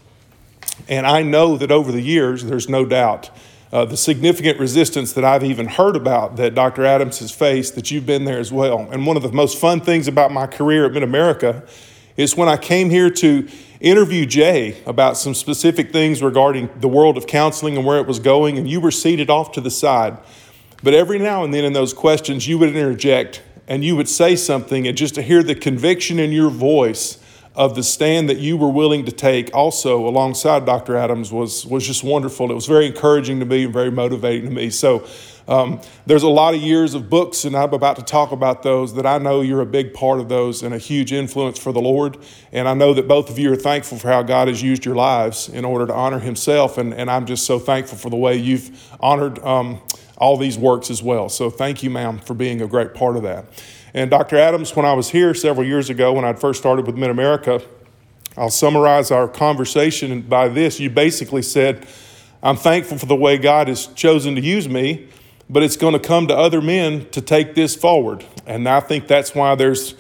And 0.89 1.07
I 1.07 1.23
know 1.23 1.57
that 1.57 1.73
over 1.73 1.91
the 1.91 2.01
years, 2.01 2.45
there's 2.45 2.69
no 2.69 2.85
doubt 2.85 3.31
uh, 3.73 3.85
the 3.85 3.97
significant 3.97 4.59
resistance 4.59 5.13
that 5.15 5.25
I've 5.25 5.45
even 5.45 5.67
heard 5.67 5.97
about 5.97 6.37
that 6.37 6.55
Dr. 6.55 6.85
Adams 6.85 7.19
has 7.19 7.31
faced, 7.31 7.75
that 7.75 7.91
you've 7.91 8.07
been 8.07 8.25
there 8.25 8.39
as 8.39 8.53
well. 8.53 8.89
And 8.91 9.07
one 9.07 9.17
of 9.17 9.23
the 9.23 9.33
most 9.33 9.59
fun 9.59 9.81
things 9.81 10.09
about 10.09 10.33
my 10.33 10.47
career 10.47 10.87
at 10.87 10.93
Mid 10.93 11.03
America 11.03 11.65
is 12.17 12.37
when 12.37 12.49
I 12.49 12.57
came 12.57 12.91
here 12.91 13.11
to 13.11 13.49
interview 13.81 14.27
Jay 14.27 14.83
about 14.87 15.17
some 15.17 15.35
specific 15.35 15.93
things 15.93 16.23
regarding 16.23 16.69
the 16.81 16.89
world 16.89 17.17
of 17.17 17.27
counseling 17.27 17.77
and 17.77 17.87
where 17.87 17.99
it 17.99 18.07
was 18.07 18.19
going, 18.19 18.57
and 18.59 18.69
you 18.69 18.81
were 18.81 18.91
seated 18.91 19.31
off 19.31 19.53
to 19.53 19.61
the 19.61 19.71
side. 19.71 20.17
But 20.83 20.95
every 20.95 21.19
now 21.19 21.45
and 21.45 21.53
then 21.53 21.65
in 21.65 21.73
those 21.73 21.93
questions, 21.93 22.47
you 22.49 22.59
would 22.59 22.75
interject 22.75 23.43
and 23.71 23.85
you 23.85 23.95
would 23.95 24.09
say 24.09 24.35
something, 24.35 24.89
and 24.89 24.99
just 24.99 25.15
to 25.15 25.23
hear 25.23 25.45
the 25.45 25.55
conviction 25.55 26.19
in 26.19 26.33
your 26.33 26.51
voice 26.51 27.19
of 27.55 27.77
the 27.77 27.85
stand 27.85 28.29
that 28.29 28.39
you 28.39 28.57
were 28.57 28.69
willing 28.69 29.05
to 29.05 29.13
take 29.13 29.55
also 29.55 30.09
alongside 30.09 30.67
Dr. 30.67 30.97
Adams 30.97 31.33
was, 31.33 31.65
was 31.65 31.87
just 31.87 32.03
wonderful. 32.03 32.51
It 32.51 32.55
was 32.55 32.67
very 32.67 32.87
encouraging 32.87 33.39
to 33.39 33.47
me 33.47 33.65
and 33.65 33.73
very 33.73 33.93
motivating 33.93 34.49
to 34.49 34.55
me. 34.55 34.71
So 34.71 35.07
um, 35.47 35.81
there's 36.05 36.25
a 36.25 36.29
lot 36.29 36.55
of 36.55 36.61
years 36.61 36.95
of 36.95 37.09
books, 37.09 37.45
and 37.45 37.55
I'm 37.55 37.73
about 37.73 37.95
to 37.97 38.03
talk 38.03 38.33
about 38.33 38.65
those 38.65 38.95
that 38.95 39.07
I 39.07 39.19
know 39.19 39.41
you're 39.41 39.61
a 39.61 39.67
big 39.67 39.95
part 39.95 40.19
of 40.19 40.29
those 40.29 40.65
and 40.65 40.75
a 40.75 40.79
huge 40.79 41.13
influence 41.13 41.59
for 41.59 41.73
the 41.73 41.81
Lord. 41.81 42.19
And 42.53 42.67
I 42.67 42.75
know 42.75 42.93
that 42.95 43.07
both 43.07 43.31
of 43.31 43.39
you 43.39 43.53
are 43.53 43.57
thankful 43.57 43.99
for 43.99 44.09
how 44.09 44.23
God 44.23 44.49
has 44.49 44.61
used 44.61 44.85
your 44.85 44.97
lives 44.97 45.49
in 45.49 45.65
order 45.65 45.87
to 45.87 45.95
honor 45.95 46.19
Himself. 46.19 46.77
And, 46.77 46.93
and 46.93 47.09
I'm 47.09 47.25
just 47.25 47.47
so 47.47 47.61
thankful 47.61 47.99
for 47.99 48.11
the 48.11 48.17
way 48.17 48.37
you've 48.37 48.93
honored 49.01 49.39
um, 49.41 49.81
all 50.21 50.37
these 50.37 50.59
works 50.59 50.91
as 50.91 51.03
well. 51.03 51.29
So 51.29 51.51
thank 51.51 51.83
you, 51.83 51.91
ma'am, 51.91 52.19
for 52.19 52.35
being 52.35 52.61
a 52.61 52.67
great 52.67 52.95
part 52.95 53.17
of 53.17 53.23
that. 53.25 53.47
And 53.95 54.11
Dr. 54.11 54.37
Adams, 54.37 54.77
when 54.77 54.87
I 54.87 54.93
was 54.93 55.11
here 55.11 55.35
several 55.35 55.67
years 55.67 55.91
ago, 55.91 56.13
when 56.13 56.25
I 56.25 56.35
first 56.35 56.61
started 56.61 56.87
with 56.87 56.97
Mid 56.97 57.11
America, 57.11 57.63
I'll 58.37 58.51
summarize 58.51 59.11
our 59.11 59.27
conversation 59.27 60.21
by 60.23 60.49
this. 60.49 60.79
You 60.79 60.91
basically 60.91 61.43
said, 61.43 61.87
I'm 62.43 62.57
thankful 62.57 62.99
for 62.99 63.07
the 63.07 63.17
way 63.17 63.39
God 63.39 63.69
has 63.69 63.87
chosen 63.89 64.37
to 64.37 64.41
use 64.41 64.69
me, 64.69 65.09
but 65.49 65.63
it's 65.63 65.77
going 65.77 65.95
to 65.95 65.99
come 65.99 66.29
to 66.29 66.37
other 66.37 66.61
men 66.61 67.09
to 67.11 67.21
take 67.21 67.55
this 67.55 67.75
forward. 67.75 68.25
And 68.47 68.69
I 68.69 68.81
think 68.81 69.09
that's 69.09 69.35
why 69.35 69.57
there's 69.57 69.95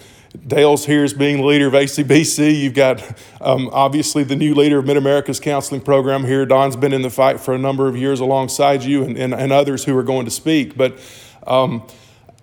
Dale's 0.46 0.86
here 0.86 1.02
as 1.02 1.12
being 1.12 1.38
the 1.38 1.42
leader 1.44 1.66
of 1.66 1.72
ACBC. 1.72 2.60
You've 2.60 2.74
got 2.74 3.02
um, 3.40 3.68
obviously 3.72 4.22
the 4.22 4.36
new 4.36 4.54
leader 4.54 4.78
of 4.78 4.86
Mid 4.86 4.96
America's 4.96 5.40
counseling 5.40 5.80
program 5.80 6.24
here. 6.24 6.46
Don's 6.46 6.76
been 6.76 6.92
in 6.92 7.02
the 7.02 7.10
fight 7.10 7.40
for 7.40 7.52
a 7.52 7.58
number 7.58 7.88
of 7.88 7.96
years 7.96 8.20
alongside 8.20 8.84
you 8.84 9.02
and, 9.02 9.16
and, 9.16 9.34
and 9.34 9.52
others 9.52 9.84
who 9.84 9.96
are 9.98 10.04
going 10.04 10.24
to 10.26 10.30
speak. 10.30 10.76
But 10.76 10.98
um, 11.46 11.84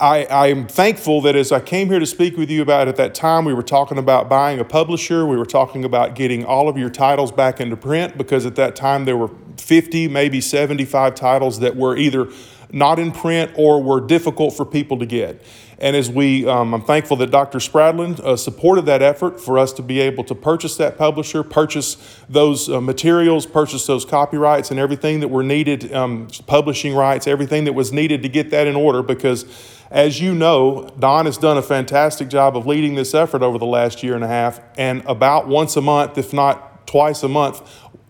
I, 0.01 0.47
am 0.49 0.67
thankful 0.67 1.21
that 1.21 1.35
as 1.37 1.51
I 1.53 1.61
came 1.61 1.87
here 1.87 1.99
to 1.99 2.05
speak 2.05 2.35
with 2.37 2.51
you 2.51 2.61
about 2.61 2.89
at 2.89 2.97
that 2.97 3.15
time, 3.15 3.45
we 3.45 3.53
were 3.53 3.63
talking 3.63 3.97
about 3.97 4.27
buying 4.27 4.59
a 4.59 4.65
publisher. 4.65 5.25
We 5.25 5.37
were 5.37 5.45
talking 5.45 5.85
about 5.85 6.13
getting 6.13 6.43
all 6.43 6.67
of 6.67 6.77
your 6.77 6.89
titles 6.89 7.31
back 7.31 7.61
into 7.61 7.77
print 7.77 8.17
because 8.17 8.45
at 8.45 8.55
that 8.57 8.75
time 8.75 9.05
there 9.05 9.17
were 9.17 9.31
50, 9.57 10.09
maybe 10.09 10.41
75 10.41 11.15
titles 11.15 11.61
that 11.61 11.75
were 11.77 11.95
either 11.95 12.27
not 12.71 12.99
in 12.99 13.11
print 13.11 13.51
or 13.55 13.81
were 13.81 14.01
difficult 14.01 14.55
for 14.55 14.65
people 14.65 14.99
to 14.99 15.05
get. 15.05 15.41
And 15.79 15.95
as 15.95 16.09
we, 16.09 16.47
um, 16.47 16.73
I'm 16.73 16.81
thankful 16.81 17.17
that 17.17 17.29
Dr. 17.29 17.59
Spradlin 17.59 18.19
uh, 18.19 18.35
supported 18.35 18.87
that 18.87 19.03
effort 19.03 19.39
for 19.39 19.59
us 19.59 19.71
to 19.73 19.83
be 19.83 19.99
able 19.99 20.23
to 20.23 20.33
purchase 20.33 20.75
that 20.77 20.97
publisher, 20.97 21.43
purchase 21.43 21.97
those 22.27 22.67
uh, 22.67 22.81
materials, 22.81 23.45
purchase 23.45 23.85
those 23.85 24.03
copyrights, 24.03 24.71
and 24.71 24.79
everything 24.79 25.19
that 25.19 25.27
were 25.27 25.43
needed, 25.43 25.93
um, 25.93 26.27
publishing 26.47 26.95
rights, 26.95 27.27
everything 27.27 27.65
that 27.65 27.73
was 27.73 27.93
needed 27.93 28.23
to 28.23 28.29
get 28.29 28.49
that 28.49 28.65
in 28.65 28.75
order. 28.75 29.03
Because, 29.03 29.45
as 29.91 30.19
you 30.19 30.33
know, 30.33 30.89
Don 30.97 31.27
has 31.27 31.37
done 31.37 31.57
a 31.57 31.61
fantastic 31.61 32.27
job 32.27 32.57
of 32.57 32.65
leading 32.65 32.95
this 32.95 33.13
effort 33.13 33.43
over 33.43 33.59
the 33.59 33.67
last 33.67 34.01
year 34.01 34.15
and 34.15 34.23
a 34.23 34.27
half. 34.27 34.59
And 34.77 35.03
about 35.05 35.47
once 35.47 35.77
a 35.77 35.81
month, 35.81 36.17
if 36.17 36.33
not 36.33 36.87
twice 36.87 37.21
a 37.21 37.29
month, 37.29 37.61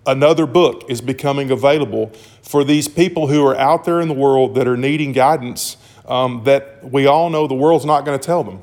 another 0.05 0.45
book 0.45 0.85
is 0.87 1.01
becoming 1.01 1.51
available 1.51 2.13
for 2.41 2.63
these 2.63 2.87
people 2.87 3.27
who 3.27 3.45
are 3.45 3.57
out 3.57 3.83
there 3.83 3.99
in 3.99 4.07
the 4.07 4.13
world 4.13 4.55
that 4.55 4.69
are 4.69 4.77
needing 4.77 5.11
guidance 5.11 5.75
um, 6.07 6.43
that 6.45 6.89
we 6.89 7.05
all 7.05 7.29
know 7.29 7.47
the 7.47 7.53
world's 7.53 7.85
not 7.85 8.05
going 8.05 8.17
to 8.17 8.25
tell 8.25 8.43
them. 8.43 8.61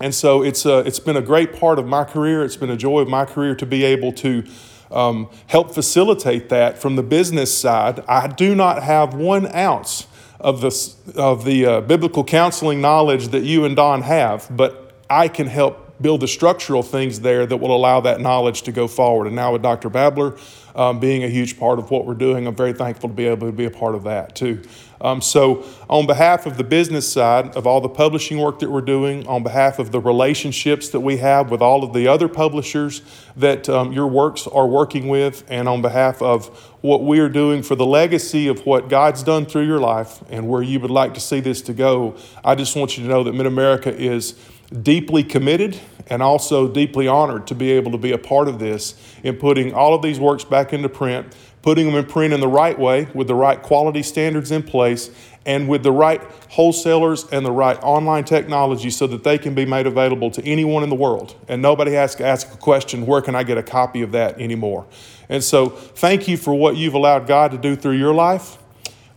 And 0.00 0.14
so 0.14 0.42
it's, 0.42 0.64
a, 0.64 0.78
it's 0.80 1.00
been 1.00 1.16
a 1.16 1.22
great 1.22 1.58
part 1.58 1.78
of 1.78 1.86
my 1.86 2.04
career. 2.04 2.44
It's 2.44 2.56
been 2.56 2.70
a 2.70 2.76
joy 2.76 3.00
of 3.00 3.08
my 3.08 3.24
career 3.24 3.54
to 3.56 3.66
be 3.66 3.84
able 3.84 4.12
to 4.14 4.44
um, 4.90 5.28
help 5.48 5.74
facilitate 5.74 6.48
that 6.50 6.78
from 6.78 6.96
the 6.96 7.02
business 7.02 7.56
side. 7.56 8.02
I 8.08 8.28
do 8.28 8.54
not 8.54 8.82
have 8.82 9.14
one 9.14 9.52
ounce 9.54 10.06
of 10.40 10.60
the, 10.60 10.94
of 11.16 11.44
the 11.44 11.66
uh, 11.66 11.80
biblical 11.80 12.24
counseling 12.24 12.80
knowledge 12.80 13.28
that 13.28 13.42
you 13.42 13.64
and 13.64 13.74
Don 13.74 14.02
have, 14.02 14.46
but 14.50 14.94
I 15.10 15.28
can 15.28 15.48
help 15.48 16.00
build 16.00 16.20
the 16.20 16.28
structural 16.28 16.84
things 16.84 17.20
there 17.20 17.44
that 17.44 17.56
will 17.56 17.74
allow 17.74 18.00
that 18.00 18.20
knowledge 18.20 18.62
to 18.62 18.72
go 18.72 18.86
forward. 18.86 19.26
And 19.26 19.34
now 19.34 19.52
with 19.52 19.62
Dr. 19.62 19.90
Babler 19.90 20.36
um, 20.76 21.00
being 21.00 21.24
a 21.24 21.28
huge 21.28 21.58
part 21.58 21.80
of 21.80 21.90
what 21.90 22.06
we're 22.06 22.14
doing, 22.14 22.46
I'm 22.46 22.54
very 22.54 22.72
thankful 22.72 23.08
to 23.08 23.14
be 23.14 23.26
able 23.26 23.48
to 23.48 23.52
be 23.52 23.64
a 23.64 23.70
part 23.70 23.96
of 23.96 24.04
that 24.04 24.36
too. 24.36 24.62
Um, 25.00 25.20
so, 25.20 25.64
on 25.88 26.06
behalf 26.06 26.44
of 26.44 26.56
the 26.56 26.64
business 26.64 27.10
side 27.10 27.56
of 27.56 27.66
all 27.66 27.80
the 27.80 27.88
publishing 27.88 28.38
work 28.38 28.58
that 28.58 28.70
we're 28.70 28.80
doing, 28.80 29.26
on 29.28 29.42
behalf 29.44 29.78
of 29.78 29.92
the 29.92 30.00
relationships 30.00 30.88
that 30.88 31.00
we 31.00 31.18
have 31.18 31.50
with 31.50 31.62
all 31.62 31.84
of 31.84 31.92
the 31.92 32.08
other 32.08 32.26
publishers 32.26 33.02
that 33.36 33.68
um, 33.68 33.92
your 33.92 34.08
works 34.08 34.48
are 34.48 34.66
working 34.66 35.08
with, 35.08 35.44
and 35.48 35.68
on 35.68 35.82
behalf 35.82 36.20
of 36.20 36.48
what 36.80 37.04
we 37.04 37.20
are 37.20 37.28
doing 37.28 37.62
for 37.62 37.76
the 37.76 37.86
legacy 37.86 38.48
of 38.48 38.66
what 38.66 38.88
God's 38.88 39.22
done 39.22 39.46
through 39.46 39.66
your 39.66 39.80
life 39.80 40.20
and 40.30 40.48
where 40.48 40.62
you 40.62 40.80
would 40.80 40.90
like 40.90 41.14
to 41.14 41.20
see 41.20 41.40
this 41.40 41.62
to 41.62 41.72
go, 41.72 42.16
I 42.44 42.56
just 42.56 42.74
want 42.74 42.98
you 42.98 43.04
to 43.04 43.08
know 43.08 43.22
that 43.22 43.34
Mid 43.34 43.46
America 43.46 43.94
is 43.94 44.34
deeply 44.82 45.22
committed 45.24 45.78
and 46.08 46.22
also 46.22 46.68
deeply 46.68 47.06
honored 47.06 47.46
to 47.46 47.54
be 47.54 47.72
able 47.72 47.92
to 47.92 47.98
be 47.98 48.12
a 48.12 48.18
part 48.18 48.48
of 48.48 48.58
this 48.58 48.94
in 49.22 49.36
putting 49.36 49.74
all 49.74 49.94
of 49.94 50.02
these 50.02 50.18
works 50.18 50.44
back 50.44 50.72
into 50.72 50.88
print, 50.88 51.34
putting 51.62 51.86
them 51.86 51.96
in 51.96 52.06
print 52.06 52.32
in 52.32 52.40
the 52.40 52.48
right 52.48 52.78
way 52.78 53.08
with 53.14 53.26
the 53.26 53.34
right 53.34 53.62
quality 53.62 54.02
standards 54.02 54.50
in 54.50 54.62
place 54.62 55.10
and 55.44 55.66
with 55.68 55.82
the 55.82 55.92
right 55.92 56.20
wholesalers 56.50 57.26
and 57.32 57.44
the 57.44 57.50
right 57.50 57.82
online 57.82 58.24
technology 58.24 58.90
so 58.90 59.06
that 59.06 59.24
they 59.24 59.38
can 59.38 59.54
be 59.54 59.64
made 59.64 59.86
available 59.86 60.30
to 60.30 60.44
anyone 60.44 60.82
in 60.82 60.90
the 60.90 60.94
world. 60.94 61.34
And 61.48 61.62
nobody 61.62 61.92
has 61.92 62.14
to 62.16 62.26
ask 62.26 62.52
a 62.52 62.56
question, 62.58 63.06
where 63.06 63.22
can 63.22 63.34
I 63.34 63.42
get 63.44 63.56
a 63.56 63.62
copy 63.62 64.02
of 64.02 64.12
that 64.12 64.38
anymore? 64.38 64.86
And 65.28 65.42
so, 65.42 65.68
thank 65.68 66.28
you 66.28 66.36
for 66.36 66.54
what 66.54 66.76
you've 66.76 66.94
allowed 66.94 67.26
God 67.26 67.50
to 67.52 67.58
do 67.58 67.76
through 67.76 67.96
your 67.96 68.14
life. 68.14 68.58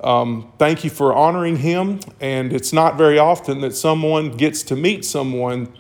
Um, 0.02 0.52
thank 0.58 0.84
you 0.84 0.90
for 0.90 1.14
honoring 1.14 1.58
him. 1.58 2.00
And 2.20 2.52
it's 2.52 2.74
not 2.74 2.98
very 2.98 3.20
often 3.20 3.62
that 3.62 3.76
someone 3.76 4.32
gets 4.32 4.64
to 4.64 4.76
meet 4.76 5.06
someone 5.06 5.72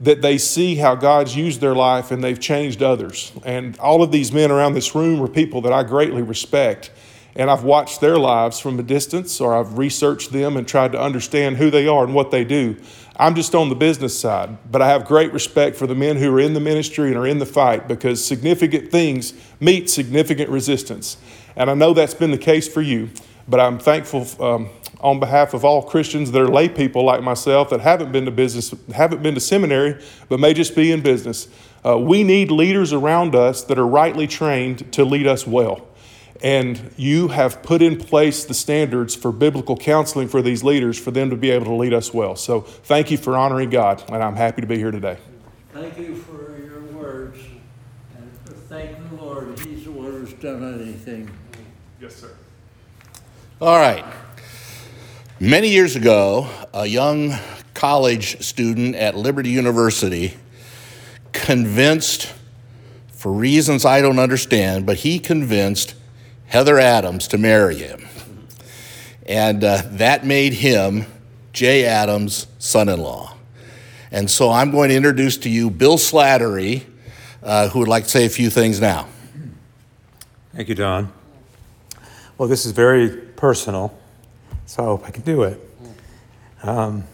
that 0.00 0.20
they 0.20 0.36
see 0.38 0.76
how 0.76 0.94
God's 0.94 1.34
used 1.34 1.60
their 1.60 1.74
life 1.74 2.10
and 2.10 2.22
they've 2.22 2.38
changed 2.38 2.82
others. 2.82 3.32
And 3.44 3.78
all 3.78 4.02
of 4.02 4.12
these 4.12 4.32
men 4.32 4.50
around 4.50 4.74
this 4.74 4.94
room 4.94 5.22
are 5.22 5.28
people 5.28 5.62
that 5.62 5.72
I 5.72 5.82
greatly 5.82 6.22
respect. 6.22 6.90
And 7.34 7.50
I've 7.50 7.64
watched 7.64 8.00
their 8.00 8.18
lives 8.18 8.60
from 8.60 8.78
a 8.78 8.82
distance 8.82 9.40
or 9.40 9.54
I've 9.54 9.78
researched 9.78 10.32
them 10.32 10.56
and 10.56 10.66
tried 10.66 10.92
to 10.92 11.00
understand 11.00 11.56
who 11.56 11.70
they 11.70 11.86
are 11.86 12.04
and 12.04 12.14
what 12.14 12.30
they 12.30 12.44
do. 12.44 12.76
I'm 13.18 13.34
just 13.34 13.54
on 13.54 13.70
the 13.70 13.74
business 13.74 14.18
side, 14.18 14.58
but 14.70 14.82
I 14.82 14.88
have 14.88 15.06
great 15.06 15.32
respect 15.32 15.76
for 15.76 15.86
the 15.86 15.94
men 15.94 16.16
who 16.16 16.34
are 16.34 16.40
in 16.40 16.52
the 16.52 16.60
ministry 16.60 17.08
and 17.08 17.16
are 17.16 17.26
in 17.26 17.38
the 17.38 17.46
fight 17.46 17.88
because 17.88 18.22
significant 18.22 18.90
things 18.90 19.32
meet 19.60 19.88
significant 19.88 20.50
resistance. 20.50 21.16
And 21.56 21.70
I 21.70 21.74
know 21.74 21.94
that's 21.94 22.14
been 22.14 22.30
the 22.30 22.38
case 22.38 22.68
for 22.68 22.82
you. 22.82 23.08
But 23.48 23.60
I'm 23.60 23.78
thankful 23.78 24.26
um, 24.44 24.68
on 25.00 25.20
behalf 25.20 25.54
of 25.54 25.64
all 25.64 25.82
Christians 25.82 26.32
that 26.32 26.40
are 26.40 26.48
lay 26.48 26.68
people 26.68 27.04
like 27.04 27.22
myself 27.22 27.70
that 27.70 27.80
haven't 27.80 28.12
been 28.12 28.24
to 28.24 28.30
business, 28.30 28.74
haven't 28.94 29.22
been 29.22 29.34
to 29.34 29.40
seminary, 29.40 30.02
but 30.28 30.40
may 30.40 30.54
just 30.54 30.74
be 30.74 30.90
in 30.92 31.02
business. 31.02 31.48
Uh, 31.84 31.98
we 31.98 32.24
need 32.24 32.50
leaders 32.50 32.92
around 32.92 33.34
us 33.34 33.62
that 33.64 33.78
are 33.78 33.86
rightly 33.86 34.26
trained 34.26 34.90
to 34.92 35.04
lead 35.04 35.26
us 35.26 35.46
well. 35.46 35.86
And 36.42 36.92
you 36.96 37.28
have 37.28 37.62
put 37.62 37.80
in 37.80 37.96
place 37.96 38.44
the 38.44 38.54
standards 38.54 39.14
for 39.14 39.32
biblical 39.32 39.76
counseling 39.76 40.28
for 40.28 40.42
these 40.42 40.62
leaders 40.62 40.98
for 40.98 41.10
them 41.10 41.30
to 41.30 41.36
be 41.36 41.50
able 41.50 41.66
to 41.66 41.74
lead 41.74 41.94
us 41.94 42.12
well. 42.12 42.36
So 42.36 42.60
thank 42.60 43.10
you 43.10 43.16
for 43.16 43.36
honoring 43.36 43.70
God, 43.70 44.02
and 44.08 44.22
I'm 44.22 44.36
happy 44.36 44.60
to 44.60 44.66
be 44.66 44.76
here 44.76 44.90
today. 44.90 45.16
Thank 45.72 45.98
you 45.98 46.16
for 46.16 46.58
your 46.58 46.80
words, 46.92 47.38
and 48.18 48.30
thank 48.68 48.96
the 49.10 49.16
Lord, 49.16 49.58
He's 49.60 49.84
the 49.84 49.92
one 49.92 50.12
who's 50.12 50.32
done 50.34 50.80
anything. 50.80 51.30
Yes, 52.00 52.16
sir. 52.16 52.30
All 53.60 53.78
right. 53.78 54.04
Many 55.38 55.68
years 55.68 55.96
ago, 55.96 56.48
a 56.72 56.86
young 56.86 57.34
college 57.74 58.40
student 58.42 58.94
at 58.94 59.14
Liberty 59.14 59.50
University 59.50 60.34
convinced, 61.32 62.32
for 63.08 63.30
reasons 63.30 63.84
I 63.84 64.00
don't 64.00 64.18
understand, 64.18 64.86
but 64.86 64.96
he 64.96 65.18
convinced 65.18 65.94
Heather 66.46 66.78
Adams 66.78 67.28
to 67.28 67.36
marry 67.36 67.76
him. 67.76 68.06
And 69.26 69.62
uh, 69.62 69.82
that 69.84 70.24
made 70.24 70.54
him 70.54 71.04
Jay 71.52 71.84
Adams' 71.84 72.46
son 72.58 72.88
in 72.88 72.98
law. 72.98 73.34
And 74.10 74.30
so 74.30 74.50
I'm 74.50 74.70
going 74.70 74.88
to 74.88 74.96
introduce 74.96 75.36
to 75.38 75.50
you 75.50 75.68
Bill 75.68 75.98
Slattery, 75.98 76.86
uh, 77.42 77.68
who 77.68 77.80
would 77.80 77.88
like 77.88 78.04
to 78.04 78.10
say 78.10 78.24
a 78.24 78.30
few 78.30 78.48
things 78.48 78.80
now. 78.80 79.06
Thank 80.54 80.70
you, 80.70 80.74
Don. 80.74 81.12
Well, 82.38 82.48
this 82.48 82.64
is 82.64 82.72
very 82.72 83.10
personal, 83.10 83.98
so 84.66 84.82
I 84.82 84.86
hope 84.86 85.04
I 85.06 85.10
can 85.10 85.22
do 85.22 85.44
it. 85.44 85.60
Um, 86.62 87.04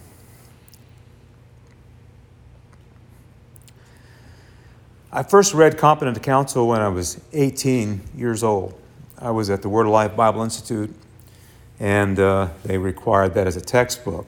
I 5.12 5.22
first 5.22 5.52
read 5.52 5.76
Competent 5.76 6.14
to 6.14 6.22
Counsel 6.22 6.66
when 6.66 6.80
I 6.80 6.88
was 6.88 7.20
18 7.34 8.00
years 8.16 8.42
old. 8.42 8.80
I 9.18 9.30
was 9.30 9.50
at 9.50 9.60
the 9.60 9.68
Word 9.68 9.84
of 9.84 9.92
Life 9.92 10.16
Bible 10.16 10.42
Institute, 10.42 10.94
and 11.78 12.18
uh, 12.18 12.48
they 12.64 12.78
required 12.78 13.34
that 13.34 13.46
as 13.46 13.56
a 13.56 13.60
textbook 13.60 14.26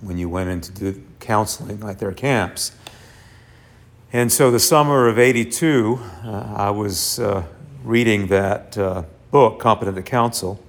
when 0.00 0.18
you 0.18 0.28
went 0.28 0.50
in 0.50 0.60
to 0.62 0.72
do 0.72 1.02
counseling 1.20 1.82
at 1.84 2.00
their 2.00 2.10
camps. 2.10 2.72
And 4.12 4.32
so, 4.32 4.50
the 4.50 4.58
summer 4.58 5.06
of 5.06 5.20
82, 5.20 6.00
uh, 6.24 6.54
I 6.56 6.70
was 6.70 7.20
uh, 7.20 7.44
reading 7.84 8.26
that 8.28 8.76
uh, 8.76 9.04
book, 9.30 9.60
Competent 9.60 9.96
to 9.96 10.02
Counsel. 10.02 10.63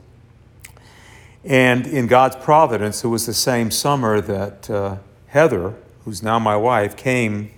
And 1.45 1.85
in 1.85 2.07
God's 2.07 2.35
providence, 2.37 3.03
it 3.03 3.07
was 3.07 3.27
the 3.27 3.33
same 3.33 3.69
summer 3.69 4.19
that 4.19 4.67
uh, 4.67 4.97
Heather, 5.27 5.75
who's 6.03 6.23
now 6.23 6.39
my 6.39 6.57
wife, 6.57 6.97
came 6.97 7.51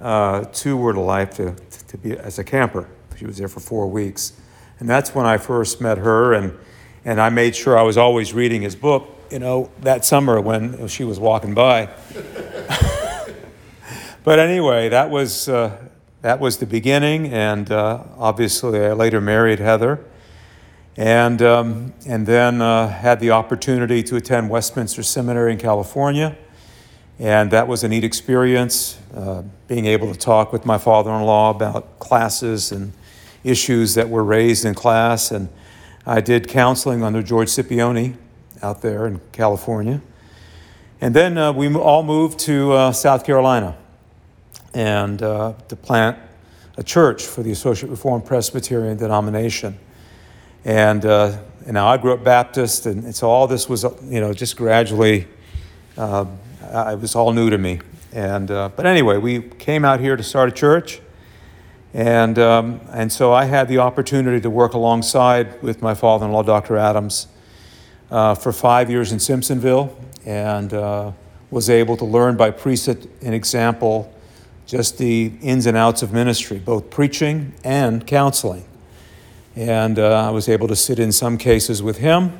uh, 0.00 0.44
to 0.44 0.76
Word 0.76 0.96
of 0.96 1.02
Life 1.02 1.34
to, 1.36 1.56
to 1.88 1.98
be 1.98 2.16
as 2.16 2.38
a 2.38 2.44
camper. 2.44 2.88
She 3.16 3.26
was 3.26 3.38
there 3.38 3.48
for 3.48 3.58
four 3.58 3.88
weeks. 3.88 4.34
And 4.78 4.88
that's 4.88 5.12
when 5.12 5.26
I 5.26 5.38
first 5.38 5.80
met 5.80 5.98
her, 5.98 6.34
and, 6.34 6.56
and 7.04 7.20
I 7.20 7.30
made 7.30 7.56
sure 7.56 7.76
I 7.76 7.82
was 7.82 7.96
always 7.96 8.32
reading 8.32 8.62
his 8.62 8.76
book, 8.76 9.08
you 9.32 9.40
know, 9.40 9.70
that 9.80 10.04
summer 10.04 10.40
when 10.40 10.86
she 10.86 11.02
was 11.02 11.18
walking 11.18 11.52
by. 11.52 11.88
but 14.22 14.38
anyway, 14.38 14.88
that 14.90 15.10
was, 15.10 15.48
uh, 15.48 15.76
that 16.22 16.38
was 16.38 16.58
the 16.58 16.66
beginning, 16.66 17.32
and 17.32 17.72
uh, 17.72 18.04
obviously 18.18 18.84
I 18.84 18.92
later 18.92 19.20
married 19.20 19.58
Heather. 19.58 20.04
And, 20.96 21.42
um, 21.42 21.92
and 22.06 22.26
then 22.26 22.62
uh, 22.62 22.88
had 22.88 23.20
the 23.20 23.30
opportunity 23.32 24.02
to 24.04 24.16
attend 24.16 24.48
Westminster 24.48 25.02
Seminary 25.02 25.52
in 25.52 25.58
California. 25.58 26.36
And 27.18 27.50
that 27.50 27.68
was 27.68 27.84
a 27.84 27.88
neat 27.88 28.04
experience, 28.04 28.98
uh, 29.14 29.42
being 29.68 29.86
able 29.86 30.12
to 30.12 30.18
talk 30.18 30.52
with 30.52 30.64
my 30.64 30.78
father 30.78 31.10
in 31.10 31.22
law 31.22 31.50
about 31.50 31.98
classes 31.98 32.72
and 32.72 32.92
issues 33.44 33.94
that 33.94 34.08
were 34.08 34.24
raised 34.24 34.64
in 34.64 34.74
class. 34.74 35.30
And 35.30 35.48
I 36.06 36.20
did 36.20 36.48
counseling 36.48 37.02
under 37.02 37.22
George 37.22 37.48
Scipione 37.48 38.16
out 38.62 38.80
there 38.80 39.06
in 39.06 39.20
California. 39.32 40.00
And 41.00 41.14
then 41.14 41.36
uh, 41.36 41.52
we 41.52 41.74
all 41.74 42.02
moved 42.02 42.38
to 42.40 42.72
uh, 42.72 42.92
South 42.92 43.24
Carolina 43.24 43.76
and 44.72 45.22
uh, 45.22 45.54
to 45.68 45.76
plant 45.76 46.18
a 46.78 46.82
church 46.82 47.24
for 47.24 47.42
the 47.42 47.50
Associate 47.50 47.90
Reformed 47.90 48.24
Presbyterian 48.24 48.96
denomination. 48.96 49.78
And, 50.66 51.04
uh, 51.04 51.38
and 51.64 51.74
now 51.74 51.86
I 51.86 51.96
grew 51.96 52.12
up 52.12 52.24
Baptist, 52.24 52.86
and 52.86 53.14
so 53.14 53.30
all 53.30 53.46
this 53.46 53.68
was, 53.68 53.84
you 54.02 54.20
know, 54.20 54.32
just 54.32 54.56
gradually, 54.56 55.28
uh, 55.96 56.26
it 56.60 56.98
was 56.98 57.14
all 57.14 57.32
new 57.32 57.50
to 57.50 57.56
me. 57.56 57.78
And, 58.12 58.50
uh, 58.50 58.70
but 58.74 58.84
anyway, 58.84 59.18
we 59.18 59.42
came 59.42 59.84
out 59.84 60.00
here 60.00 60.16
to 60.16 60.24
start 60.24 60.48
a 60.48 60.52
church. 60.52 61.00
And, 61.94 62.36
um, 62.40 62.80
and 62.90 63.12
so 63.12 63.32
I 63.32 63.44
had 63.44 63.68
the 63.68 63.78
opportunity 63.78 64.40
to 64.40 64.50
work 64.50 64.74
alongside 64.74 65.62
with 65.62 65.82
my 65.82 65.94
father 65.94 66.26
in 66.26 66.32
law, 66.32 66.42
Dr. 66.42 66.76
Adams, 66.76 67.28
uh, 68.10 68.34
for 68.34 68.52
five 68.52 68.90
years 68.90 69.12
in 69.12 69.18
Simpsonville 69.18 69.94
and 70.24 70.74
uh, 70.74 71.12
was 71.52 71.70
able 71.70 71.96
to 71.96 72.04
learn 72.04 72.36
by 72.36 72.50
precept 72.50 73.06
and 73.22 73.36
example 73.36 74.12
just 74.66 74.98
the 74.98 75.30
ins 75.42 75.66
and 75.66 75.76
outs 75.76 76.02
of 76.02 76.12
ministry, 76.12 76.58
both 76.58 76.90
preaching 76.90 77.52
and 77.62 78.04
counseling. 78.04 78.64
And 79.56 79.98
uh, 79.98 80.28
I 80.28 80.30
was 80.30 80.48
able 80.48 80.68
to 80.68 80.76
sit 80.76 80.98
in 80.98 81.10
some 81.10 81.38
cases 81.38 81.82
with 81.82 81.96
him 81.96 82.38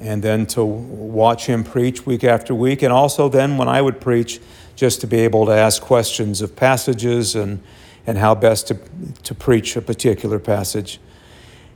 and 0.00 0.22
then 0.22 0.46
to 0.46 0.64
watch 0.64 1.46
him 1.46 1.64
preach 1.64 2.06
week 2.06 2.22
after 2.22 2.54
week. 2.54 2.82
And 2.82 2.92
also, 2.92 3.28
then 3.28 3.56
when 3.58 3.68
I 3.68 3.82
would 3.82 4.00
preach, 4.00 4.40
just 4.76 5.00
to 5.00 5.06
be 5.06 5.18
able 5.18 5.46
to 5.46 5.52
ask 5.52 5.82
questions 5.82 6.40
of 6.40 6.54
passages 6.54 7.34
and, 7.34 7.60
and 8.06 8.18
how 8.18 8.34
best 8.34 8.68
to, 8.68 8.78
to 9.24 9.34
preach 9.34 9.76
a 9.76 9.82
particular 9.82 10.38
passage. 10.38 11.00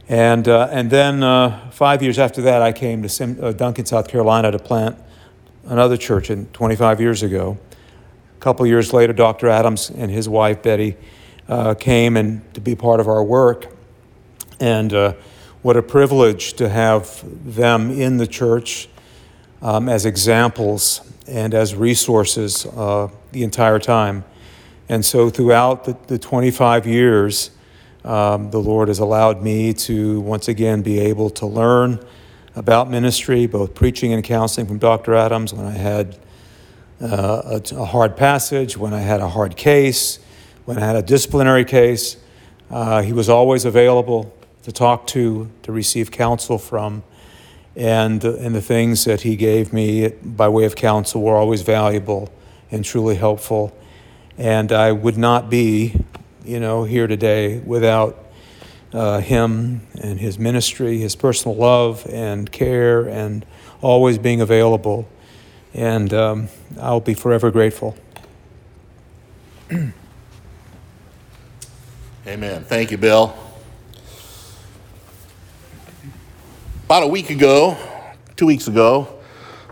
And, 0.09 0.49
uh, 0.49 0.69
and 0.71 0.91
then 0.91 1.23
uh, 1.23 1.71
five 1.71 2.03
years 2.03 2.19
after 2.19 2.41
that, 2.43 2.62
I 2.62 2.73
came 2.73 3.03
to 3.03 3.09
Sim, 3.09 3.38
uh, 3.43 3.53
Duncan, 3.53 3.85
South 3.85 4.09
Carolina 4.09 4.51
to 4.51 4.59
plant 4.59 4.97
another 5.67 5.97
church 5.97 6.31
in 6.31 6.47
25 6.47 7.01
years 7.01 7.23
ago. 7.23 7.59
A 8.37 8.41
couple 8.41 8.67
years 8.67 8.93
later, 8.93 9.12
Dr. 9.12 9.49
Adams 9.49 9.91
and 9.91 10.11
his 10.11 10.29
wife, 10.29 10.62
Betty, 10.62 10.97
uh, 11.49 11.75
came 11.75 12.17
and 12.17 12.43
to 12.55 12.61
be 12.61 12.75
part 12.75 13.01
of 13.01 13.09
our 13.09 13.23
work. 13.23 13.78
And 14.61 14.92
uh, 14.92 15.14
what 15.62 15.77
a 15.77 15.83
privilege 15.83 16.55
to 16.55 16.68
have 16.68 17.25
them 17.44 17.90
in 17.90 18.16
the 18.16 18.27
church 18.27 18.88
um, 19.62 19.88
as 19.88 20.07
examples 20.07 21.01
and 21.27 21.55
as 21.55 21.75
resources 21.75 22.66
uh, 22.66 23.09
the 23.33 23.42
entire 23.42 23.79
time. 23.79 24.25
And 24.88 25.05
so, 25.05 25.29
throughout 25.29 25.85
the, 25.85 25.97
the 26.07 26.18
25 26.18 26.87
years, 26.87 27.51
um, 28.05 28.51
the 28.51 28.59
Lord 28.59 28.88
has 28.88 29.01
allowed 29.01 29.42
me 29.42 29.75
to 29.75 30.21
once 30.21 30.49
again 30.49 30.83
be 30.83 30.99
able 30.99 31.29
to 31.31 31.47
learn 31.47 32.01
about 32.57 32.90
ministry, 32.90 33.47
both 33.47 33.75
preaching 33.75 34.12
and 34.12 34.25
counseling 34.25 34.66
from 34.66 34.79
Dr. 34.79 35.14
Adams 35.14 35.53
when 35.53 35.66
I 35.66 35.73
had 35.73 36.16
uh, 37.01 37.61
a, 37.61 37.75
a, 37.77 37.85
hard 37.85 38.16
passage, 38.16 38.77
when 38.77 38.94
I 38.94 39.01
had 39.01 39.21
a 39.21 39.29
hard 39.29 39.57
case, 39.57 40.18
when 40.64 40.79
I 40.79 40.81
had 40.81 40.97
a 40.97 41.03
disciplinary 41.03 41.64
case. 41.64 42.16
Uh, 42.71 43.03
he 43.03 43.12
was 43.12 43.29
always 43.29 43.64
available 43.64 44.35
to 44.68 44.72
talk 44.72 45.07
to, 45.07 45.50
to 45.62 45.72
receive 45.72 46.11
counsel 46.11 46.59
from. 46.59 47.02
And, 47.74 48.22
and 48.22 48.54
the 48.54 48.61
things 48.61 49.07
that 49.07 49.22
he 49.22 49.35
gave 49.35 49.72
me 49.72 50.09
by 50.09 50.50
way 50.50 50.66
of 50.66 50.76
counsel 50.76 51.22
were 51.22 51.37
always 51.37 51.62
valuable 51.62 52.31
and 52.70 52.85
truly 52.85 53.14
helpful. 53.14 53.74
And 54.37 54.70
I 54.70 54.92
would 54.92 55.16
not 55.16 55.48
be, 55.48 55.94
you 56.44 56.61
know, 56.61 56.85
here 56.85 57.07
today 57.07 57.61
without 57.61 58.26
uh, 58.92 59.20
him 59.20 59.87
and 60.02 60.20
his 60.20 60.38
ministry, 60.38 60.98
his 60.98 61.16
personal 61.16 61.57
love 61.57 62.07
and 62.11 62.52
care, 62.52 63.09
and 63.09 63.46
always 63.81 64.18
being 64.18 64.42
available. 64.42 65.09
And 65.72 66.12
um, 66.12 66.48
I'll 66.78 67.00
be 67.00 67.14
forever 67.14 67.50
grateful. 67.50 67.96
Amen. 72.26 72.64
Thank 72.64 72.90
you, 72.90 72.98
Bill. 72.98 73.48
About 76.88 77.03
a 77.03 77.07
week 77.07 77.29
ago, 77.29 77.77
two 78.35 78.46
weeks 78.46 78.66
ago, 78.66 79.20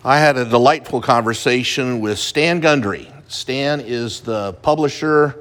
I 0.05 0.19
had 0.19 0.37
a 0.37 0.45
delightful 0.45 1.01
conversation 1.01 2.01
with 2.01 2.19
Stan 2.19 2.61
Gundry. 2.61 3.11
Stan 3.27 3.81
is 3.81 4.21
the 4.21 4.53
publisher. 4.61 5.35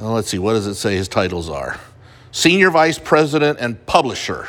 uh, 0.00 0.10
let's 0.10 0.28
see, 0.28 0.40
what 0.40 0.54
does 0.54 0.66
it 0.66 0.74
say 0.74 0.96
his 0.96 1.06
titles 1.06 1.48
are? 1.48 1.78
Senior 2.32 2.70
Vice 2.70 2.98
President 2.98 3.60
and 3.60 3.86
Publisher 3.86 4.48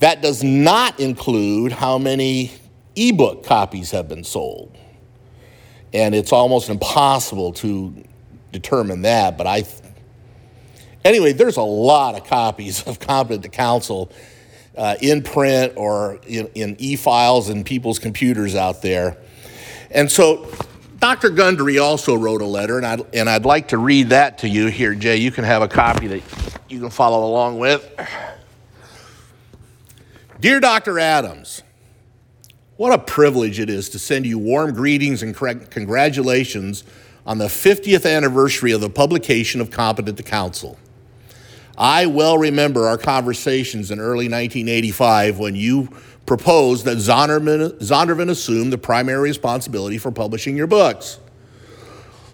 That 0.00 0.20
does 0.20 0.44
not 0.44 1.00
include 1.00 1.72
how 1.72 1.96
many 1.96 2.52
ebook 2.96 3.44
copies 3.44 3.92
have 3.92 4.10
been 4.10 4.24
sold. 4.24 4.76
And 5.94 6.14
it's 6.14 6.32
almost 6.32 6.68
impossible 6.68 7.54
to 7.54 8.04
determine 8.54 9.02
that, 9.02 9.36
but 9.36 9.46
I 9.46 9.64
anyway, 11.04 11.32
there's 11.32 11.56
a 11.56 11.62
lot 11.62 12.14
of 12.14 12.24
copies 12.24 12.82
of 12.86 12.98
Competent 12.98 13.42
to 13.42 13.48
Counsel 13.48 14.10
uh, 14.76 14.96
in 15.00 15.22
print 15.22 15.74
or 15.76 16.18
in, 16.26 16.48
in 16.54 16.76
e-files 16.78 17.48
in 17.50 17.64
people's 17.64 17.98
computers 17.98 18.54
out 18.54 18.82
there. 18.82 19.16
And 19.90 20.10
so 20.10 20.48
Dr. 20.98 21.30
Gundry 21.30 21.78
also 21.78 22.14
wrote 22.14 22.40
a 22.40 22.46
letter, 22.46 22.78
and 22.78 22.86
I'd, 22.86 23.14
and 23.14 23.28
I'd 23.28 23.44
like 23.44 23.68
to 23.68 23.78
read 23.78 24.08
that 24.08 24.38
to 24.38 24.48
you 24.48 24.66
here, 24.66 24.94
Jay. 24.94 25.16
You 25.16 25.30
can 25.30 25.44
have 25.44 25.62
a 25.62 25.68
copy 25.68 26.06
that 26.08 26.22
you 26.68 26.80
can 26.80 26.90
follow 26.90 27.28
along 27.28 27.58
with. 27.58 27.88
Dear 30.40 30.60
Dr. 30.60 30.98
Adams, 30.98 31.62
what 32.76 32.92
a 32.92 32.98
privilege 32.98 33.60
it 33.60 33.70
is 33.70 33.90
to 33.90 33.98
send 33.98 34.26
you 34.26 34.38
warm 34.38 34.74
greetings 34.74 35.22
and 35.22 35.34
congratulations 35.34 36.82
on 37.26 37.38
the 37.38 37.46
50th 37.46 38.10
anniversary 38.10 38.72
of 38.72 38.80
the 38.80 38.90
publication 38.90 39.60
of 39.60 39.70
Competent 39.70 40.16
to 40.16 40.22
Counsel. 40.22 40.78
I 41.76 42.06
well 42.06 42.38
remember 42.38 42.86
our 42.86 42.98
conversations 42.98 43.90
in 43.90 43.98
early 43.98 44.28
1985 44.28 45.38
when 45.38 45.56
you 45.56 45.88
proposed 46.26 46.84
that 46.84 46.98
Zondervan, 46.98 47.78
Zondervan 47.80 48.30
assume 48.30 48.70
the 48.70 48.78
primary 48.78 49.20
responsibility 49.20 49.98
for 49.98 50.10
publishing 50.10 50.56
your 50.56 50.66
books. 50.66 51.18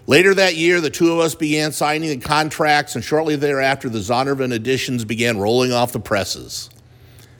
Later 0.07 0.33
that 0.33 0.55
year, 0.55 0.81
the 0.81 0.89
two 0.89 1.11
of 1.11 1.19
us 1.19 1.35
began 1.35 1.71
signing 1.71 2.09
the 2.09 2.17
contracts, 2.17 2.95
and 2.95 3.03
shortly 3.03 3.35
thereafter, 3.35 3.87
the 3.87 3.99
Zondervan 3.99 4.51
editions 4.51 5.05
began 5.05 5.37
rolling 5.37 5.71
off 5.71 5.91
the 5.91 5.99
presses. 5.99 6.69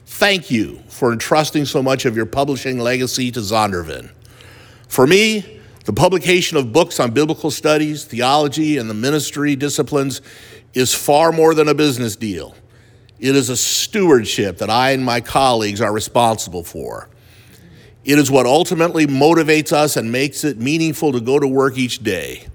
Thank 0.06 0.50
you 0.50 0.82
for 0.88 1.12
entrusting 1.12 1.64
so 1.64 1.82
much 1.82 2.04
of 2.04 2.16
your 2.16 2.26
publishing 2.26 2.78
legacy 2.78 3.30
to 3.32 3.40
Zondervan. 3.40 4.10
For 4.88 5.06
me, 5.06 5.60
the 5.84 5.92
publication 5.92 6.56
of 6.56 6.72
books 6.72 7.00
on 7.00 7.10
biblical 7.10 7.50
studies, 7.50 8.04
theology, 8.04 8.78
and 8.78 8.88
the 8.88 8.94
ministry 8.94 9.56
disciplines 9.56 10.20
is 10.74 10.94
far 10.94 11.32
more 11.32 11.54
than 11.54 11.68
a 11.68 11.74
business 11.74 12.16
deal. 12.16 12.54
It 13.18 13.36
is 13.36 13.48
a 13.48 13.56
stewardship 13.56 14.58
that 14.58 14.70
I 14.70 14.92
and 14.92 15.04
my 15.04 15.20
colleagues 15.20 15.80
are 15.80 15.92
responsible 15.92 16.64
for. 16.64 17.08
It 18.04 18.18
is 18.18 18.30
what 18.30 18.46
ultimately 18.46 19.06
motivates 19.06 19.72
us 19.72 19.96
and 19.96 20.10
makes 20.10 20.42
it 20.44 20.58
meaningful 20.58 21.12
to 21.12 21.20
go 21.20 21.38
to 21.38 21.46
work 21.46 21.78
each 21.78 22.00
day. 22.00 22.46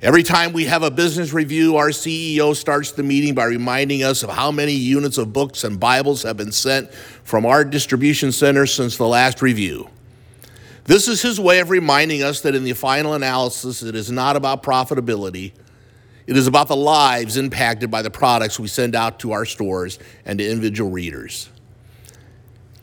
Every 0.00 0.22
time 0.22 0.52
we 0.52 0.66
have 0.66 0.82
a 0.82 0.90
business 0.90 1.32
review, 1.32 1.76
our 1.76 1.88
CEO 1.88 2.54
starts 2.54 2.92
the 2.92 3.02
meeting 3.02 3.34
by 3.34 3.44
reminding 3.44 4.02
us 4.02 4.22
of 4.22 4.30
how 4.30 4.52
many 4.52 4.72
units 4.72 5.18
of 5.18 5.32
books 5.32 5.64
and 5.64 5.80
Bibles 5.80 6.24
have 6.24 6.36
been 6.36 6.52
sent 6.52 6.92
from 6.92 7.46
our 7.46 7.64
distribution 7.64 8.30
center 8.30 8.66
since 8.66 8.96
the 8.96 9.08
last 9.08 9.40
review. 9.40 9.88
This 10.84 11.08
is 11.08 11.22
his 11.22 11.40
way 11.40 11.60
of 11.60 11.70
reminding 11.70 12.22
us 12.22 12.42
that 12.42 12.54
in 12.54 12.64
the 12.64 12.74
final 12.74 13.14
analysis, 13.14 13.82
it 13.82 13.94
is 13.94 14.10
not 14.10 14.36
about 14.36 14.62
profitability. 14.62 15.52
It 16.26 16.36
is 16.36 16.46
about 16.46 16.68
the 16.68 16.76
lives 16.76 17.36
impacted 17.36 17.90
by 17.90 18.02
the 18.02 18.10
products 18.10 18.60
we 18.60 18.68
send 18.68 18.94
out 18.94 19.18
to 19.20 19.32
our 19.32 19.44
stores 19.44 19.98
and 20.24 20.38
to 20.38 20.48
individual 20.48 20.90
readers. 20.90 21.50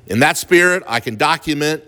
In 0.07 0.19
that 0.19 0.37
spirit, 0.37 0.83
I 0.87 0.99
can 0.99 1.15
document 1.15 1.83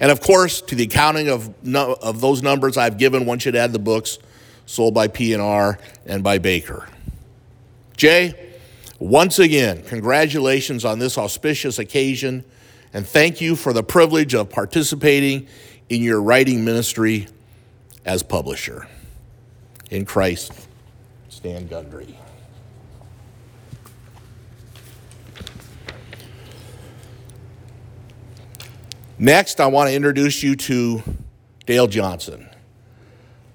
And 0.00 0.10
of 0.10 0.20
course, 0.20 0.60
to 0.62 0.74
the 0.74 0.84
accounting 0.84 1.28
of, 1.28 1.54
of 1.74 2.20
those 2.20 2.42
numbers 2.42 2.76
I've 2.76 2.98
given, 2.98 3.26
one 3.26 3.38
should 3.38 3.56
add 3.56 3.72
the 3.72 3.78
books 3.78 4.18
sold 4.66 4.94
by 4.94 5.08
P&R 5.08 5.78
and 6.06 6.22
by 6.22 6.38
Baker. 6.38 6.88
Jay, 7.96 8.52
once 8.98 9.38
again, 9.38 9.82
congratulations 9.82 10.84
on 10.84 10.98
this 10.98 11.18
auspicious 11.18 11.78
occasion, 11.78 12.44
and 12.92 13.06
thank 13.06 13.40
you 13.40 13.56
for 13.56 13.72
the 13.72 13.82
privilege 13.82 14.34
of 14.34 14.50
participating 14.50 15.46
in 15.88 16.02
your 16.02 16.22
writing 16.22 16.64
ministry 16.64 17.28
as 18.04 18.22
publisher. 18.22 18.88
In 19.90 20.04
Christ, 20.04 20.52
Stan 21.28 21.66
Gundry. 21.66 22.16
Next, 29.18 29.60
I 29.60 29.66
want 29.66 29.88
to 29.90 29.94
introduce 29.94 30.42
you 30.42 30.56
to 30.56 31.02
Dale 31.66 31.86
Johnson. 31.86 32.48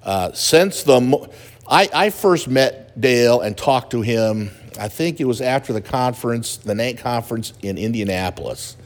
Uh, 0.03 0.31
since 0.31 0.83
the, 0.83 1.29
I, 1.67 1.89
I 1.93 2.09
first 2.09 2.47
met 2.47 2.99
Dale 2.99 3.41
and 3.41 3.57
talked 3.57 3.91
to 3.91 4.01
him, 4.01 4.51
I 4.79 4.87
think 4.87 5.19
it 5.19 5.25
was 5.25 5.41
after 5.41 5.73
the 5.73 5.81
conference, 5.81 6.57
the 6.57 6.73
NANC 6.73 6.99
conference 6.99 7.53
in 7.61 7.77
Indianapolis. 7.77 8.77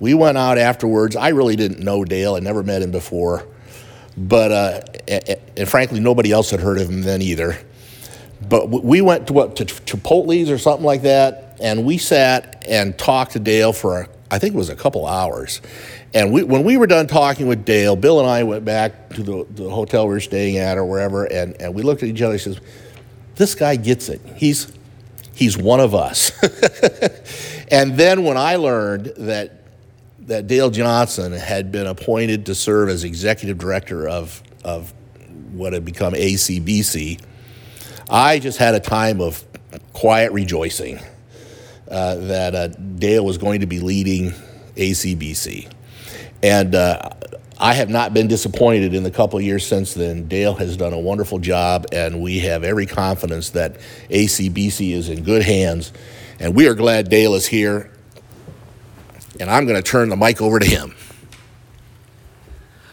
We 0.00 0.14
went 0.14 0.36
out 0.36 0.58
afterwards. 0.58 1.14
I 1.14 1.28
really 1.28 1.54
didn't 1.56 1.78
know 1.80 2.04
Dale, 2.04 2.34
I 2.34 2.40
never 2.40 2.62
met 2.62 2.82
him 2.82 2.90
before. 2.90 3.46
But, 4.16 4.50
uh, 4.50 4.80
a- 5.06 5.32
a- 5.32 5.40
and 5.60 5.68
frankly, 5.68 6.00
nobody 6.00 6.32
else 6.32 6.50
had 6.50 6.60
heard 6.60 6.78
of 6.80 6.88
him 6.88 7.02
then 7.02 7.22
either. 7.22 7.56
But 8.48 8.68
we 8.68 9.00
went 9.00 9.28
to 9.28 9.32
what, 9.32 9.56
to 9.56 9.64
Chipotle's 9.64 10.50
or 10.50 10.58
something 10.58 10.84
like 10.84 11.02
that, 11.02 11.58
and 11.60 11.84
we 11.84 11.98
sat 11.98 12.64
and 12.66 12.98
talked 12.98 13.32
to 13.32 13.38
Dale 13.38 13.72
for, 13.72 14.08
I 14.30 14.38
think 14.38 14.54
it 14.54 14.58
was 14.58 14.68
a 14.68 14.76
couple 14.76 15.06
hours. 15.06 15.60
And 16.14 16.32
we, 16.32 16.42
when 16.42 16.64
we 16.64 16.76
were 16.76 16.86
done 16.86 17.06
talking 17.06 17.46
with 17.46 17.64
Dale, 17.64 17.96
Bill 17.96 18.20
and 18.20 18.28
I 18.28 18.44
went 18.44 18.64
back 18.64 19.10
to 19.10 19.22
the, 19.22 19.46
the 19.50 19.68
hotel 19.70 20.06
we 20.06 20.14
were 20.14 20.20
staying 20.20 20.58
at 20.58 20.78
or 20.78 20.84
wherever, 20.84 21.24
and, 21.24 21.60
and 21.60 21.74
we 21.74 21.82
looked 21.82 22.02
at 22.02 22.08
each 22.08 22.22
other 22.22 22.32
and 22.32 22.40
says, 22.40 22.60
this 23.34 23.54
guy 23.54 23.76
gets 23.76 24.08
it. 24.08 24.20
He's, 24.36 24.72
he's 25.34 25.56
one 25.56 25.80
of 25.80 25.94
us. 25.94 26.32
and 27.70 27.96
then 27.96 28.24
when 28.24 28.36
I 28.36 28.56
learned 28.56 29.12
that 29.18 29.60
that 30.30 30.46
Dale 30.46 30.70
Johnson 30.70 31.32
had 31.32 31.72
been 31.72 31.88
appointed 31.88 32.46
to 32.46 32.54
serve 32.54 32.88
as 32.88 33.02
executive 33.02 33.58
director 33.58 34.08
of, 34.08 34.42
of 34.62 34.94
what 35.52 35.72
had 35.72 35.84
become 35.84 36.12
ACBC, 36.12 37.20
I 38.08 38.38
just 38.38 38.58
had 38.58 38.76
a 38.76 38.80
time 38.80 39.20
of 39.20 39.44
quiet 39.92 40.30
rejoicing 40.30 41.00
uh, 41.90 42.14
that 42.16 42.54
uh, 42.54 42.68
Dale 42.68 43.24
was 43.24 43.38
going 43.38 43.60
to 43.60 43.66
be 43.66 43.80
leading 43.80 44.32
ACBC. 44.76 45.70
And 46.42 46.74
uh, 46.74 47.10
I 47.58 47.74
have 47.74 47.90
not 47.90 48.14
been 48.14 48.26
disappointed 48.26 48.94
in 48.94 49.02
the 49.02 49.10
couple 49.10 49.40
years 49.40 49.66
since 49.66 49.92
then. 49.92 50.28
Dale 50.28 50.54
has 50.54 50.76
done 50.76 50.94
a 50.94 50.98
wonderful 50.98 51.38
job, 51.38 51.86
and 51.92 52.22
we 52.22 52.38
have 52.40 52.64
every 52.64 52.86
confidence 52.86 53.50
that 53.50 53.76
ACBC 54.08 54.92
is 54.92 55.10
in 55.10 55.24
good 55.24 55.42
hands. 55.42 55.92
And 56.38 56.54
we 56.54 56.68
are 56.68 56.74
glad 56.74 57.10
Dale 57.10 57.34
is 57.34 57.46
here. 57.46 57.90
And 59.38 59.50
I'm 59.50 59.66
going 59.66 59.76
to 59.76 59.82
turn 59.82 60.08
the 60.08 60.16
mic 60.16 60.40
over 60.40 60.58
to 60.58 60.66
him. 60.66 60.94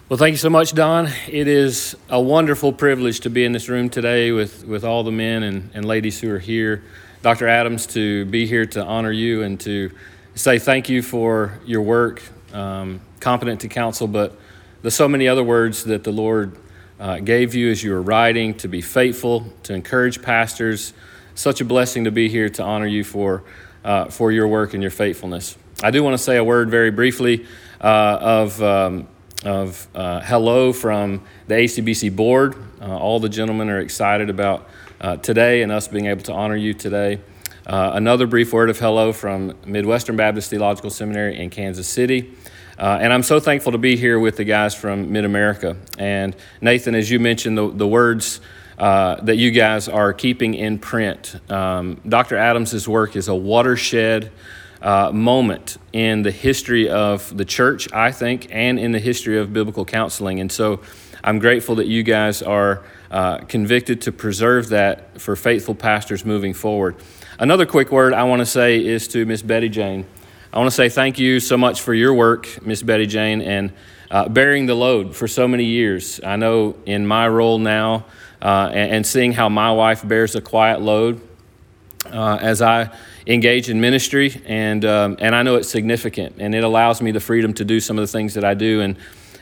Well, 0.10 0.18
thank 0.18 0.32
you 0.32 0.38
so 0.38 0.50
much, 0.50 0.74
Don. 0.74 1.10
It 1.28 1.48
is 1.48 1.96
a 2.10 2.20
wonderful 2.20 2.72
privilege 2.72 3.22
to 3.22 3.30
be 3.30 3.44
in 3.44 3.52
this 3.52 3.68
room 3.68 3.90
today 3.90 4.32
with, 4.32 4.66
with 4.66 4.84
all 4.86 5.04
the 5.04 5.12
men 5.12 5.44
and, 5.44 5.70
and 5.74 5.86
ladies 5.86 6.20
who 6.20 6.32
are 6.32 6.40
here. 6.40 6.84
Dr. 7.24 7.48
Adams, 7.48 7.88
to 7.88 8.26
be 8.26 8.46
here 8.46 8.66
to 8.68 8.84
honor 8.84 9.12
you 9.12 9.42
and 9.42 9.60
to 9.62 9.92
say 10.36 10.60
thank 10.60 10.88
you 10.88 11.02
for 11.02 11.60
your 11.66 11.82
work, 11.82 12.22
um, 12.54 13.02
competent 13.20 13.62
to 13.62 13.68
counsel, 13.68 14.08
but 14.08 14.38
the 14.84 14.92
so 14.92 15.10
many 15.10 15.28
other 15.28 15.44
words 15.44 15.84
that 15.86 16.04
the 16.04 16.12
Lord 16.12 16.56
uh, 17.00 17.18
gave 17.18 17.56
you 17.56 17.72
as 17.72 17.84
you 17.84 17.92
were 17.92 18.02
writing, 18.04 18.54
to 18.56 18.68
be 18.68 18.82
faithful, 18.82 19.52
to 19.64 19.74
encourage 19.74 20.22
pastors. 20.22 20.94
Such 21.34 21.60
a 21.60 21.66
blessing 21.66 22.04
to 22.04 22.12
be 22.12 22.30
here 22.30 22.50
to 22.50 22.64
honor 22.64 22.86
you 22.86 23.04
for, 23.04 23.44
uh, 23.84 24.06
for 24.06 24.32
your 24.32 24.48
work 24.48 24.76
and 24.76 24.84
your 24.84 24.92
faithfulness. 24.92 25.58
I 25.82 25.90
do 25.90 26.04
want 26.04 26.14
to 26.14 26.24
say 26.24 26.38
a 26.38 26.44
word 26.44 26.70
very 26.70 26.92
briefly 26.92 27.46
uh, 27.82 28.18
of. 28.22 28.62
Um, 28.62 29.08
of 29.46 29.88
uh, 29.94 30.20
hello 30.22 30.74
from 30.74 31.24
the 31.48 31.54
ACBC 31.54 32.16
board. 32.16 32.56
Uh, 32.82 32.98
all 32.98 33.20
the 33.20 33.30
gentlemen 33.30 33.70
are 33.70 33.80
excited 33.80 34.32
about 34.32 34.68
uh, 35.02 35.18
today 35.18 35.62
and 35.62 35.72
us 35.72 35.88
being 35.88 36.08
able 36.08 36.24
to 36.24 36.34
honor 36.34 36.56
you 36.56 36.74
today. 36.74 37.20
Uh, 37.66 37.92
another 37.94 38.28
brief 38.28 38.54
word 38.54 38.70
of 38.70 38.80
hello 38.80 39.12
from 39.12 39.54
Midwestern 39.66 40.16
Baptist 40.16 40.50
Theological 40.50 40.90
Seminary 40.90 41.40
in 41.40 41.50
Kansas 41.50 41.88
City. 41.88 42.34
Uh, 42.80 43.00
and 43.02 43.12
I'm 43.12 43.24
so 43.24 43.40
thankful 43.40 43.72
to 43.72 43.78
be 43.78 43.98
here 43.98 44.20
with 44.20 44.38
the 44.38 44.44
guys 44.44 44.76
from 44.76 45.12
Mid 45.12 45.26
America. 45.26 45.76
And 45.98 46.36
Nathan, 46.62 46.96
as 46.96 47.10
you 47.10 47.20
mentioned, 47.20 47.58
the, 47.58 47.70
the 47.70 47.88
words 47.88 48.40
uh, 48.78 49.16
that 49.22 49.36
you 49.38 49.52
guys 49.52 49.90
are 49.90 50.14
keeping 50.14 50.54
in 50.54 50.80
print, 50.80 51.36
um, 51.52 52.00
Dr. 52.08 52.38
Adams's 52.38 52.88
work 52.88 53.16
is 53.16 53.28
a 53.28 53.36
watershed 53.36 54.32
uh, 54.82 55.12
moment 55.12 55.78
in 55.92 56.22
the 56.22 56.32
history 56.32 56.88
of 56.88 57.36
the 57.36 57.46
church, 57.46 57.92
I 57.92 58.12
think, 58.12 58.48
and 58.52 58.80
in 58.80 58.92
the 58.92 59.00
history 59.00 59.40
of 59.40 59.52
biblical 59.52 59.84
counseling. 59.84 60.40
And 60.40 60.52
so 60.52 60.82
I'm 61.24 61.40
grateful 61.40 61.76
that 61.76 61.88
you 61.88 62.04
guys 62.04 62.42
are 62.42 62.84
uh, 63.12 63.38
convicted 63.40 64.02
to 64.02 64.12
preserve 64.12 64.70
that 64.70 65.20
for 65.20 65.36
faithful 65.36 65.76
pastors 65.76 66.26
moving 66.26 66.54
forward. 66.54 66.96
Another 67.40 67.66
quick 67.66 67.92
word 67.92 68.14
I 68.14 68.24
want 68.24 68.40
to 68.40 68.46
say 68.46 68.84
is 68.84 69.08
to 69.10 69.26
Miss 69.26 69.42
Betty 69.42 69.70
Jane. 69.70 70.06
I 70.52 70.60
want 70.60 70.70
to 70.70 70.76
say 70.76 70.90
thank 70.90 71.20
you 71.20 71.40
so 71.40 71.58
much 71.58 71.82
for 71.82 71.94
your 71.94 72.14
work, 72.14 72.66
Miss 72.66 72.82
Betty 72.82 73.06
Jane, 73.06 73.42
and 73.42 73.74
uh, 74.10 74.28
bearing 74.30 74.66
the 74.66 74.76
load 74.76 75.16
for 75.16 75.28
so 75.28 75.48
many 75.48 75.66
years. 75.66 76.20
I 76.24 76.36
know 76.38 76.76
in 76.86 77.06
my 77.06 77.28
role 77.28 77.60
now, 77.60 78.06
uh, 78.42 78.70
and, 78.72 78.92
and 78.92 79.06
seeing 79.06 79.34
how 79.34 79.50
my 79.50 79.72
wife 79.72 80.08
bears 80.08 80.36
a 80.36 80.42
quiet 80.42 80.82
load 80.82 81.22
uh, 82.06 82.38
as 82.42 82.62
I 82.62 82.90
engage 83.26 83.70
in 83.70 83.82
ministry, 83.82 84.42
and 84.46 84.86
um, 84.86 85.18
and 85.20 85.36
I 85.36 85.44
know 85.44 85.56
it's 85.56 85.70
significant, 85.70 86.36
and 86.40 86.56
it 86.56 86.64
allows 86.64 87.02
me 87.02 87.12
the 87.12 87.20
freedom 87.20 87.54
to 87.56 87.66
do 87.66 87.80
some 87.80 87.98
of 87.98 88.04
the 88.04 88.12
things 88.12 88.34
that 88.36 88.44
I 88.44 88.54
do. 88.54 88.82
And 88.82 88.98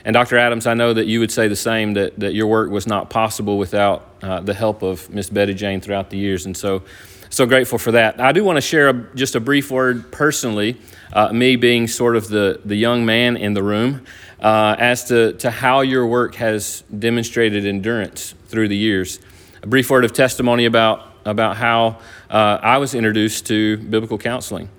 and 0.06 0.14
Dr. 0.14 0.38
Adams, 0.38 0.68
I 0.68 0.76
know 0.76 0.94
that 0.94 1.08
you 1.08 1.20
would 1.20 1.32
say 1.32 1.48
the 1.48 1.56
same 1.56 1.96
that 1.96 2.18
that 2.20 2.34
your 2.34 2.48
work 2.48 2.70
was 2.70 2.86
not 2.88 3.10
possible 3.10 3.58
without 3.58 4.08
uh, 4.22 4.40
the 4.40 4.54
help 4.54 4.84
of 4.84 5.10
Miss 5.10 5.30
Betty 5.30 5.54
Jane 5.54 5.82
throughout 5.82 6.12
the 6.12 6.18
years, 6.18 6.46
and 6.46 6.56
so 6.56 6.84
so 7.30 7.46
grateful 7.46 7.78
for 7.80 7.92
that. 7.92 8.22
I 8.22 8.32
do 8.32 8.44
want 8.44 8.58
to 8.58 8.62
share 8.62 8.90
a, 8.90 9.16
just 9.16 9.36
a 9.36 9.40
brief 9.40 9.72
word 9.72 10.12
personally, 10.12 10.78
uh, 11.12 11.34
me 11.34 11.56
being 11.56 11.88
sort 11.88 12.16
of 12.16 12.30
the 12.30 12.62
the 12.64 12.76
young 12.76 13.06
man 13.06 13.36
in 13.36 13.54
the 13.54 13.64
room. 13.64 14.06
Uh, 14.40 14.76
as 14.78 15.06
to, 15.06 15.32
to 15.34 15.50
how 15.50 15.80
your 15.80 16.06
work 16.06 16.36
has 16.36 16.84
demonstrated 17.00 17.66
endurance 17.66 18.36
through 18.48 18.68
the 18.68 18.76
years. 18.76 19.20
A 19.64 19.68
brief 19.68 19.90
word 19.90 20.06
of 20.06 20.14
testimony 20.14 20.66
about 20.66 21.14
about 21.26 21.58
how 21.58 22.00
uh, 22.30 22.60
I 22.62 22.78
was 22.78 22.94
introduced 22.94 23.48
to 23.48 23.78
biblical 23.78 24.18
counseling. 24.20 24.70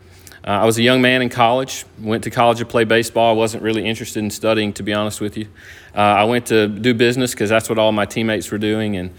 Uh, 0.46 0.50
I 0.50 0.64
was 0.64 0.78
a 0.78 0.82
young 0.82 1.02
man 1.02 1.22
in 1.22 1.28
college, 1.28 1.84
went 2.00 2.22
to 2.22 2.30
college 2.30 2.58
to 2.58 2.64
play 2.64 2.84
baseball. 2.84 3.30
I 3.30 3.36
wasn't 3.36 3.64
really 3.64 3.84
interested 3.84 4.20
in 4.20 4.30
studying, 4.30 4.72
to 4.74 4.84
be 4.84 4.94
honest 4.94 5.20
with 5.20 5.36
you. 5.36 5.48
Uh, 5.92 5.98
I 5.98 6.24
went 6.24 6.46
to 6.46 6.68
do 6.68 6.94
business 6.94 7.32
because 7.32 7.50
that's 7.50 7.68
what 7.68 7.78
all 7.78 7.90
my 7.90 8.04
teammates 8.04 8.48
were 8.52 8.58
doing. 8.58 8.96
And, 8.96 9.10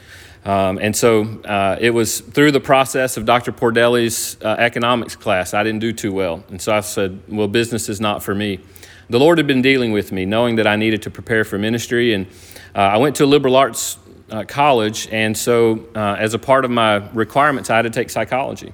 um, 0.46 0.80
and 0.82 0.96
so 0.96 1.24
uh, 1.44 1.76
it 1.82 1.90
was 1.90 2.22
through 2.22 2.52
the 2.52 2.62
process 2.62 3.18
of 3.18 3.26
Dr. 3.26 3.52
Pordelli's 3.52 4.38
uh, 4.42 4.56
economics 4.58 5.18
class, 5.18 5.54
I 5.54 5.64
didn't 5.64 5.82
do 5.82 5.92
too 5.92 6.14
well. 6.14 6.46
And 6.48 6.62
so 6.62 6.74
I 6.74 6.80
said, 6.80 7.20
well, 7.28 7.50
business 7.50 7.90
is 7.90 8.00
not 8.00 8.24
for 8.24 8.34
me. 8.34 8.62
The 9.10 9.20
Lord 9.20 9.38
had 9.38 9.48
been 9.48 9.62
dealing 9.62 9.92
with 9.92 10.14
me, 10.14 10.26
knowing 10.26 10.56
that 10.56 10.68
I 10.68 10.78
needed 10.78 11.02
to 11.02 11.10
prepare 11.10 11.44
for 11.44 11.58
ministry. 11.58 12.14
And 12.14 12.28
uh, 12.74 12.80
I 12.80 12.98
went 12.98 13.18
to 13.18 13.26
a 13.26 13.28
liberal 13.28 13.58
arts 13.58 13.98
uh, 14.32 14.46
college, 14.46 15.10
and 15.12 15.38
so 15.38 15.88
as 15.94 16.34
a 16.34 16.40
part 16.40 16.64
of 16.64 16.72
my 16.72 16.96
requirements, 17.12 17.70
I 17.70 17.76
had 17.76 17.82
to 17.82 17.90
take 17.90 18.10
psychology. 18.10 18.72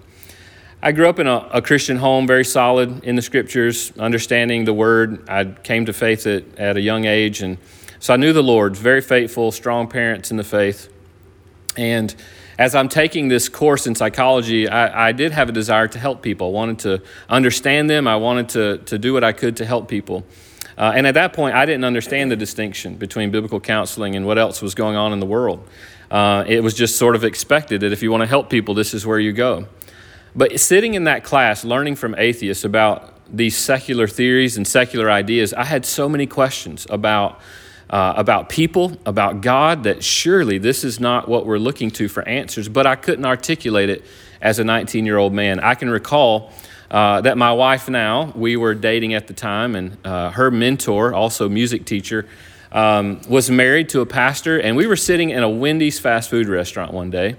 I 0.86 0.91
grew 0.91 1.07
up 1.07 1.17
in 1.17 1.27
a, 1.27 1.38
a, 1.53 1.61
Christian 1.61 1.95
home, 1.95 2.27
very 2.27 2.43
solid 2.43 3.05
in 3.05 3.15
the 3.15 3.21
scriptures, 3.21 3.93
understanding 3.97 4.65
the 4.65 4.73
word. 4.73 5.29
I 5.29 5.45
came 5.45 5.86
to 5.86 5.93
faith 5.93 6.27
at, 6.27 6.43
at 6.59 6.75
a 6.75 6.81
young 6.81 7.05
age, 7.05 7.41
and 7.41 7.57
so 7.99 8.13
I 8.13 8.17
knew 8.17 8.34
the 8.34 8.43
Lord, 8.43 8.75
very 8.75 8.99
faithful, 8.99 9.53
strong 9.53 9.88
parents 9.88 10.29
in 10.29 10.36
the 10.36 10.43
faith. 10.43 10.91
And 11.77 12.13
as 12.59 12.75
I'm 12.75 12.89
taking 12.89 13.29
this 13.29 13.47
course 13.47 13.88
in 13.88 13.95
psychology, 13.95 14.67
I, 14.67 15.07
I 15.07 15.11
did 15.13 15.31
have 15.31 15.47
a 15.47 15.53
desire 15.53 15.88
to 15.88 15.97
help 15.97 16.21
people. 16.21 16.47
I 16.47 16.51
wanted 16.51 16.79
to 16.79 17.01
understand 17.29 17.89
them, 17.89 18.05
I 18.05 18.17
wanted 18.17 18.49
to, 18.49 18.77
to 18.79 18.97
do 18.97 19.13
what 19.13 19.23
I 19.23 19.31
could 19.31 19.55
to 19.57 19.65
help 19.65 19.88
people. 19.88 20.25
Uh, 20.77 20.91
and 20.93 21.07
at 21.07 21.13
that 21.13 21.31
point, 21.31 21.55
I 21.55 21.65
didn't 21.65 21.86
understand 21.86 22.29
the 22.29 22.36
distinction 22.36 22.97
between 22.97 23.31
biblical 23.31 23.61
counseling 23.61 24.17
and 24.17 24.25
what 24.25 24.38
else 24.38 24.61
was 24.61 24.75
going 24.75 24.97
on 24.97 25.13
in 25.13 25.21
the 25.21 25.25
world. 25.25 25.65
Uh, 26.11 26.43
it 26.45 26.61
was 26.61 26.73
just 26.73 26.97
sort 26.97 27.15
of 27.15 27.23
expected 27.23 27.79
that 27.81 27.93
if 27.93 28.03
you 28.03 28.11
want 28.11 28.19
to 28.19 28.27
help 28.27 28.49
people, 28.49 28.73
this 28.73 28.93
is 28.93 29.05
where 29.05 29.17
you 29.19 29.31
go. 29.31 29.65
But 30.36 30.59
sitting 30.59 30.95
in 30.95 31.03
that 31.03 31.23
class, 31.23 31.63
learning 31.63 31.95
from 31.95 32.15
atheists 32.17 32.63
about 32.63 33.13
these 33.29 33.57
secular 33.57 34.07
theories 34.07 34.57
and 34.57 34.67
secular 34.67 35.09
ideas, 35.09 35.53
I 35.53 35.63
had 35.63 35.86
so 35.86 36.09
many 36.09 36.27
questions 36.27 36.88
about. 36.89 37.39
Uh, 37.89 38.11
about 38.17 38.49
people, 38.49 38.97
about 39.05 39.41
God, 39.41 39.84
that 39.84 40.03
surely 40.03 40.57
this 40.57 40.84
is 40.84 40.99
not 40.99 41.27
what 41.27 41.45
we're 41.45 41.59
looking 41.59 41.91
to 41.91 42.07
for 42.07 42.27
answers, 42.27 42.67
but 42.67 42.88
I 42.88 42.95
couldn't 42.95 43.25
articulate 43.25 43.88
it 43.88 44.03
as 44.41 44.57
a 44.57 44.63
19 44.63 45.05
year 45.05 45.17
old 45.17 45.31
man. 45.31 45.59
I 45.59 45.75
can 45.75 45.91
recall 45.91 46.51
uh, 46.89 47.21
that 47.21 47.38
my 47.38 47.51
wife 47.51 47.89
now, 47.89 48.31
we 48.36 48.55
were 48.55 48.73
dating 48.73 49.13
at 49.13 49.27
the 49.27 49.34
time, 49.34 49.75
and 49.75 49.97
uh, 50.05 50.31
her 50.31 50.49
mentor, 50.49 51.13
also 51.13 51.49
music 51.49 51.86
teacher, 51.86 52.27
um, 52.71 53.21
was 53.27 53.49
married 53.49 53.89
to 53.89 54.01
a 54.01 54.05
pastor, 54.05 54.59
and 54.59 54.75
we 54.75 54.88
were 54.88 54.95
sitting 54.95 55.29
in 55.29 55.43
a 55.43 55.49
Wendy's 55.49 55.99
fast 55.99 56.29
food 56.29 56.47
restaurant 56.47 56.93
one 56.93 57.09
day. 57.09 57.36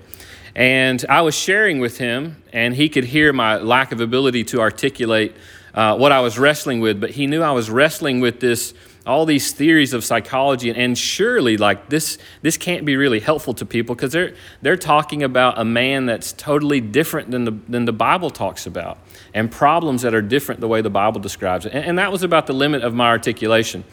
And 0.54 1.04
I 1.08 1.22
was 1.22 1.34
sharing 1.34 1.80
with 1.80 1.98
him, 1.98 2.42
and 2.52 2.74
he 2.74 2.88
could 2.88 3.04
hear 3.04 3.32
my 3.32 3.56
lack 3.56 3.92
of 3.92 4.00
ability 4.00 4.44
to 4.44 4.60
articulate 4.60 5.34
uh, 5.74 5.96
what 5.96 6.12
I 6.12 6.20
was 6.20 6.38
wrestling 6.38 6.80
with, 6.80 7.00
but 7.00 7.10
he 7.10 7.26
knew 7.26 7.42
I 7.42 7.50
was 7.50 7.68
wrestling 7.68 8.20
with 8.20 8.40
this 8.40 8.74
all 9.06 9.26
these 9.26 9.52
theories 9.52 9.92
of 9.92 10.02
psychology, 10.02 10.70
and 10.70 10.96
surely 10.96 11.56
like 11.58 11.90
this 11.90 12.16
this 12.40 12.56
can't 12.56 12.86
be 12.86 12.96
really 12.96 13.20
helpful 13.20 13.52
to 13.54 13.66
people 13.66 13.94
because 13.94 14.12
they're 14.12 14.34
they're 14.62 14.76
talking 14.76 15.22
about 15.22 15.58
a 15.58 15.64
man 15.64 16.06
that's 16.06 16.32
totally 16.32 16.80
different 16.80 17.30
than 17.30 17.44
the 17.44 17.50
than 17.68 17.84
the 17.84 17.92
Bible 17.92 18.30
talks 18.30 18.66
about, 18.66 18.98
and 19.34 19.50
problems 19.50 20.02
that 20.02 20.14
are 20.14 20.22
different 20.22 20.60
the 20.60 20.68
way 20.68 20.80
the 20.80 20.90
Bible 20.90 21.20
describes 21.20 21.66
it. 21.66 21.72
And, 21.74 21.84
and 21.84 21.98
that 21.98 22.12
was 22.12 22.22
about 22.22 22.46
the 22.46 22.54
limit 22.54 22.82
of 22.82 22.94
my 22.94 23.08
articulation. 23.08 23.84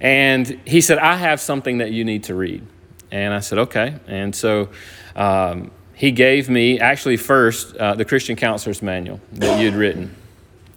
And 0.00 0.60
he 0.66 0.80
said, 0.80 0.98
I 0.98 1.16
have 1.16 1.40
something 1.40 1.78
that 1.78 1.92
you 1.92 2.04
need 2.04 2.24
to 2.24 2.34
read. 2.34 2.66
And 3.10 3.32
I 3.32 3.40
said, 3.40 3.58
okay. 3.60 3.94
And 4.06 4.34
so 4.34 4.68
um, 5.14 5.70
he 5.94 6.10
gave 6.10 6.48
me, 6.48 6.80
actually, 6.80 7.16
first, 7.16 7.76
uh, 7.76 7.94
the 7.94 8.04
Christian 8.04 8.36
Counselor's 8.36 8.82
Manual 8.82 9.20
that 9.32 9.60
you'd 9.60 9.74
written. 9.74 10.14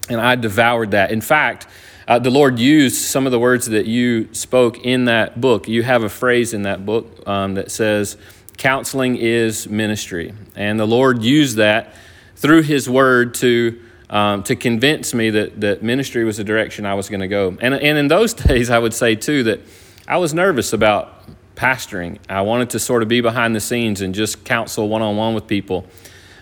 And 0.09 0.22
I 0.22 0.36
devoured 0.36 0.91
that. 0.91 1.11
In 1.11 1.22
fact, 1.22 1.68
uh, 2.07 2.20
the 2.20 2.30
Lord 2.30 2.59
used 2.59 3.01
some 3.01 3.26
of 3.26 3.32
the 3.32 3.39
words 3.39 3.65
that 3.68 3.86
you 3.86 4.34
spoke 4.34 4.80
in 4.86 5.05
that 5.05 5.41
book. 5.41 5.68
You 5.68 5.84
have 5.84 6.03
a 6.03 6.09
phrase 6.09 6.53
in 6.53 6.61
that 6.61 6.86
book 6.86 7.28
um, 7.28 7.55
that 7.55 7.72
says, 7.72 8.15
counseling 8.57 9.18
is 9.18 9.68
ministry. 9.68 10.34
And 10.55 10.80
the 10.80 10.88
Lord 10.88 11.24
used 11.24 11.57
that 11.57 11.93
through 12.36 12.61
his 12.61 12.89
word 12.89 13.34
to 13.36 13.82
um, 14.09 14.43
to 14.43 14.55
convince 14.55 15.13
me 15.13 15.30
that, 15.32 15.59
that 15.59 15.84
ministry 15.84 16.24
was 16.24 16.38
the 16.38 16.43
direction 16.43 16.86
I 16.86 16.93
was 16.93 17.09
going 17.09 17.20
to 17.20 17.28
go. 17.28 17.57
And, 17.59 17.74
and 17.74 17.97
in 17.97 18.07
those 18.07 18.34
days, 18.45 18.70
I 18.70 18.80
would 18.80 18.93
say 18.93 19.15
too 19.15 19.43
that 19.43 19.59
I 20.07 20.18
was 20.18 20.34
nervous 20.34 20.74
about 20.74 21.28
pastoring. 21.58 22.20
I 22.30 22.41
wanted 22.41 22.70
to 22.70 22.80
sort 22.80 23.03
of 23.03 23.10
be 23.10 23.20
behind 23.20 23.53
the 23.53 23.60
scenes 23.60 23.99
and 23.99 24.16
just 24.16 24.45
counsel 24.45 24.88
one 24.88 25.01
on 25.01 25.18
one 25.18 25.34
with 25.34 25.47
people. 25.47 25.86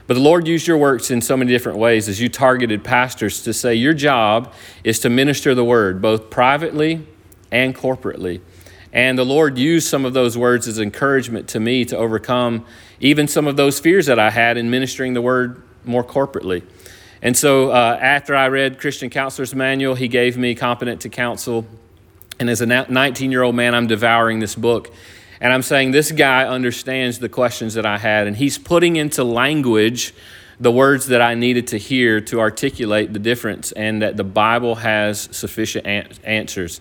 But 0.07 0.13
the 0.15 0.19
Lord 0.19 0.47
used 0.47 0.67
your 0.67 0.77
works 0.77 1.09
in 1.09 1.21
so 1.21 1.35
many 1.35 1.51
different 1.51 1.79
ways 1.79 2.07
as 2.07 2.21
you 2.21 2.29
targeted 2.29 2.83
pastors 2.83 3.41
to 3.43 3.53
say 3.53 3.73
your 3.73 3.93
job 3.93 4.53
is 4.83 4.99
to 4.99 5.09
minister 5.09 5.55
the 5.55 5.63
word, 5.63 6.01
both 6.01 6.29
privately 6.29 7.07
and 7.51 7.73
corporately. 7.73 8.41
And 8.93 9.17
the 9.17 9.25
Lord 9.25 9.57
used 9.57 9.87
some 9.87 10.05
of 10.05 10.13
those 10.13 10.37
words 10.37 10.67
as 10.67 10.79
encouragement 10.79 11.47
to 11.49 11.59
me 11.59 11.85
to 11.85 11.97
overcome 11.97 12.65
even 12.99 13.27
some 13.27 13.47
of 13.47 13.55
those 13.57 13.79
fears 13.79 14.05
that 14.05 14.19
I 14.19 14.29
had 14.29 14.57
in 14.57 14.69
ministering 14.69 15.13
the 15.13 15.21
word 15.21 15.63
more 15.85 16.03
corporately. 16.03 16.63
And 17.21 17.35
so 17.35 17.71
uh, 17.71 17.97
after 17.99 18.35
I 18.35 18.47
read 18.49 18.79
Christian 18.79 19.09
Counselor's 19.09 19.55
Manual, 19.55 19.95
he 19.95 20.07
gave 20.07 20.37
me 20.37 20.53
Competent 20.53 21.01
to 21.01 21.09
Counsel. 21.09 21.65
And 22.39 22.49
as 22.49 22.61
a 22.61 22.65
19 22.65 23.31
year 23.31 23.43
old 23.43 23.55
man, 23.55 23.73
I'm 23.73 23.87
devouring 23.87 24.39
this 24.39 24.55
book. 24.55 24.93
And 25.41 25.51
I'm 25.51 25.61
saying, 25.61 25.91
this 25.91 26.11
guy 26.11 26.45
understands 26.45 27.19
the 27.19 27.29
questions 27.29 27.73
that 27.73 27.85
I 27.85 27.97
had, 27.97 28.25
and 28.27 28.37
he's 28.37 28.57
putting 28.57 28.95
into 28.95 29.23
language 29.23 30.13
the 30.59 30.71
words 30.71 31.07
that 31.07 31.21
I 31.21 31.35
needed 31.35 31.67
to 31.67 31.77
hear 31.77 32.21
to 32.21 32.39
articulate 32.39 33.11
the 33.11 33.19
difference 33.19 33.73
and 33.73 34.01
that 34.01 34.15
the 34.15 34.23
Bible 34.23 34.75
has 34.75 35.27
sufficient 35.31 35.85
an- 35.85 36.09
answers. 36.23 36.79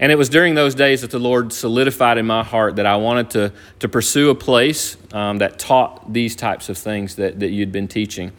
And 0.00 0.12
it 0.12 0.16
was 0.16 0.28
during 0.28 0.54
those 0.54 0.74
days 0.74 1.00
that 1.00 1.10
the 1.10 1.18
Lord 1.18 1.52
solidified 1.52 2.18
in 2.18 2.26
my 2.26 2.44
heart 2.44 2.76
that 2.76 2.86
I 2.86 2.96
wanted 2.96 3.30
to, 3.30 3.52
to 3.80 3.88
pursue 3.88 4.30
a 4.30 4.34
place 4.34 4.96
um, 5.12 5.38
that 5.38 5.58
taught 5.58 6.12
these 6.12 6.36
types 6.36 6.68
of 6.68 6.78
things 6.78 7.16
that, 7.16 7.40
that 7.40 7.48
you'd 7.48 7.72
been 7.72 7.88
teaching. 7.88 8.32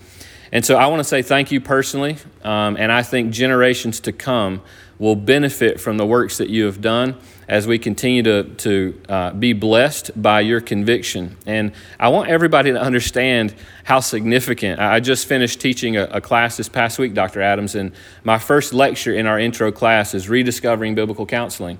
And 0.52 0.66
so 0.66 0.78
I 0.78 0.88
want 0.88 1.00
to 1.02 1.04
say 1.04 1.22
thank 1.22 1.52
you 1.52 1.60
personally, 1.60 2.18
um, 2.44 2.78
and 2.78 2.92
I 2.92 3.04
think 3.04 3.32
generations 3.34 4.00
to 4.02 4.12
come 4.12 4.62
will 5.00 5.16
benefit 5.16 5.80
from 5.80 5.98
the 5.98 6.06
works 6.06 6.38
that 6.38 6.50
you 6.50 6.66
have 6.66 6.82
done 6.82 7.16
as 7.48 7.66
we 7.66 7.80
continue 7.80 8.22
to, 8.22 8.44
to 8.44 9.02
uh, 9.10 9.32
be 9.32 9.54
blessed 9.54 10.12
by 10.22 10.42
your 10.42 10.62
conviction. 10.62 11.36
And 11.46 11.72
I 12.00 12.10
want 12.10 12.30
everybody 12.30 12.72
to 12.72 12.80
understand 12.80 13.56
how 13.86 14.02
significant. 14.02 14.80
I 14.80 15.00
just 15.00 15.26
finished 15.26 15.60
teaching 15.60 15.98
a, 15.98 16.04
a 16.04 16.22
class 16.22 16.58
this 16.58 16.70
past 16.70 17.00
week, 17.00 17.14
Dr. 17.14 17.42
Adams, 17.42 17.74
and 17.74 17.94
my 18.24 18.38
first 18.38 18.74
lecture 18.74 19.14
in 19.14 19.26
our 19.26 19.40
intro 19.40 19.72
class 19.72 20.14
is 20.14 20.30
Rediscovering 20.30 20.94
Biblical 20.94 21.26
Counseling. 21.26 21.80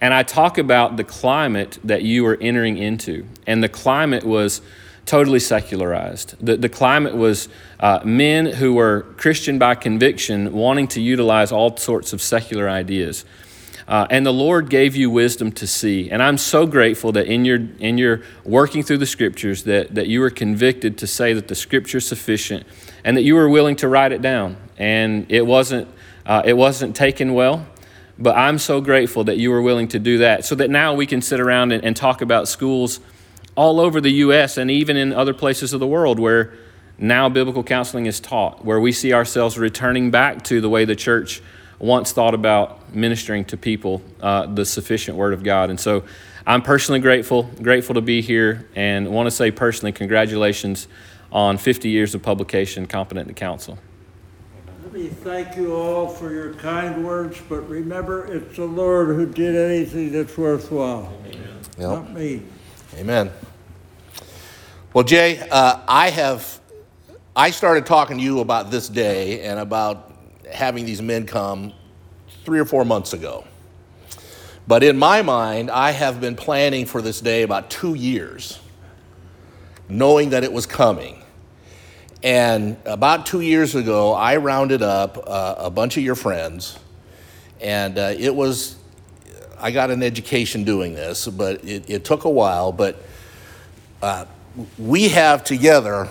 And 0.00 0.14
I 0.14 0.22
talk 0.22 0.58
about 0.58 0.96
the 0.96 1.04
climate 1.04 1.78
that 1.82 2.02
you 2.02 2.24
are 2.26 2.36
entering 2.40 2.78
into. 2.78 3.26
And 3.46 3.64
the 3.64 3.68
climate 3.68 4.24
was 4.24 4.60
totally 5.08 5.40
secularized. 5.40 6.34
The, 6.44 6.56
the 6.58 6.68
climate 6.68 7.16
was 7.16 7.48
uh, 7.80 8.00
men 8.04 8.44
who 8.44 8.74
were 8.74 9.06
Christian 9.16 9.58
by 9.58 9.74
conviction 9.74 10.52
wanting 10.52 10.86
to 10.88 11.00
utilize 11.00 11.50
all 11.50 11.76
sorts 11.78 12.12
of 12.12 12.20
secular 12.20 12.68
ideas. 12.68 13.24
Uh, 13.88 14.06
and 14.10 14.26
the 14.26 14.32
Lord 14.32 14.68
gave 14.68 14.94
you 14.94 15.08
wisdom 15.08 15.50
to 15.52 15.66
see. 15.66 16.10
And 16.10 16.22
I'm 16.22 16.36
so 16.36 16.66
grateful 16.66 17.10
that 17.12 17.26
in 17.26 17.46
your, 17.46 17.58
in 17.78 17.96
your 17.96 18.20
working 18.44 18.82
through 18.82 18.98
the 18.98 19.06
scriptures 19.06 19.64
that, 19.64 19.94
that 19.94 20.08
you 20.08 20.20
were 20.20 20.28
convicted 20.28 20.98
to 20.98 21.06
say 21.06 21.32
that 21.32 21.48
the 21.48 21.54
scripture 21.54 21.96
is 21.96 22.06
sufficient 22.06 22.66
and 23.02 23.16
that 23.16 23.22
you 23.22 23.34
were 23.34 23.48
willing 23.48 23.76
to 23.76 23.88
write 23.88 24.12
it 24.12 24.20
down. 24.20 24.58
And 24.76 25.24
it 25.30 25.46
wasn't, 25.46 25.88
uh, 26.26 26.42
it 26.44 26.52
wasn't 26.52 26.94
taken 26.94 27.32
well, 27.32 27.66
but 28.18 28.36
I'm 28.36 28.58
so 28.58 28.82
grateful 28.82 29.24
that 29.24 29.38
you 29.38 29.50
were 29.50 29.62
willing 29.62 29.88
to 29.88 29.98
do 29.98 30.18
that 30.18 30.44
so 30.44 30.54
that 30.56 30.68
now 30.68 30.92
we 30.92 31.06
can 31.06 31.22
sit 31.22 31.40
around 31.40 31.72
and, 31.72 31.82
and 31.82 31.96
talk 31.96 32.20
about 32.20 32.46
schools 32.46 33.00
all 33.58 33.80
over 33.80 34.00
the 34.00 34.12
U.S. 34.12 34.56
and 34.56 34.70
even 34.70 34.96
in 34.96 35.12
other 35.12 35.34
places 35.34 35.72
of 35.72 35.80
the 35.80 35.86
world 35.86 36.20
where 36.20 36.52
now 36.96 37.28
biblical 37.28 37.64
counseling 37.64 38.06
is 38.06 38.20
taught, 38.20 38.64
where 38.64 38.78
we 38.78 38.92
see 38.92 39.12
ourselves 39.12 39.58
returning 39.58 40.12
back 40.12 40.44
to 40.44 40.60
the 40.60 40.68
way 40.68 40.84
the 40.84 40.94
church 40.94 41.42
once 41.80 42.12
thought 42.12 42.34
about 42.34 42.94
ministering 42.94 43.44
to 43.46 43.56
people 43.56 44.00
uh, 44.20 44.46
the 44.46 44.64
sufficient 44.64 45.16
Word 45.16 45.32
of 45.32 45.42
God. 45.42 45.70
And 45.70 45.80
so 45.80 46.04
I'm 46.46 46.62
personally 46.62 47.00
grateful, 47.00 47.50
grateful 47.60 47.96
to 47.96 48.00
be 48.00 48.22
here, 48.22 48.68
and 48.76 49.08
want 49.08 49.26
to 49.26 49.32
say 49.32 49.50
personally, 49.50 49.90
congratulations 49.90 50.86
on 51.32 51.58
50 51.58 51.88
years 51.88 52.14
of 52.14 52.22
publication, 52.22 52.86
Competent 52.86 53.26
to 53.26 53.34
Counsel. 53.34 53.76
Let 54.84 54.92
me 54.92 55.08
thank 55.08 55.56
you 55.56 55.74
all 55.74 56.06
for 56.06 56.32
your 56.32 56.54
kind 56.54 57.04
words, 57.04 57.42
but 57.48 57.68
remember, 57.68 58.24
it's 58.32 58.54
the 58.54 58.66
Lord 58.66 59.08
who 59.08 59.26
did 59.26 59.56
anything 59.56 60.12
that's 60.12 60.38
worthwhile, 60.38 61.12
not 61.76 62.12
me. 62.12 62.44
Amen. 62.98 63.30
Well, 64.92 65.04
Jay, 65.04 65.38
uh, 65.38 65.80
I 65.86 66.10
have, 66.10 66.60
I 67.36 67.52
started 67.52 67.86
talking 67.86 68.18
to 68.18 68.22
you 68.24 68.40
about 68.40 68.72
this 68.72 68.88
day 68.88 69.42
and 69.42 69.60
about 69.60 70.12
having 70.52 70.84
these 70.84 71.00
men 71.00 71.24
come 71.24 71.72
three 72.44 72.58
or 72.58 72.64
four 72.64 72.84
months 72.84 73.12
ago. 73.12 73.44
But 74.66 74.82
in 74.82 74.98
my 74.98 75.22
mind, 75.22 75.70
I 75.70 75.92
have 75.92 76.20
been 76.20 76.34
planning 76.34 76.86
for 76.86 77.00
this 77.00 77.20
day 77.20 77.42
about 77.44 77.70
two 77.70 77.94
years, 77.94 78.58
knowing 79.88 80.30
that 80.30 80.42
it 80.42 80.52
was 80.52 80.66
coming. 80.66 81.22
And 82.24 82.78
about 82.84 83.26
two 83.26 83.42
years 83.42 83.76
ago, 83.76 84.12
I 84.12 84.38
rounded 84.38 84.82
up 84.82 85.22
uh, 85.24 85.54
a 85.58 85.70
bunch 85.70 85.96
of 85.96 86.02
your 86.02 86.16
friends, 86.16 86.76
and 87.60 87.96
uh, 87.96 88.14
it 88.18 88.34
was, 88.34 88.74
I 89.60 89.70
got 89.70 89.90
an 89.90 90.02
education 90.02 90.64
doing 90.64 90.94
this, 90.94 91.26
but 91.26 91.64
it, 91.64 91.88
it 91.90 92.04
took 92.04 92.24
a 92.24 92.30
while. 92.30 92.72
But 92.72 93.02
uh, 94.02 94.26
we 94.78 95.08
have 95.08 95.44
together 95.44 96.08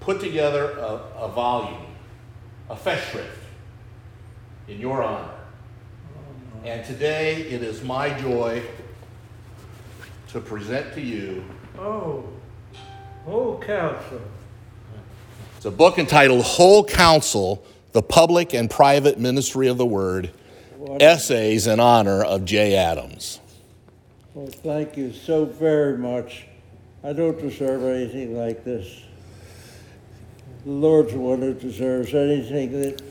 put 0.00 0.20
together 0.20 0.72
a, 0.78 1.00
a 1.18 1.28
volume, 1.28 1.86
a 2.68 2.74
Festschrift, 2.74 3.28
in 4.66 4.80
your 4.80 5.02
honor. 5.02 5.34
And 6.64 6.84
today 6.84 7.42
it 7.42 7.62
is 7.62 7.82
my 7.82 8.10
joy 8.18 8.62
to 10.28 10.40
present 10.40 10.92
to 10.94 11.00
you. 11.00 11.44
Oh, 11.78 12.24
whole 13.24 13.60
counsel. 13.60 14.20
It's 15.56 15.66
a 15.66 15.70
book 15.70 15.98
entitled 15.98 16.44
Whole 16.44 16.84
Counsel 16.84 17.64
The 17.92 18.02
Public 18.02 18.54
and 18.54 18.70
Private 18.70 19.18
Ministry 19.18 19.66
of 19.68 19.76
the 19.78 19.86
Word 19.86 20.30
Essays 21.00 21.66
in 21.66 21.80
Honor 21.80 22.22
of 22.22 22.44
J. 22.44 22.76
Adams. 22.76 23.40
Well, 24.34 24.46
thank 24.46 24.96
you 24.96 25.12
so 25.12 25.44
very 25.44 25.98
much. 25.98 26.46
I 27.02 27.12
don't 27.12 27.38
deserve 27.38 27.82
anything 27.84 28.36
like 28.36 28.64
this. 28.64 28.86
The 30.64 30.70
Lord's 30.70 31.12
the 31.12 31.18
one 31.18 31.40
who 31.40 31.54
deserves 31.54 32.14
anything 32.14 32.80
that, 32.80 33.02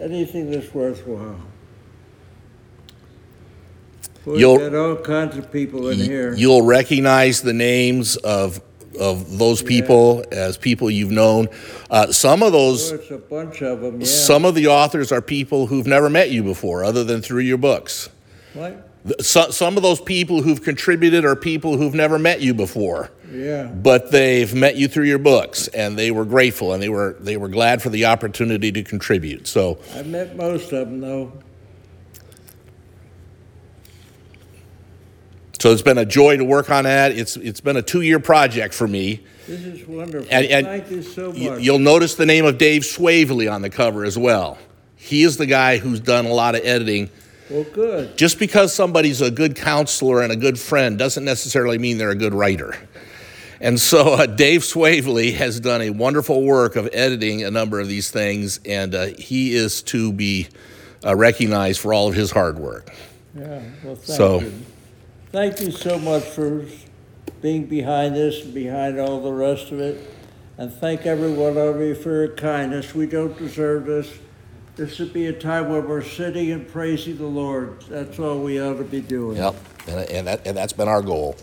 anything 0.00 0.50
that's 0.50 0.72
worthwhile. 0.72 1.40
You'll- 4.26 4.58
got 4.58 4.74
all 4.74 4.96
kinds 4.96 5.36
of 5.36 5.52
people 5.52 5.88
in 5.88 5.98
here. 5.98 6.34
You'll 6.34 6.62
recognize 6.62 7.42
the 7.42 7.52
names 7.52 8.16
of, 8.16 8.60
of 8.96 9.38
those 9.38 9.62
people 9.62 10.24
as 10.32 10.56
people 10.56 10.90
you've 10.90 11.10
known. 11.10 11.48
Uh, 11.90 12.12
some 12.12 12.42
of 12.42 12.52
those, 12.52 12.90
There's 12.90 13.10
a 13.10 13.18
bunch 13.18 13.62
of 13.62 13.80
them, 13.80 14.00
yeah. 14.00 14.06
some 14.06 14.44
of 14.44 14.54
the 14.54 14.66
authors 14.68 15.12
are 15.12 15.20
people 15.22 15.66
who've 15.66 15.86
never 15.86 16.10
met 16.10 16.30
you 16.30 16.42
before, 16.42 16.84
other 16.84 17.04
than 17.04 17.22
through 17.22 17.42
your 17.42 17.58
books. 17.58 18.08
What? 18.54 18.82
So, 19.20 19.50
some 19.50 19.76
of 19.76 19.84
those 19.84 20.00
people 20.00 20.42
who've 20.42 20.60
contributed 20.60 21.24
are 21.24 21.36
people 21.36 21.76
who've 21.76 21.94
never 21.94 22.18
met 22.18 22.40
you 22.40 22.52
before, 22.54 23.10
Yeah. 23.32 23.64
but 23.66 24.10
they've 24.10 24.52
met 24.52 24.74
you 24.74 24.88
through 24.88 25.04
your 25.04 25.20
books, 25.20 25.68
and 25.68 25.96
they 25.96 26.10
were 26.10 26.24
grateful 26.24 26.72
and 26.72 26.82
they 26.82 26.88
were 26.88 27.14
they 27.20 27.36
were 27.36 27.48
glad 27.48 27.82
for 27.82 27.88
the 27.88 28.06
opportunity 28.06 28.72
to 28.72 28.82
contribute. 28.82 29.46
So, 29.46 29.78
I 29.94 30.02
met 30.02 30.34
most 30.36 30.72
of 30.72 30.88
them, 30.88 31.00
though. 31.00 31.32
So 35.58 35.72
it's 35.72 35.82
been 35.82 35.98
a 35.98 36.04
joy 36.04 36.36
to 36.36 36.44
work 36.44 36.70
on 36.70 36.84
that. 36.84 37.12
It's 37.12 37.36
it's 37.36 37.60
been 37.60 37.76
a 37.76 37.82
two 37.82 38.02
year 38.02 38.18
project 38.20 38.74
for 38.74 38.86
me. 38.88 39.24
This 39.46 39.60
is 39.64 39.86
wonderful. 39.86 40.28
And, 40.30 40.46
and 40.46 40.66
Thank 40.66 40.90
you 40.90 41.02
so 41.02 41.32
much. 41.32 41.60
you'll 41.62 41.78
notice 41.78 42.14
the 42.16 42.26
name 42.26 42.44
of 42.44 42.58
Dave 42.58 42.82
Swavely 42.82 43.48
on 43.52 43.62
the 43.62 43.70
cover 43.70 44.04
as 44.04 44.18
well. 44.18 44.58
He 44.96 45.22
is 45.22 45.36
the 45.36 45.46
guy 45.46 45.78
who's 45.78 46.00
done 46.00 46.26
a 46.26 46.32
lot 46.32 46.54
of 46.56 46.64
editing. 46.64 47.10
Well, 47.48 47.64
good. 47.72 48.16
Just 48.18 48.40
because 48.40 48.74
somebody's 48.74 49.20
a 49.20 49.30
good 49.30 49.54
counselor 49.54 50.20
and 50.22 50.32
a 50.32 50.36
good 50.36 50.58
friend 50.58 50.98
doesn't 50.98 51.24
necessarily 51.24 51.78
mean 51.78 51.96
they're 51.96 52.10
a 52.10 52.16
good 52.16 52.34
writer. 52.34 52.74
And 53.60 53.80
so 53.80 54.14
uh, 54.14 54.26
Dave 54.26 54.62
Swavely 54.62 55.32
has 55.34 55.60
done 55.60 55.80
a 55.80 55.90
wonderful 55.90 56.42
work 56.42 56.74
of 56.74 56.88
editing 56.92 57.44
a 57.44 57.50
number 57.50 57.78
of 57.80 57.86
these 57.88 58.10
things, 58.10 58.58
and 58.66 58.94
uh, 58.94 59.06
he 59.16 59.54
is 59.54 59.80
to 59.84 60.12
be 60.12 60.48
uh, 61.04 61.14
recognized 61.14 61.80
for 61.80 61.94
all 61.94 62.08
of 62.08 62.14
his 62.14 62.32
hard 62.32 62.58
work. 62.58 62.92
Yeah, 63.34 63.62
well, 63.84 63.96
So- 63.96 64.40
thank 64.40 64.52
you. 64.52 64.62
Thank 65.32 65.60
you 65.60 65.72
so 65.72 65.98
much 65.98 66.22
for 66.22 66.64
being 67.42 67.66
behind 67.66 68.14
this 68.14 68.44
and 68.44 68.54
behind 68.54 69.00
all 69.00 69.20
the 69.20 69.32
rest 69.32 69.72
of 69.72 69.80
it. 69.80 70.08
And 70.56 70.72
thank 70.72 71.04
every 71.04 71.32
one 71.32 71.58
of 71.58 71.80
you 71.80 71.94
for 71.96 72.10
your 72.10 72.28
kindness. 72.28 72.94
We 72.94 73.06
don't 73.06 73.36
deserve 73.36 73.86
this. 73.86 74.10
This 74.76 74.98
would 75.00 75.12
be 75.12 75.26
a 75.26 75.32
time 75.32 75.68
where 75.68 75.80
we're 75.80 76.02
sitting 76.02 76.52
and 76.52 76.66
praising 76.68 77.18
the 77.18 77.26
Lord. 77.26 77.82
That's 77.88 78.18
all 78.18 78.38
we 78.40 78.60
ought 78.60 78.78
to 78.78 78.84
be 78.84 79.00
doing. 79.00 79.36
Yep, 79.36 79.56
and, 79.88 80.10
and, 80.10 80.26
that, 80.28 80.46
and 80.46 80.56
that's 80.56 80.72
been 80.72 80.88
our 80.88 81.02
goal. 81.02 81.36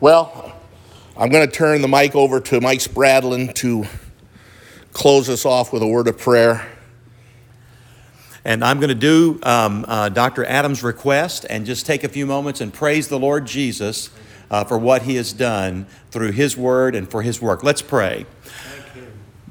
Well, 0.00 0.52
I'm 1.16 1.30
going 1.30 1.46
to 1.46 1.52
turn 1.52 1.82
the 1.82 1.88
mic 1.88 2.16
over 2.16 2.40
to 2.40 2.60
Mike 2.60 2.80
Spradlin 2.80 3.54
to 3.56 3.84
close 4.92 5.28
us 5.28 5.46
off 5.46 5.72
with 5.72 5.82
a 5.82 5.86
word 5.86 6.08
of 6.08 6.18
prayer. 6.18 6.66
And 8.46 8.62
I'm 8.62 8.78
going 8.78 8.90
to 8.90 8.94
do 8.94 9.40
um, 9.42 9.84
uh, 9.88 10.08
Dr. 10.08 10.44
Adams' 10.44 10.84
request 10.84 11.44
and 11.50 11.66
just 11.66 11.84
take 11.84 12.04
a 12.04 12.08
few 12.08 12.26
moments 12.26 12.60
and 12.60 12.72
praise 12.72 13.08
the 13.08 13.18
Lord 13.18 13.44
Jesus 13.44 14.08
uh, 14.52 14.62
for 14.62 14.78
what 14.78 15.02
he 15.02 15.16
has 15.16 15.32
done 15.32 15.84
through 16.12 16.30
his 16.30 16.56
word 16.56 16.94
and 16.94 17.10
for 17.10 17.22
his 17.22 17.42
work. 17.42 17.64
Let's 17.64 17.82
pray. 17.82 18.24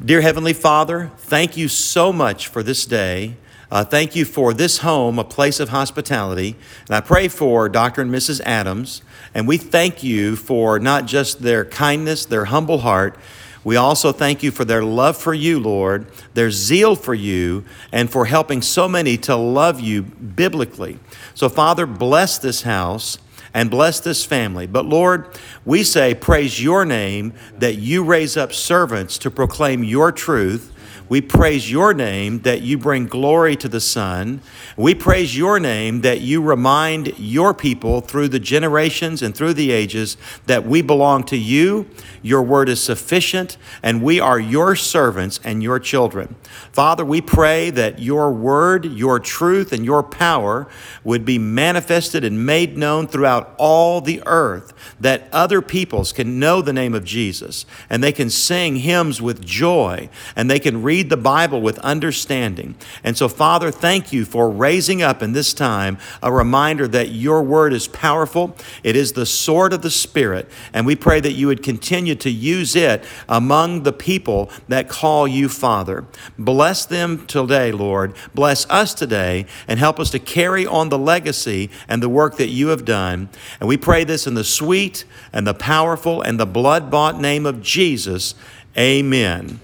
Dear 0.03 0.21
Heavenly 0.21 0.53
Father, 0.53 1.11
thank 1.17 1.57
you 1.57 1.67
so 1.67 2.13
much 2.13 2.47
for 2.47 2.63
this 2.63 2.85
day. 2.85 3.35
Uh, 3.69 3.83
thank 3.83 4.15
you 4.15 4.23
for 4.23 4.53
this 4.53 4.77
home, 4.77 5.19
a 5.19 5.25
place 5.25 5.59
of 5.59 5.67
hospitality. 5.67 6.55
And 6.87 6.95
I 6.95 7.01
pray 7.01 7.27
for 7.27 7.67
Dr. 7.67 8.01
and 8.03 8.11
Mrs. 8.11 8.39
Adams. 8.45 9.01
And 9.33 9.45
we 9.45 9.57
thank 9.57 10.03
you 10.03 10.37
for 10.37 10.79
not 10.79 11.05
just 11.05 11.41
their 11.41 11.65
kindness, 11.65 12.23
their 12.23 12.45
humble 12.45 12.77
heart. 12.77 13.19
We 13.66 13.76
also 13.76 14.11
thank 14.13 14.43
you 14.43 14.51
for 14.51 14.63
their 14.63 14.84
love 14.84 15.18
for 15.18 15.34
you, 15.34 15.59
Lord, 15.59 16.05
their 16.36 16.51
zeal 16.51 16.95
for 16.95 17.16
you, 17.16 17.66
and 17.91 18.09
for 18.09 18.26
helping 18.26 18.61
so 18.61 18.88
many 18.88 19.18
to 19.18 19.36
love 19.36 19.82
you 19.82 20.03
biblically. 20.03 20.99
So, 21.34 21.49
Father, 21.49 21.88
bless 21.88 22.38
this 22.38 22.61
house 22.61 23.18
and 23.55 23.72
bless 23.72 23.99
this 24.01 24.24
family. 24.24 24.68
But 24.68 24.86
Lord, 24.86 25.28
we 25.66 25.84
say, 25.84 26.13
praise 26.13 26.61
your 26.61 26.86
name 26.86 27.34
that 27.57 27.76
you 27.76 28.03
raise 28.03 28.38
up 28.38 28.53
servants 28.53 29.18
to 29.20 29.32
proclaim 29.32 29.84
your 29.84 30.11
truth. 30.11 30.72
We 31.08 31.22
praise 31.22 31.72
your 31.72 31.93
name 31.93 32.39
that 32.39 32.62
you 32.62 32.78
bring 32.78 33.06
glory 33.06 33.56
to 33.58 33.70
the 33.70 33.80
Son. 33.80 34.41
We 34.76 34.95
praise 34.95 35.38
your 35.38 35.60
name 35.60 36.01
that 36.01 36.22
you 36.22 36.41
remind 36.41 37.20
your 37.20 37.53
people 37.53 38.01
through 38.01 38.30
the 38.30 38.39
generations 38.39 39.22
and 39.22 39.36
through 39.36 39.53
the 39.53 39.72
ages 39.72 40.18
that 40.47 40.66
we 40.66 40.82
belong 40.82 41.24
to 41.26 41.38
you. 41.38 41.88
Your 42.24 42.41
word 42.41 42.70
is 42.70 42.82
sufficient, 42.82 43.58
and 43.84 44.01
we 44.01 44.20
are 44.20 44.39
your 44.39 44.76
servants 44.76 45.39
and 45.43 45.62
your 45.62 45.80
children. 45.80 46.36
Father, 46.72 47.06
we 47.06 47.22
pray 47.22 47.70
that 47.70 47.99
your 47.99 48.32
word, 48.32 48.86
your 48.86 49.20
truth, 49.20 49.72
and 49.72 49.86
your 49.86 50.01
power 50.01 50.68
would 51.03 51.24
be 51.24 51.38
manifested 51.38 52.24
and 52.24 52.45
made 52.45 52.78
known 52.78 53.08
throughout 53.08 53.53
all 53.58 54.01
the 54.01 54.24
earth, 54.26 54.74
that 54.99 55.30
other 55.32 55.62
peoples 55.62 56.12
can 56.12 56.39
know 56.39 56.64
the 56.64 56.74
name 56.74 56.95
of 56.95 57.03
Jesus, 57.03 57.66
and 57.91 58.03
they 58.03 58.12
can 58.12 58.32
sing 58.32 58.78
hymns 58.78 59.22
with 59.22 59.45
joy, 59.45 60.10
and 60.36 60.49
they 60.49 60.60
can 60.60 60.82
read 60.82 60.94
the 61.03 61.17
Bible 61.17 61.61
with 61.61 61.79
understanding. 61.79 62.75
And 63.03 63.17
so, 63.17 63.27
Father, 63.27 63.71
thank 63.71 64.11
you 64.13 64.25
for 64.25 64.49
raising 64.49 65.01
up 65.01 65.21
in 65.21 65.33
this 65.33 65.53
time 65.53 65.97
a 66.21 66.31
reminder 66.31 66.87
that 66.87 67.09
your 67.09 67.43
word 67.43 67.73
is 67.73 67.87
powerful. 67.87 68.55
It 68.83 68.95
is 68.95 69.13
the 69.13 69.25
sword 69.25 69.73
of 69.73 69.81
the 69.81 69.89
Spirit, 69.91 70.49
and 70.73 70.85
we 70.85 70.95
pray 70.95 71.19
that 71.19 71.33
you 71.33 71.47
would 71.47 71.63
continue 71.63 72.15
to 72.15 72.29
use 72.29 72.75
it 72.75 73.03
among 73.27 73.83
the 73.83 73.93
people 73.93 74.49
that 74.67 74.89
call 74.89 75.27
you 75.27 75.49
Father. 75.49 76.05
Bless 76.37 76.85
them 76.85 77.25
today, 77.27 77.71
Lord. 77.71 78.15
Bless 78.33 78.69
us 78.69 78.93
today, 78.93 79.45
and 79.67 79.79
help 79.79 79.99
us 79.99 80.09
to 80.11 80.19
carry 80.19 80.65
on 80.65 80.89
the 80.89 80.97
legacy 80.97 81.69
and 81.87 82.01
the 82.01 82.09
work 82.09 82.37
that 82.37 82.49
you 82.49 82.67
have 82.69 82.85
done. 82.85 83.29
And 83.59 83.67
we 83.67 83.77
pray 83.77 84.03
this 84.03 84.27
in 84.27 84.33
the 84.33 84.43
sweet 84.43 85.05
and 85.33 85.45
the 85.45 85.53
powerful 85.53 86.21
and 86.21 86.39
the 86.39 86.45
blood 86.45 86.89
bought 86.89 87.19
name 87.19 87.45
of 87.45 87.61
Jesus. 87.61 88.35
Amen. 88.77 89.59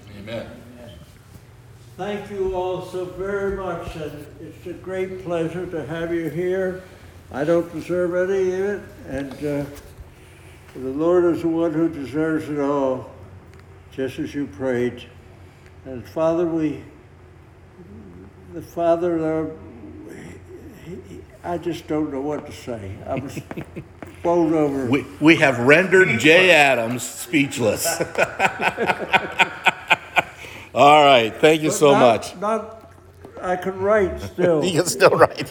Thank 1.98 2.30
you 2.30 2.54
all 2.54 2.86
so 2.86 3.04
very 3.04 3.54
much, 3.54 3.96
and 3.96 4.26
it's 4.40 4.66
a 4.66 4.72
great 4.72 5.22
pleasure 5.24 5.66
to 5.66 5.84
have 5.84 6.12
you 6.12 6.30
here. 6.30 6.82
I 7.30 7.44
don't 7.44 7.70
deserve 7.70 8.14
any 8.30 8.54
of 8.54 8.60
it, 8.60 8.82
and 9.08 9.32
uh, 9.34 9.66
the 10.74 10.88
Lord 10.88 11.26
is 11.36 11.42
the 11.42 11.48
one 11.48 11.74
who 11.74 11.90
deserves 11.90 12.48
it 12.48 12.58
all, 12.58 13.10
just 13.90 14.18
as 14.18 14.34
you 14.34 14.46
prayed. 14.46 15.04
And 15.84 16.02
Father, 16.08 16.46
we, 16.46 16.82
the 18.54 18.62
Father, 18.62 19.42
uh, 19.42 19.50
I 21.44 21.58
just 21.58 21.88
don't 21.88 22.10
know 22.10 22.22
what 22.22 22.46
to 22.46 22.52
say. 22.52 22.96
I 23.06 23.16
was 23.16 23.38
bowled 24.22 24.54
over. 24.54 24.86
We, 24.86 25.04
we 25.20 25.36
have 25.36 25.58
rendered 25.58 26.18
Jay 26.20 26.52
Adams 26.52 27.02
speechless. 27.02 27.86
All 30.74 31.04
right, 31.04 31.34
thank 31.34 31.62
you 31.62 31.70
so 31.70 31.92
Not- 31.92 32.00
much. 32.00 32.36
Not, 32.36 32.92
I 33.40 33.56
can 33.56 33.78
write 33.78 34.20
still. 34.20 34.64
You 34.64 34.72
can 34.80 34.86
still 34.86 35.10
write. 35.10 35.38